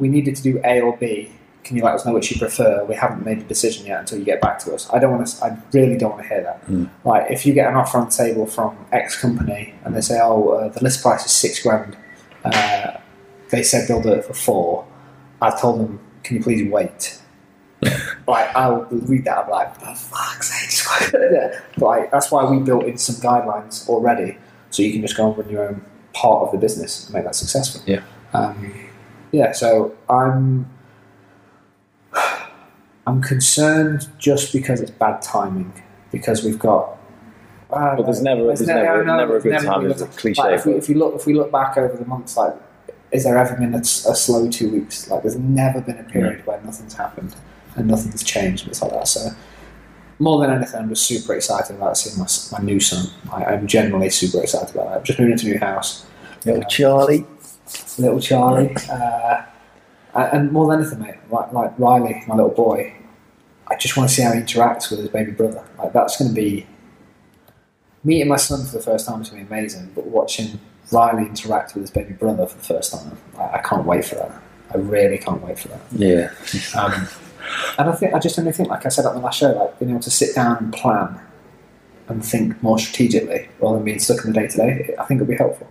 we 0.00 0.08
needed 0.08 0.36
to 0.36 0.42
do 0.42 0.60
A 0.64 0.80
or 0.80 0.96
B. 0.96 1.30
Can 1.62 1.76
you 1.76 1.84
let 1.84 1.94
us 1.94 2.06
know 2.06 2.14
which 2.14 2.30
you 2.32 2.38
prefer? 2.38 2.84
We 2.86 2.94
haven't 2.94 3.24
made 3.24 3.38
a 3.38 3.42
decision 3.42 3.86
yet 3.86 4.00
until 4.00 4.18
you 4.18 4.24
get 4.24 4.40
back 4.40 4.58
to 4.60 4.74
us." 4.74 4.88
I 4.92 4.98
don't 4.98 5.12
want 5.12 5.26
to. 5.26 5.44
I 5.44 5.56
really 5.72 5.96
don't 5.96 6.12
want 6.12 6.22
to 6.22 6.28
hear 6.28 6.42
that. 6.42 6.66
Mm. 6.66 6.88
Like 7.04 7.30
if 7.30 7.44
you 7.44 7.52
get 7.52 7.68
an 7.68 7.74
offer 7.76 7.98
on 7.98 8.06
the 8.06 8.10
table 8.10 8.46
from 8.46 8.76
X 8.92 9.20
company 9.20 9.74
and 9.84 9.94
they 9.94 10.00
say, 10.00 10.18
"Oh, 10.20 10.48
uh, 10.48 10.68
the 10.68 10.82
list 10.82 11.02
price 11.02 11.24
is 11.24 11.32
six 11.32 11.62
grand," 11.62 11.96
uh, 12.44 12.92
they 13.50 13.62
said 13.62 13.86
they'll 13.86 14.02
do 14.02 14.12
it 14.12 14.24
for 14.24 14.34
four. 14.34 14.86
I've 15.42 15.60
told 15.60 15.80
them, 15.80 16.00
"Can 16.22 16.38
you 16.38 16.42
please 16.42 16.70
wait?" 16.70 17.20
like 18.26 18.54
I'll 18.54 18.86
read 18.90 19.24
that. 19.24 19.44
I'm 19.44 19.50
like, 19.50 19.74
for 19.74 19.94
fuck's 19.94 20.50
sake, 20.50 21.12
like, 21.78 22.10
that's 22.10 22.30
why 22.30 22.44
we 22.44 22.58
built 22.58 22.84
in 22.84 22.98
some 22.98 23.16
guidelines 23.16 23.88
already, 23.88 24.36
so 24.70 24.82
you 24.82 24.92
can 24.92 25.00
just 25.00 25.16
go 25.16 25.28
and 25.28 25.38
run 25.38 25.50
your 25.50 25.68
own 25.68 25.84
part 26.12 26.46
of 26.46 26.52
the 26.52 26.58
business 26.58 27.06
and 27.06 27.14
make 27.14 27.24
that 27.24 27.34
successful. 27.34 27.80
Yeah. 27.86 28.02
Um, 28.34 28.72
yeah. 29.32 29.52
So 29.52 29.94
I'm, 30.08 30.68
I'm 33.06 33.22
concerned 33.22 34.08
just 34.18 34.52
because 34.52 34.80
it's 34.80 34.90
bad 34.90 35.22
timing 35.22 35.72
because 36.12 36.44
we've 36.44 36.58
got. 36.58 36.96
Uh, 37.70 37.96
But 37.96 38.06
there's 38.06 38.22
never- 38.22 38.44
there's 38.46 38.66
never- 38.66 39.02
I 39.02 39.04
know, 39.04 39.16
never 39.16 39.36
a 39.36 39.40
there's 39.40 39.62
good 39.62 39.68
time, 39.68 39.82
been 39.82 39.92
is 39.92 40.02
a- 40.02 40.06
Cliche, 40.06 40.42
Like, 40.42 40.54
if, 40.58 40.66
we, 40.66 40.72
if 40.74 40.88
we 40.88 40.94
look, 40.94 41.14
if 41.14 41.26
we 41.26 41.34
look 41.34 41.52
back 41.52 41.76
over 41.78 41.96
the 41.96 42.04
months, 42.04 42.36
like, 42.36 42.54
is 43.12 43.24
there 43.24 43.36
ever 43.38 43.54
been 43.56 43.74
a, 43.74 43.78
a 43.78 43.82
slow 43.82 44.48
two 44.50 44.70
weeks? 44.70 45.08
Like, 45.08 45.22
there's 45.22 45.36
never 45.36 45.80
been 45.80 45.98
a 45.98 46.02
period 46.04 46.44
where 46.46 46.60
nothing's 46.62 46.94
happened 46.94 47.34
and 47.76 47.86
nothing's 47.88 48.22
changed. 48.24 48.66
It's 48.68 48.82
like 48.82 48.90
that. 48.92 49.06
So, 49.08 49.30
more 50.18 50.40
than 50.40 50.50
anything, 50.54 50.80
I'm 50.80 50.88
just 50.90 51.06
super 51.06 51.34
excited 51.34 51.76
about 51.76 51.96
seeing 51.96 52.18
my, 52.18 52.26
my 52.58 52.64
new 52.64 52.78
son. 52.80 53.06
I, 53.32 53.44
I'm 53.46 53.66
generally 53.66 54.10
super 54.10 54.42
excited 54.42 54.74
about 54.74 54.88
that. 54.88 54.96
I've 54.98 55.04
just 55.04 55.18
moved 55.18 55.32
into 55.32 55.46
a 55.46 55.50
new 55.50 55.58
house. 55.58 56.04
Little 56.44 56.62
Charlie. 56.64 57.24
Little 57.98 58.20
Charlie. 58.20 58.74
Uh, 58.90 59.42
and 60.14 60.50
more 60.52 60.66
than 60.68 60.80
anything, 60.80 61.00
mate, 61.00 61.16
like, 61.30 61.52
like 61.52 61.78
Riley, 61.78 62.22
my 62.26 62.34
little 62.34 62.50
boy, 62.50 62.94
I 63.68 63.76
just 63.76 63.96
want 63.96 64.08
to 64.08 64.14
see 64.14 64.22
how 64.22 64.32
he 64.32 64.40
interacts 64.40 64.90
with 64.90 65.00
his 65.00 65.08
baby 65.08 65.30
brother. 65.30 65.64
Like, 65.78 65.92
that's 65.92 66.16
going 66.16 66.30
to 66.30 66.34
be. 66.34 66.66
Meeting 68.02 68.28
my 68.28 68.36
son 68.36 68.64
for 68.64 68.72
the 68.72 68.82
first 68.82 69.06
time 69.06 69.20
is 69.20 69.28
going 69.28 69.44
to 69.44 69.50
be 69.50 69.54
amazing, 69.54 69.92
but 69.94 70.06
watching 70.06 70.58
Riley 70.90 71.26
interact 71.26 71.74
with 71.74 71.82
his 71.82 71.90
baby 71.90 72.14
brother 72.14 72.46
for 72.46 72.56
the 72.56 72.64
first 72.64 72.92
time, 72.92 73.18
I, 73.38 73.58
I 73.58 73.58
can't 73.58 73.84
wait 73.84 74.06
for 74.06 74.14
that. 74.14 74.32
I 74.72 74.78
really 74.78 75.18
can't 75.18 75.42
wait 75.42 75.58
for 75.58 75.68
that. 75.68 75.80
Yeah. 75.92 76.32
Um, 76.80 77.06
and 77.78 77.90
I 77.90 77.92
think 77.92 78.14
I 78.14 78.18
just 78.18 78.38
only 78.38 78.52
think, 78.52 78.70
like 78.70 78.86
I 78.86 78.88
said 78.88 79.04
on 79.04 79.16
the 79.16 79.20
last 79.20 79.38
show, 79.38 79.52
like 79.52 79.78
being 79.78 79.90
able 79.90 80.00
to 80.00 80.10
sit 80.10 80.34
down 80.34 80.56
and 80.56 80.72
plan 80.72 81.20
and 82.08 82.24
think 82.24 82.62
more 82.62 82.78
strategically 82.78 83.48
rather 83.60 83.76
than 83.76 83.84
being 83.84 83.98
stuck 83.98 84.24
in 84.24 84.32
the 84.32 84.40
day 84.40 84.48
to 84.48 84.56
day. 84.56 84.94
I 84.98 85.04
think 85.04 85.20
it'll 85.20 85.30
be 85.30 85.36
helpful. 85.36 85.68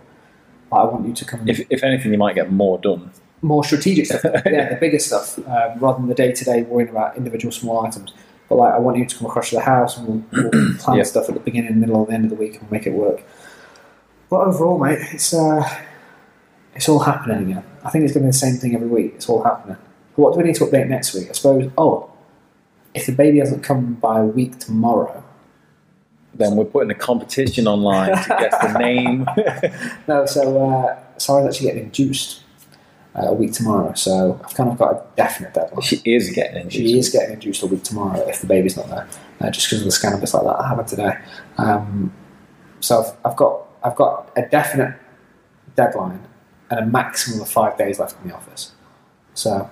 Like, 0.70 0.80
I 0.80 0.84
want 0.84 1.06
you 1.06 1.14
to 1.14 1.24
come 1.24 1.48
If, 1.48 1.60
if 1.70 1.82
anything, 1.82 2.12
you 2.12 2.18
might 2.18 2.34
get 2.34 2.52
more 2.52 2.78
done. 2.78 3.10
more 3.42 3.64
strategic 3.64 4.06
stuff, 4.06 4.22
yeah, 4.46 4.70
the 4.74 4.76
bigger 4.80 4.98
stuff, 4.98 5.38
um, 5.38 5.78
rather 5.80 5.98
than 5.98 6.08
the 6.08 6.14
day 6.14 6.32
to 6.32 6.44
day 6.44 6.62
worrying 6.62 6.90
about 6.90 7.16
individual 7.16 7.50
small 7.52 7.84
items. 7.84 8.12
But 8.48 8.56
like, 8.56 8.74
I 8.74 8.78
want 8.78 8.98
you 8.98 9.06
to 9.06 9.16
come 9.16 9.26
across 9.26 9.50
to 9.50 9.56
the 9.56 9.62
house 9.62 9.96
and 9.96 10.06
we'll, 10.32 10.50
we'll 10.52 10.74
plan 10.78 10.96
Yeah. 10.98 11.02
stuff 11.04 11.28
at 11.28 11.34
the 11.34 11.40
beginning, 11.40 11.80
middle, 11.80 11.96
or 11.96 12.06
the 12.06 12.12
end 12.12 12.24
of 12.24 12.30
the 12.30 12.36
week, 12.36 12.54
and 12.54 12.62
we'll 12.62 12.72
make 12.78 12.86
it 12.86 12.92
work. 12.92 13.22
But 14.28 14.40
overall, 14.46 14.78
mate, 14.78 14.98
it's 15.12 15.32
uh, 15.34 15.68
it's 16.74 16.88
all 16.88 17.00
happening 17.00 17.50
again. 17.50 17.64
I 17.84 17.90
think 17.90 18.04
it's 18.04 18.12
going 18.12 18.22
to 18.22 18.28
be 18.28 18.30
the 18.32 18.38
same 18.38 18.54
thing 18.56 18.74
every 18.74 18.86
week. 18.88 19.12
It's 19.16 19.28
all 19.28 19.42
happening. 19.42 19.76
But 20.14 20.22
what 20.22 20.32
do 20.34 20.38
we 20.40 20.44
need 20.44 20.54
to 20.56 20.64
update 20.66 20.88
next 20.88 21.14
week? 21.14 21.28
I 21.30 21.32
suppose. 21.32 21.70
Oh, 21.78 22.10
if 22.94 23.06
the 23.06 23.12
baby 23.12 23.38
hasn't 23.38 23.62
come 23.64 23.94
by 23.94 24.20
a 24.20 24.24
week 24.24 24.58
tomorrow, 24.58 25.24
Then 26.34 26.56
we're 26.56 26.64
putting 26.64 26.90
a 26.90 26.94
competition 26.94 27.66
online 27.66 28.10
to 28.10 28.28
guess 28.28 28.56
the 28.62 28.78
name. 28.78 29.26
no. 30.08 30.26
So 30.26 30.64
uh, 30.64 30.98
Sarah's 31.18 31.46
actually 31.54 31.68
getting 31.68 31.84
induced 31.84 32.42
uh, 33.16 33.26
a 33.26 33.34
week 33.34 33.52
tomorrow. 33.52 33.92
So 33.94 34.40
I've 34.44 34.54
kind 34.54 34.70
of 34.70 34.78
got 34.78 34.92
a 34.92 35.04
definite 35.16 35.54
deadline. 35.54 35.82
she 35.82 36.00
is 36.04 36.30
getting 36.30 36.62
induced. 36.62 36.76
She 36.76 36.98
is 36.98 37.08
getting 37.08 37.34
induced 37.34 37.62
a 37.62 37.66
week 37.66 37.82
tomorrow 37.82 38.20
if 38.28 38.40
the 38.40 38.46
baby's 38.46 38.76
not 38.76 38.88
there, 38.88 39.08
uh, 39.40 39.50
just 39.50 39.66
because 39.66 39.80
of 39.80 39.84
the 39.84 39.90
scan 39.90 40.12
and 40.12 40.20
bits 40.20 40.34
like 40.34 40.44
that 40.44 40.58
that 40.58 40.64
happened 40.64 40.88
today. 40.88 41.18
Um, 41.58 42.12
so 42.80 43.02
I've, 43.02 43.32
I've 43.32 43.36
got 43.36 43.66
I've 43.82 43.96
got 43.96 44.30
a 44.36 44.42
definite 44.42 44.96
deadline 45.74 46.26
and 46.70 46.80
a 46.80 46.86
maximum 46.86 47.40
of 47.40 47.48
five 47.48 47.76
days 47.76 47.98
left 47.98 48.16
in 48.22 48.28
the 48.28 48.34
office. 48.34 48.72
So 49.34 49.68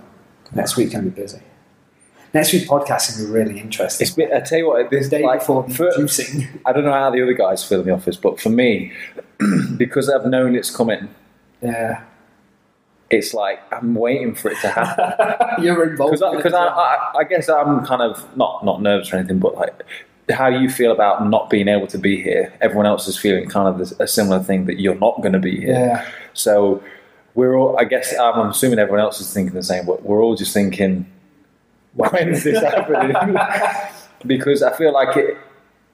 next 0.55 0.77
week 0.77 0.90
can 0.90 1.05
be 1.05 1.11
busy. 1.11 1.40
Next 2.34 2.52
week 2.52 2.68
podcasting 2.68 3.18
will 3.20 3.26
be 3.26 3.32
really 3.32 3.60
interesting. 3.60 4.04
It's 4.06 4.14
been, 4.14 4.32
I 4.32 4.40
tell 4.40 4.58
you 4.58 4.66
what, 4.68 4.90
this 4.90 5.08
day 5.08 5.22
like, 5.24 5.40
before 5.40 5.68
for- 5.70 5.88
inducing. 5.94 6.46
I 6.66 6.72
don't 6.72 6.84
know 6.84 6.92
how 6.92 7.10
the 7.10 7.22
other 7.22 7.32
guys 7.32 7.64
feel 7.64 7.80
in 7.80 7.86
the 7.86 7.92
office, 7.92 8.16
but 8.16 8.38
for 8.40 8.50
me, 8.50 8.92
because 9.76 10.10
I've 10.10 10.26
known 10.26 10.54
it's 10.54 10.74
coming, 10.74 11.08
Yeah, 11.62 12.02
it's 13.10 13.32
like 13.32 13.60
I'm 13.72 13.94
waiting 13.94 14.34
for 14.34 14.50
it 14.50 14.58
to 14.60 14.68
happen. 14.68 15.34
you're 15.64 15.90
involved. 15.90 16.12
Because 16.36 16.52
I. 16.52 16.66
I, 16.66 17.12
I 17.20 17.24
guess 17.24 17.48
I'm 17.48 17.84
kind 17.86 18.02
of 18.02 18.36
not 18.36 18.64
not 18.64 18.82
nervous 18.82 19.12
or 19.12 19.16
anything, 19.16 19.38
but 19.38 19.54
like 19.54 19.82
how 20.30 20.48
you 20.48 20.68
feel 20.68 20.92
about 20.92 21.26
not 21.26 21.48
being 21.48 21.68
able 21.68 21.86
to 21.86 21.96
be 21.98 22.22
here. 22.22 22.52
Everyone 22.60 22.84
else 22.84 23.08
is 23.08 23.16
feeling 23.18 23.48
kind 23.48 23.66
of 23.66 23.78
this- 23.78 23.98
a 23.98 24.06
similar 24.06 24.40
thing 24.42 24.66
that 24.66 24.78
you're 24.78 24.94
not 24.96 25.16
going 25.22 25.32
to 25.32 25.38
be 25.38 25.58
here. 25.60 25.70
yeah, 25.72 26.06
So 26.34 26.82
we're 27.34 27.56
all. 27.56 27.78
I 27.78 27.84
guess 27.84 28.14
I'm 28.18 28.50
assuming 28.50 28.78
everyone 28.78 29.00
else 29.00 29.20
is 29.22 29.32
thinking 29.32 29.54
the 29.54 29.62
same, 29.62 29.86
but 29.86 30.02
we're 30.02 30.22
all 30.22 30.36
just 30.36 30.52
thinking, 30.52 31.06
when's 31.94 32.44
this 32.44 32.62
happening? 32.62 33.14
because 34.27 34.62
I 34.62 34.77
feel 34.77 34.92
like 34.92 35.16
it. 35.16 35.37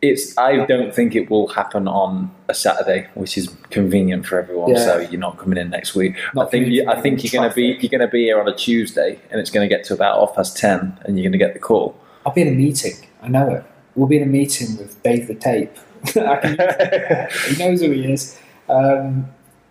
it's. 0.02 0.36
I 0.38 0.64
don't 0.66 0.94
think 0.94 1.14
it 1.14 1.30
will 1.30 1.48
happen 1.48 1.88
on 1.88 2.34
a 2.48 2.54
Saturday, 2.54 3.08
which 3.14 3.36
is 3.36 3.54
convenient 3.70 4.26
for 4.26 4.40
everyone. 4.40 4.70
Yeah. 4.70 4.84
So 4.84 4.98
you're 4.98 5.20
not 5.20 5.38
coming 5.38 5.58
in 5.58 5.70
next 5.70 5.94
week. 5.94 6.16
Not 6.34 6.48
I 6.48 6.50
think. 6.50 6.68
You, 6.68 6.88
I 6.88 7.00
think 7.00 7.22
you're 7.22 7.38
going 7.40 7.48
to 7.48 7.54
be. 7.54 7.78
You're 7.80 7.90
going 7.90 8.00
to 8.00 8.08
be 8.08 8.24
here 8.24 8.40
on 8.40 8.48
a 8.48 8.54
Tuesday, 8.54 9.20
and 9.30 9.40
it's 9.40 9.50
going 9.50 9.68
to 9.68 9.74
get 9.74 9.84
to 9.86 9.94
about 9.94 10.18
half 10.20 10.36
past 10.36 10.56
ten, 10.56 10.98
and 11.04 11.18
you're 11.18 11.24
going 11.24 11.32
to 11.32 11.38
get 11.38 11.54
the 11.54 11.60
call. 11.60 11.98
I'll 12.26 12.32
be 12.32 12.42
in 12.42 12.48
a 12.48 12.52
meeting. 12.52 12.94
I 13.22 13.28
know 13.28 13.48
it. 13.50 13.64
We'll 13.94 14.08
be 14.08 14.16
in 14.16 14.22
a 14.22 14.26
meeting 14.26 14.76
with 14.76 15.00
Dave 15.02 15.28
the 15.28 15.34
Tape. 15.34 15.76
He 16.14 17.56
knows 17.56 17.80
who 17.80 17.90
he 17.90 18.12
is, 18.12 18.38
um, 18.68 19.26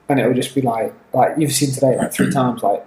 and 0.10 0.20
it'll 0.20 0.34
just 0.34 0.56
be 0.56 0.62
like 0.62 0.94
like 1.14 1.32
you've 1.38 1.52
seen 1.52 1.72
today, 1.72 1.98
like 1.98 2.14
three 2.14 2.32
times. 2.32 2.64
Like 2.64 2.86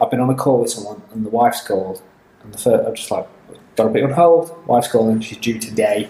I've 0.00 0.10
been 0.10 0.20
on 0.20 0.28
a 0.30 0.34
call 0.34 0.60
with 0.60 0.70
someone, 0.70 1.02
and 1.12 1.24
the 1.24 1.30
wife's 1.30 1.66
called, 1.66 2.02
and 2.44 2.54
the 2.54 2.58
first 2.58 2.86
I'm 2.86 2.94
just 2.94 3.10
like, 3.10 3.28
got 3.76 3.84
to 3.84 3.90
put 3.90 3.98
you 3.98 4.06
on 4.06 4.12
hold. 4.12 4.66
Wife's 4.66 4.88
calling. 4.88 5.20
She's 5.20 5.38
due 5.38 5.58
today. 5.58 6.08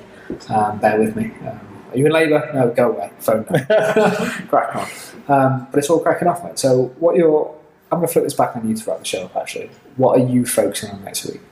Um, 0.49 0.79
bear 0.79 0.99
with 0.99 1.17
me. 1.17 1.33
Um, 1.47 1.61
are 1.91 1.99
you 1.99 2.07
in 2.07 2.13
labour? 2.13 2.51
No, 2.55 2.71
go 2.71 2.91
away. 2.93 3.11
Phone. 3.19 3.45
Crack 4.49 4.77
on. 4.77 4.89
Um, 5.29 5.69
but 5.71 5.79
it's 5.79 5.91
all 5.91 6.01
cracking 6.01 6.29
off, 6.29 6.43
mate. 6.43 6.59
So 6.59 6.87
what 6.99 7.17
you're 7.17 7.55
I'm 7.93 7.99
going 7.99 8.09
to 8.09 8.13
flip 8.13 8.25
this 8.25 8.35
back 8.35 8.57
on 8.57 8.67
you 8.67 8.75
throughout 8.75 9.01
the 9.01 9.05
show. 9.05 9.27
up. 9.27 9.37
Actually, 9.37 9.71
what 9.97 10.19
are 10.19 10.25
you 10.27 10.47
focusing 10.47 10.91
on 10.91 11.05
next 11.05 11.27
week? 11.27 11.43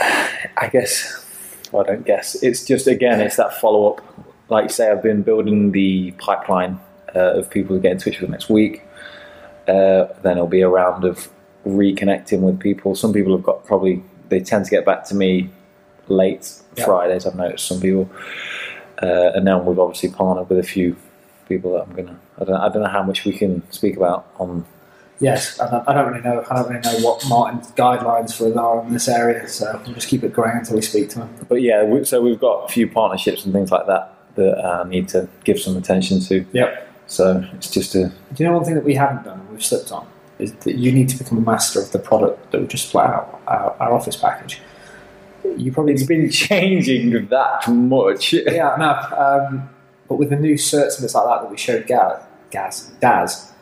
I 0.00 0.68
guess. 0.72 1.22
Well, 1.70 1.84
I 1.84 1.88
don't 1.88 2.06
guess. 2.06 2.42
It's 2.42 2.64
just 2.64 2.86
again, 2.86 3.20
it's 3.20 3.36
that 3.36 3.60
follow 3.60 3.92
up. 3.92 4.28
Like 4.48 4.64
you 4.64 4.68
say, 4.70 4.90
I've 4.90 5.02
been 5.02 5.22
building 5.22 5.72
the 5.72 6.12
pipeline 6.12 6.80
uh, 7.14 7.34
of 7.34 7.50
people 7.50 7.76
to 7.76 7.82
get 7.82 7.92
in 7.92 7.98
touch 7.98 8.20
with 8.20 8.30
next 8.30 8.48
week. 8.48 8.82
Uh, 9.68 10.06
then 10.22 10.38
it'll 10.38 10.46
be 10.46 10.62
a 10.62 10.68
round 10.68 11.04
of 11.04 11.28
reconnecting 11.66 12.40
with 12.40 12.60
people. 12.60 12.94
Some 12.94 13.12
people 13.12 13.32
have 13.36 13.44
got 13.44 13.66
probably 13.66 14.02
they 14.28 14.40
tend 14.40 14.64
to 14.64 14.70
get 14.70 14.84
back 14.84 15.04
to 15.06 15.14
me 15.14 15.50
late 16.08 16.52
Yeah. 16.76 16.84
Fridays. 16.84 17.26
I've 17.26 17.34
noticed 17.36 17.66
some 17.66 17.80
people, 17.80 18.08
uh, 19.02 19.32
and 19.34 19.44
now 19.44 19.60
we've 19.62 19.78
obviously 19.78 20.10
partnered 20.10 20.48
with 20.48 20.58
a 20.58 20.62
few 20.62 20.96
people 21.48 21.72
that 21.74 21.82
I'm 21.82 21.94
gonna. 21.94 22.18
I 22.40 22.44
don't, 22.44 22.56
I 22.56 22.68
don't 22.68 22.82
know 22.82 22.88
how 22.88 23.02
much 23.02 23.24
we 23.24 23.32
can 23.32 23.62
speak 23.70 23.96
about 23.96 24.26
on 24.38 24.64
Yes, 25.18 25.58
I 25.58 25.70
don't, 25.70 25.88
I 25.88 25.94
don't 25.94 26.12
really 26.12 26.22
know. 26.22 26.44
I 26.50 26.56
don't 26.56 26.68
really 26.68 26.80
know 26.82 27.06
what 27.06 27.26
Martin's 27.26 27.70
guidelines 27.72 28.36
for 28.36 28.50
us 28.50 28.56
are 28.56 28.82
in 28.82 28.92
this 28.92 29.08
area, 29.08 29.48
so 29.48 29.80
we'll 29.86 29.94
just 29.94 30.08
keep 30.08 30.22
it 30.22 30.32
growing 30.32 30.58
until 30.58 30.76
we 30.76 30.82
speak 30.82 31.08
to 31.10 31.20
him. 31.20 31.30
But 31.48 31.62
yeah, 31.62 31.84
we, 31.84 32.04
so 32.04 32.20
we've 32.20 32.38
got 32.38 32.64
a 32.66 32.68
few 32.68 32.86
partnerships 32.86 33.44
and 33.44 33.52
things 33.54 33.70
like 33.70 33.86
that 33.86 34.12
that 34.34 34.62
I 34.62 34.86
need 34.86 35.08
to 35.08 35.26
give 35.44 35.58
some 35.58 35.76
attention 35.76 36.20
to. 36.20 36.44
Yep. 36.52 36.88
So 37.06 37.48
it's 37.54 37.70
just 37.70 37.94
a 37.94 38.08
Do 38.08 38.44
you 38.44 38.44
know 38.46 38.56
one 38.56 38.64
thing 38.64 38.74
that 38.74 38.84
we 38.84 38.94
haven't 38.94 39.24
done 39.24 39.40
and 39.40 39.48
we've 39.48 39.64
slipped 39.64 39.90
on 39.90 40.06
is 40.38 40.52
that 40.52 40.74
you 40.76 40.92
need 40.92 41.08
to 41.08 41.16
become 41.18 41.38
a 41.38 41.40
master 41.40 41.80
of 41.80 41.90
the 41.92 41.98
product 41.98 42.50
that 42.52 42.60
we 42.60 42.66
just 42.66 42.88
split 42.88 43.04
out, 43.06 43.40
our, 43.46 43.74
our 43.80 43.92
office 43.92 44.16
package. 44.16 44.60
You 45.56 45.72
probably 45.72 45.94
it's 45.94 46.02
been 46.02 46.30
changing 46.46 47.28
that 47.28 47.68
much. 47.68 48.32
yeah, 48.32 48.74
no. 48.78 48.90
Um, 49.16 49.70
but 50.08 50.16
with 50.16 50.30
the 50.30 50.36
new 50.36 50.54
certs 50.54 50.94
and 50.96 51.02
bits 51.02 51.14
like 51.14 51.24
that 51.24 51.42
that 51.42 51.50
we 51.50 51.56
showed 51.56 51.86
Gaz, 51.86 52.22
Gaz, 52.50 52.90
Daz, 53.00 53.52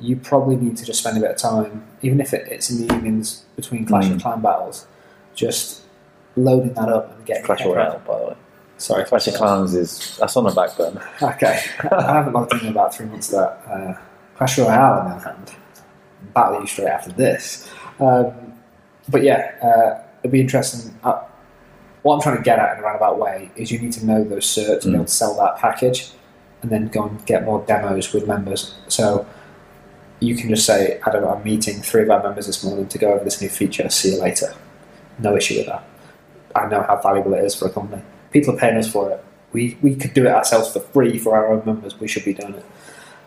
you 0.00 0.16
probably 0.16 0.56
need 0.56 0.76
to 0.76 0.84
just 0.84 1.00
spend 1.00 1.16
a 1.16 1.20
bit 1.20 1.30
of 1.30 1.36
time, 1.36 1.84
even 2.02 2.20
if 2.20 2.32
it, 2.32 2.46
it's 2.48 2.70
in 2.70 2.86
the 2.86 2.94
evenings 2.94 3.44
between 3.56 3.84
Clash 3.84 4.06
Mm. 4.06 4.16
of 4.16 4.22
Clan 4.22 4.40
battles, 4.40 4.86
just 5.34 5.82
loading 6.36 6.72
that 6.74 6.88
up 6.88 7.16
and 7.16 7.26
getting 7.26 7.42
Clash 7.44 7.64
Royale, 7.64 8.00
by 8.06 8.18
the 8.18 8.24
way. 8.26 8.34
Sorry, 8.76 9.04
Clash 9.04 9.26
of 9.26 9.34
Clans 9.34 9.74
is 9.74 10.16
that's 10.18 10.36
on 10.36 10.44
the 10.44 10.50
back 10.52 10.76
burner. 10.76 11.04
Okay, 11.22 11.60
I 11.90 12.12
haven't 12.12 12.32
logged 12.32 12.52
in 12.54 12.60
in 12.60 12.66
about 12.68 12.94
three 12.94 13.06
months. 13.06 13.28
That 13.28 13.60
uh, 13.68 13.94
Clash 14.36 14.58
Royale, 14.58 15.00
other 15.00 15.18
hand, 15.20 15.52
battle 16.34 16.60
you 16.60 16.66
straight 16.66 16.88
after 16.88 17.12
this. 17.12 17.68
Um, 18.00 18.54
but 19.08 19.22
yeah, 19.22 19.54
uh, 19.62 20.02
it'll 20.22 20.32
be 20.32 20.40
interesting. 20.40 20.94
Uh, 21.02 21.22
what 22.02 22.16
I'm 22.16 22.20
trying 22.20 22.36
to 22.36 22.42
get 22.42 22.58
at 22.58 22.76
in 22.76 22.84
a 22.84 22.86
roundabout 22.86 23.18
way 23.18 23.50
is 23.56 23.70
you 23.70 23.78
need 23.78 23.92
to 23.92 24.06
know 24.06 24.22
those 24.24 24.46
certs 24.46 24.84
and 24.84 24.92
be 24.92 24.96
able 24.96 25.04
to 25.04 25.10
sell 25.10 25.34
that 25.36 25.56
package, 25.58 26.10
and 26.62 26.70
then 26.70 26.88
go 26.88 27.04
and 27.04 27.24
get 27.26 27.44
more 27.44 27.64
demos 27.66 28.12
with 28.12 28.26
members. 28.26 28.74
So 28.88 29.26
you 30.20 30.36
can 30.36 30.48
just 30.48 30.66
say, 30.66 31.00
"I 31.04 31.10
don't 31.10 31.22
know, 31.22 31.30
I'm 31.30 31.44
meeting 31.44 31.82
three 31.82 32.02
of 32.02 32.10
our 32.10 32.22
members 32.22 32.46
this 32.46 32.64
morning 32.64 32.88
to 32.88 32.98
go 32.98 33.12
over 33.12 33.24
this 33.24 33.40
new 33.40 33.48
feature. 33.48 33.88
See 33.88 34.14
you 34.14 34.20
later." 34.20 34.54
No 35.18 35.36
issue 35.36 35.58
with 35.58 35.66
that. 35.66 35.84
I 36.54 36.68
know 36.68 36.82
how 36.82 37.00
valuable 37.00 37.34
it 37.34 37.44
is 37.44 37.54
for 37.54 37.66
a 37.66 37.70
company. 37.70 38.02
People 38.30 38.54
are 38.54 38.58
paying 38.58 38.76
us 38.76 38.90
for 38.90 39.10
it. 39.10 39.24
We, 39.52 39.78
we 39.82 39.96
could 39.96 40.14
do 40.14 40.26
it 40.26 40.30
ourselves 40.30 40.72
for 40.72 40.80
free 40.80 41.18
for 41.18 41.36
our 41.36 41.52
own 41.52 41.62
members. 41.64 41.98
We 41.98 42.08
should 42.08 42.24
be 42.24 42.34
doing 42.34 42.54
it. 42.54 42.64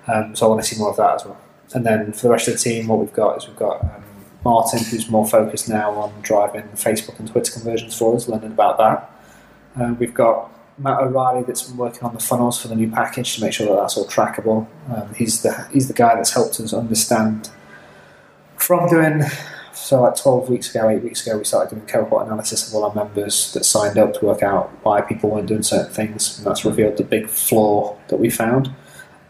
Um, 0.08 0.36
so 0.36 0.46
I 0.46 0.50
want 0.50 0.64
to 0.64 0.68
see 0.68 0.80
more 0.80 0.92
of 0.92 0.98
that 0.98 1.16
as 1.16 1.26
well. 1.26 1.38
And 1.74 1.86
then 1.86 2.14
for 2.14 2.24
the 2.24 2.30
rest 2.30 2.48
of 2.48 2.56
the 2.56 2.60
team, 2.60 2.88
what 2.88 3.00
we've 3.00 3.14
got 3.14 3.38
is 3.38 3.48
we've 3.48 3.56
got 3.56 3.84
um, 3.84 4.04
Martin, 4.44 4.80
who's 4.84 5.10
more 5.10 5.28
focused 5.28 5.70
now 5.70 5.92
on 5.92 6.14
driving 6.22 6.64
Facebook 6.74 7.20
and 7.20 7.30
Twitter 7.30 7.52
conversions 7.52 7.98
for 7.98 8.16
us, 8.16 8.28
learning 8.28 8.52
about 8.52 8.78
that. 8.78 9.12
Uh, 9.80 9.94
we've 9.94 10.14
got 10.14 10.52
Matt 10.78 11.00
O'Reilly 11.00 11.44
that's 11.44 11.64
been 11.64 11.78
working 11.78 12.04
on 12.04 12.14
the 12.14 12.20
funnels 12.20 12.62
for 12.62 12.68
the 12.68 12.76
new 12.76 12.90
package 12.90 13.36
to 13.36 13.42
make 13.42 13.54
sure 13.54 13.68
that 13.68 13.76
that's 13.82 13.96
all 13.96 14.06
trackable. 14.06 14.68
Um, 14.90 15.14
he's 15.14 15.44
the 15.44 15.68
he's 15.72 15.88
the 15.88 15.94
guy 15.94 16.16
that's 16.16 16.34
helped 16.34 16.60
us 16.60 16.74
understand 16.74 17.50
from 18.58 18.88
doing 18.90 19.24
so 19.74 20.02
like 20.02 20.16
12 20.16 20.50
weeks 20.50 20.70
ago, 20.70 20.90
8 20.90 21.04
weeks 21.04 21.26
ago, 21.26 21.38
we 21.38 21.44
started 21.44 21.76
doing 21.76 21.88
cohort 21.88 22.28
analysis 22.28 22.68
of 22.68 22.76
all 22.76 22.86
our 22.86 22.94
members 22.94 23.54
that 23.54 23.66
signed 23.66 23.98
up 23.98 24.14
to 24.14 24.26
work 24.26 24.44
out 24.44 24.70
why 24.84 25.02
people 25.02 25.30
weren't 25.30 25.48
doing 25.48 25.64
certain 25.64 25.92
things, 25.92 26.38
and 26.38 26.46
that's 26.46 26.64
revealed 26.64 26.98
the 26.98 27.04
big 27.04 27.28
flaw 27.28 27.98
that 28.08 28.18
we 28.18 28.30
found. 28.30 28.74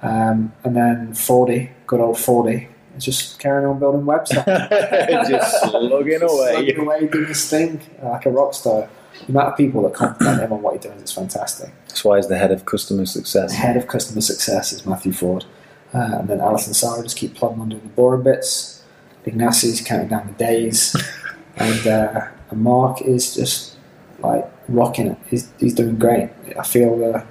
Um, 0.01 0.53
and 0.63 0.75
then 0.75 1.13
Fordy, 1.13 1.71
good 1.85 1.99
old 1.99 2.17
Fordy, 2.17 2.67
is 2.97 3.05
just 3.05 3.39
carrying 3.39 3.67
on 3.67 3.79
building 3.79 4.01
websites. 4.01 4.45
just 5.29 5.61
slugging 5.61 6.21
away. 6.21 6.53
Slugging 6.53 6.79
away, 6.79 7.07
doing 7.07 7.27
this 7.27 7.49
thing 7.49 7.81
like 8.01 8.25
a 8.25 8.29
rock 8.29 8.53
star. 8.53 8.89
The 9.25 9.29
amount 9.29 9.49
of 9.49 9.57
people 9.57 9.83
that 9.83 9.93
compliment 9.93 10.41
him 10.41 10.53
on 10.53 10.61
what 10.61 10.73
he 10.73 10.79
does 10.79 11.01
is 11.01 11.11
fantastic. 11.11 11.71
That's 11.87 12.03
why 12.03 12.17
he's 12.17 12.27
the 12.27 12.37
head 12.37 12.51
of 12.51 12.65
customer 12.65 13.05
success. 13.05 13.53
Head 13.53 13.77
of 13.77 13.87
customer 13.87 14.21
success 14.21 14.71
is 14.73 14.85
Matthew 14.85 15.11
Ford. 15.11 15.45
Uh, 15.93 16.19
and 16.19 16.27
then 16.29 16.39
Alice 16.39 16.65
and 16.65 16.75
Sarah 16.75 17.03
just 17.03 17.17
keep 17.17 17.35
plugging 17.35 17.59
on 17.59 17.69
doing 17.69 17.83
the 17.83 17.89
boring 17.89 18.23
bits. 18.23 18.81
Ignacio's 19.25 19.81
counting 19.81 20.07
down 20.07 20.27
the 20.27 20.33
days. 20.33 20.95
and, 21.57 21.85
uh, 21.85 22.27
and 22.49 22.61
Mark 22.61 23.01
is 23.01 23.35
just 23.35 23.77
like 24.19 24.49
rocking 24.67 25.07
it. 25.07 25.17
He's, 25.29 25.51
he's 25.59 25.75
doing 25.75 25.97
great. 25.97 26.29
I 26.57 26.63
feel 26.63 27.13
uh, 27.13 27.25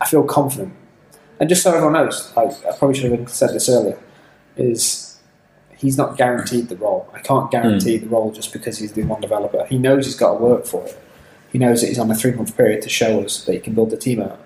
I 0.00 0.06
feel 0.06 0.24
confident. 0.24 0.74
And 1.40 1.48
just 1.48 1.62
so 1.62 1.70
everyone 1.70 1.94
knows, 1.94 2.32
like, 2.36 2.52
I 2.66 2.76
probably 2.76 3.00
should 3.00 3.10
have 3.10 3.30
said 3.30 3.50
this 3.50 3.68
earlier, 3.68 3.98
is 4.56 5.18
he's 5.76 5.96
not 5.96 6.18
guaranteed 6.18 6.68
the 6.68 6.76
role. 6.76 7.08
I 7.14 7.20
can't 7.20 7.50
guarantee 7.50 7.96
the 7.96 8.08
role 8.08 8.30
just 8.30 8.52
because 8.52 8.78
he's 8.78 8.92
the 8.92 9.04
one 9.04 9.22
developer. 9.22 9.64
He 9.64 9.78
knows 9.78 10.04
he's 10.04 10.16
got 10.16 10.34
to 10.34 10.44
work 10.44 10.66
for 10.66 10.84
it. 10.84 10.98
He 11.50 11.58
knows 11.58 11.80
that 11.80 11.88
he's 11.88 11.98
on 11.98 12.10
a 12.10 12.14
three 12.14 12.32
month 12.32 12.54
period 12.56 12.82
to 12.82 12.90
show 12.90 13.24
us 13.24 13.44
that 13.44 13.54
he 13.54 13.58
can 13.58 13.74
build 13.74 13.90
the 13.90 13.96
team 13.96 14.20
out. 14.20 14.38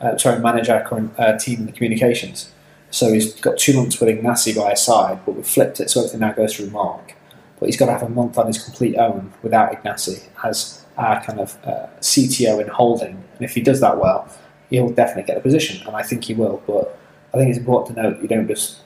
Uh, 0.00 0.16
sorry, 0.16 0.40
manage 0.40 0.70
our 0.70 0.82
current 0.82 1.12
uh, 1.18 1.36
team 1.36 1.60
and 1.60 1.68
the 1.68 1.72
communications. 1.72 2.50
So 2.90 3.12
he's 3.12 3.34
got 3.34 3.58
two 3.58 3.76
months 3.76 4.00
with 4.00 4.08
Ignacy 4.08 4.56
by 4.56 4.70
his 4.70 4.80
side, 4.80 5.20
but 5.26 5.32
we've 5.32 5.46
flipped 5.46 5.80
it 5.80 5.90
so 5.90 6.00
everything 6.00 6.20
now 6.20 6.32
goes 6.32 6.56
through 6.56 6.70
Mark. 6.70 7.14
But 7.60 7.66
he's 7.66 7.76
got 7.76 7.86
to 7.86 7.92
have 7.92 8.02
a 8.02 8.08
month 8.08 8.38
on 8.38 8.46
his 8.46 8.62
complete 8.62 8.96
own 8.96 9.34
without 9.42 9.72
Ignacy 9.72 10.22
as 10.42 10.86
our 10.96 11.22
kind 11.22 11.40
of 11.40 11.58
uh, 11.64 11.88
CTO 12.00 12.62
in 12.62 12.68
holding. 12.68 13.10
And 13.10 13.42
if 13.42 13.54
he 13.54 13.60
does 13.60 13.80
that 13.80 13.98
well, 13.98 14.32
he'll 14.70 14.90
definitely 14.90 15.24
get 15.24 15.36
a 15.36 15.40
position, 15.40 15.86
and 15.86 15.96
I 15.96 16.02
think 16.02 16.24
he 16.24 16.34
will. 16.34 16.62
But 16.66 16.98
I 17.34 17.38
think 17.38 17.50
it's 17.50 17.58
important 17.58 17.96
to 17.96 18.02
note 18.02 18.22
you 18.22 18.28
don't 18.28 18.46
just 18.48 18.78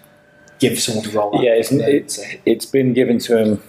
give 0.59 0.79
someone 0.79 1.07
a 1.09 1.11
role. 1.11 1.41
Yeah, 1.43 1.53
it's, 1.55 2.17
say, 2.17 2.41
it's 2.47 2.67
been 2.67 2.93
given 2.93 3.19
to 3.21 3.37
him 3.37 3.63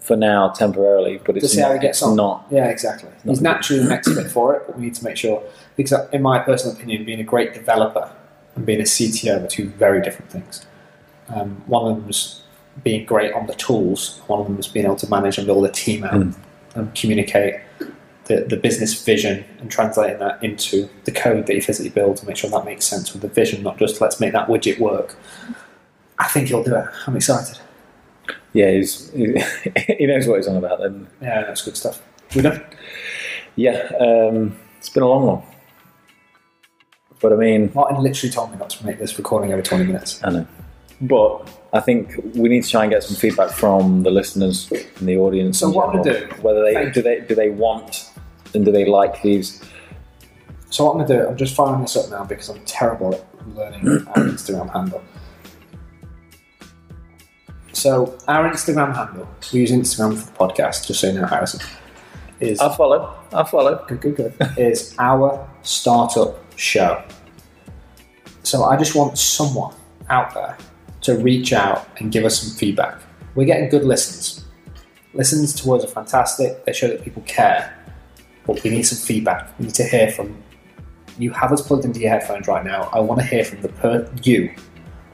for 0.00 0.16
now 0.16 0.48
temporarily, 0.50 1.18
but 1.24 1.32
to 1.32 1.38
it's 1.38 1.52
see 1.54 1.60
how 1.60 1.68
not, 1.68 1.74
he 1.74 1.80
gets 1.80 1.98
it's 1.98 2.06
on. 2.06 2.16
not. 2.16 2.46
Yeah, 2.50 2.66
exactly. 2.66 3.10
He's 3.24 3.40
naturally 3.40 3.82
an 3.82 3.92
expert 3.92 4.30
for 4.30 4.54
it, 4.56 4.62
but 4.66 4.76
we 4.76 4.84
need 4.84 4.94
to 4.96 5.04
make 5.04 5.16
sure. 5.16 5.42
Because, 5.76 6.08
in 6.12 6.20
my 6.22 6.38
personal 6.38 6.76
opinion, 6.76 7.04
being 7.04 7.20
a 7.20 7.24
great 7.24 7.54
developer 7.54 8.10
and 8.56 8.66
being 8.66 8.80
a 8.80 8.84
CTO 8.84 9.44
are 9.44 9.46
two 9.46 9.68
very 9.70 10.02
different 10.02 10.30
things. 10.30 10.66
Um, 11.28 11.62
one 11.66 11.90
of 11.90 11.96
them 12.00 12.10
is 12.10 12.42
being 12.84 13.06
great 13.06 13.32
on 13.32 13.46
the 13.46 13.54
tools. 13.54 14.20
One 14.26 14.40
of 14.40 14.46
them 14.46 14.58
is 14.58 14.66
being 14.66 14.84
able 14.84 14.96
to 14.96 15.08
manage 15.08 15.38
and 15.38 15.46
build 15.46 15.64
a 15.64 15.70
team 15.70 16.04
out 16.04 16.12
Mm. 16.14 16.34
and 16.74 16.94
communicate 16.94 17.54
the, 18.30 18.44
the 18.48 18.56
business 18.56 19.02
vision 19.04 19.44
and 19.58 19.70
translating 19.70 20.18
that 20.20 20.42
into 20.42 20.88
the 21.04 21.10
code 21.12 21.46
that 21.46 21.54
you 21.54 21.60
physically 21.60 21.90
build 21.90 22.16
to 22.18 22.26
make 22.26 22.36
sure 22.36 22.48
that 22.50 22.64
makes 22.64 22.84
sense 22.86 23.12
with 23.12 23.22
the 23.22 23.28
vision, 23.28 23.62
not 23.62 23.76
just 23.78 24.00
let's 24.00 24.20
make 24.20 24.32
that 24.32 24.46
widget 24.48 24.78
work. 24.78 25.16
I 26.18 26.28
think 26.28 26.48
he'll 26.48 26.62
do 26.62 26.76
it. 26.76 26.86
I'm 27.06 27.16
excited. 27.16 27.58
Yeah, 28.52 28.70
he's, 28.70 29.10
he, 29.10 29.34
he 29.98 30.06
knows 30.06 30.26
what 30.28 30.36
he's 30.36 30.46
on 30.48 30.56
about. 30.56 30.80
Then, 30.80 31.08
Yeah, 31.20 31.42
that's 31.42 31.62
good 31.62 31.76
stuff. 31.76 32.00
We 32.36 32.42
done? 32.42 32.62
yeah, 33.56 33.90
um, 33.98 34.56
it's 34.78 34.88
been 34.90 35.02
a 35.02 35.08
long 35.08 35.26
one. 35.26 35.42
But 37.20 37.32
I 37.32 37.36
mean, 37.36 37.70
Martin 37.74 37.98
literally 38.02 38.32
told 38.32 38.52
me 38.52 38.58
not 38.58 38.70
to 38.70 38.86
make 38.86 38.98
this 38.98 39.18
recording 39.18 39.52
over 39.52 39.60
20 39.62 39.84
minutes. 39.84 40.20
I 40.24 40.30
know. 40.30 40.46
But 41.02 41.48
I 41.72 41.80
think 41.80 42.14
we 42.34 42.48
need 42.48 42.62
to 42.64 42.70
try 42.70 42.82
and 42.82 42.90
get 42.92 43.02
some 43.02 43.16
feedback 43.16 43.50
from 43.50 44.02
the 44.02 44.10
listeners 44.10 44.70
and 44.70 45.08
the 45.08 45.16
audience. 45.16 45.58
So 45.60 45.70
what 45.70 45.92
general. 45.92 46.04
gonna 46.04 46.20
do- 46.36 46.42
Whether 46.42 46.62
they 46.62 46.90
do 46.90 47.00
they 47.02 47.20
do 47.20 47.34
they 47.34 47.48
want 47.50 48.09
and 48.54 48.64
do 48.64 48.72
they 48.72 48.84
like 48.84 49.22
these? 49.22 49.62
So 50.70 50.84
what 50.84 50.92
I'm 50.92 50.96
going 50.98 51.08
to 51.08 51.18
do, 51.18 51.28
I'm 51.28 51.36
just 51.36 51.54
firing 51.54 51.82
this 51.82 51.96
up 51.96 52.10
now 52.10 52.24
because 52.24 52.48
I'm 52.48 52.60
terrible 52.64 53.14
at 53.14 53.48
learning 53.56 53.86
our 54.08 54.14
Instagram 54.14 54.72
handle. 54.72 55.02
So 57.72 58.18
our 58.28 58.50
Instagram 58.50 58.94
handle, 58.94 59.28
we 59.52 59.60
use 59.60 59.70
Instagram 59.70 60.18
for 60.18 60.26
the 60.26 60.52
podcast, 60.52 60.86
just 60.86 61.00
so 61.00 61.08
you 61.08 61.14
know, 61.14 61.26
Harrison, 61.26 61.60
is 62.38 62.60
I'll 62.60 62.70
follow. 62.70 63.14
I'll 63.32 63.44
follow. 63.44 63.84
good, 63.86 64.00
good, 64.00 64.16
good, 64.16 64.34
is 64.58 64.94
our 64.98 65.48
startup 65.62 66.38
show. 66.56 67.02
So 68.42 68.64
I 68.64 68.76
just 68.76 68.94
want 68.94 69.18
someone 69.18 69.74
out 70.08 70.34
there 70.34 70.56
to 71.02 71.16
reach 71.16 71.52
out 71.52 71.88
and 71.98 72.12
give 72.12 72.24
us 72.24 72.42
some 72.42 72.56
feedback. 72.56 73.00
We're 73.34 73.46
getting 73.46 73.68
good 73.68 73.84
listens. 73.84 74.44
Listens 75.14 75.54
to 75.62 75.74
us 75.74 75.84
are 75.84 75.88
fantastic. 75.88 76.64
They 76.64 76.72
show 76.72 76.88
that 76.88 77.02
people 77.02 77.22
care. 77.22 77.76
But 78.50 78.64
we 78.64 78.70
need 78.70 78.82
some 78.82 78.98
feedback. 78.98 79.56
We 79.60 79.66
need 79.66 79.74
to 79.76 79.84
hear 79.84 80.10
from 80.10 80.36
you. 81.18 81.30
Have 81.30 81.52
us 81.52 81.64
plugged 81.64 81.84
into 81.84 82.00
your 82.00 82.10
headphones 82.10 82.48
right 82.48 82.64
now. 82.64 82.90
I 82.92 82.98
want 82.98 83.20
to 83.20 83.26
hear 83.26 83.44
from 83.44 83.60
the 83.60 83.68
per 83.68 84.10
you. 84.24 84.52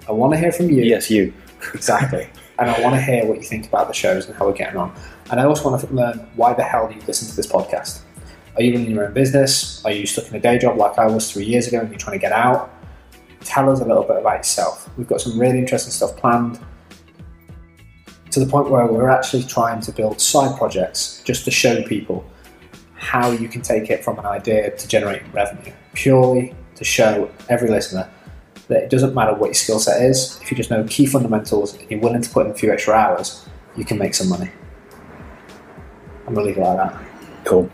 I 0.09 0.13
want 0.13 0.33
to 0.33 0.39
hear 0.39 0.51
from 0.51 0.71
you. 0.71 0.83
Yes, 0.83 1.11
you. 1.11 1.35
Exactly. 1.75 2.29
and 2.59 2.71
I 2.71 2.81
want 2.81 2.95
to 2.95 3.01
hear 3.01 3.27
what 3.27 3.39
you 3.39 3.43
think 3.43 3.67
about 3.67 3.89
the 3.89 3.95
shows 3.95 4.27
and 4.27 4.35
how 4.37 4.47
we're 4.47 4.53
getting 4.53 4.79
on. 4.79 4.95
And 5.31 5.39
I 5.41 5.45
also 5.45 5.69
want 5.69 5.81
to 5.87 5.93
learn 5.93 6.19
why 6.37 6.55
the 6.55 6.63
hell 6.63 6.89
do 6.89 6.95
you 6.95 7.01
listen 7.07 7.29
to 7.29 7.37
this 7.37 7.47
podcast? 7.47 8.01
Are 8.57 8.63
you 8.63 8.73
running 8.73 8.91
your 8.93 9.07
own 9.07 9.13
business? 9.13 9.85
Are 9.85 9.91
you 9.91 10.07
stuck 10.07 10.29
in 10.29 10.37
a 10.37 10.41
day 10.41 10.59
job 10.59 10.79
like 10.79 10.99
I 10.99 11.07
was 11.07 11.31
three 11.31 11.45
years 11.45 11.67
ago 11.67 11.81
and 11.81 11.91
you're 11.91 11.99
trying 11.99 12.19
to 12.19 12.23
get 12.23 12.33
out? 12.33 12.73
Tell 13.41 13.69
us 13.71 13.81
a 13.81 13.85
little 13.85 14.05
bit 14.05 14.17
about 14.19 14.39
yourself. 14.39 14.89
We've 14.97 15.07
got 15.07 15.21
some 15.21 15.39
really 15.39 15.59
interesting 15.59 15.93
stuff 15.93 16.17
planned 16.17 16.59
to 18.31 18.41
the 18.41 18.47
point 18.47 18.71
where 18.71 18.87
we're 18.87 19.11
actually 19.11 19.43
trying 19.45 19.81
to 19.81 19.93
build 19.93 20.21
side 20.21 20.57
projects 20.57 21.23
just 21.25 21.45
to 21.45 21.51
show 21.51 21.83
people 21.83 22.25
how 23.07 23.31
you 23.31 23.49
can 23.49 23.63
take 23.63 23.89
it 23.89 24.03
from 24.03 24.19
an 24.19 24.27
idea 24.27 24.77
to 24.77 24.89
generating 24.89 25.31
revenue. 25.31 25.73
Purely 25.95 26.55
to 26.75 26.85
show 26.85 27.31
every 27.49 27.71
listener 27.71 28.11
that 28.67 28.83
it 28.83 28.91
doesn't 28.91 29.15
matter 29.15 29.33
what 29.33 29.47
your 29.47 29.55
skill 29.55 29.79
set 29.79 30.03
is, 30.03 30.41
if 30.43 30.51
you 30.51 30.57
just 30.57 30.73
know 30.73 30.85
key 30.89 31.07
fundamentals 31.07 31.75
and 31.75 31.89
you're 31.89 32.01
willing 32.01 32.21
to 32.21 32.29
put 32.29 32.47
in 32.47 32.53
a 32.53 32.55
few 32.55 32.73
extra 32.73 32.95
hours, 32.95 33.49
you 33.77 33.85
can 33.85 33.97
make 33.97 34.13
some 34.13 34.29
money. 34.29 34.51
I'm 36.27 36.35
gonna 36.35 36.47
leave 36.47 36.59
it 36.59 36.61
like 36.61 36.77
that. 36.79 37.01
Cool. 37.45 37.71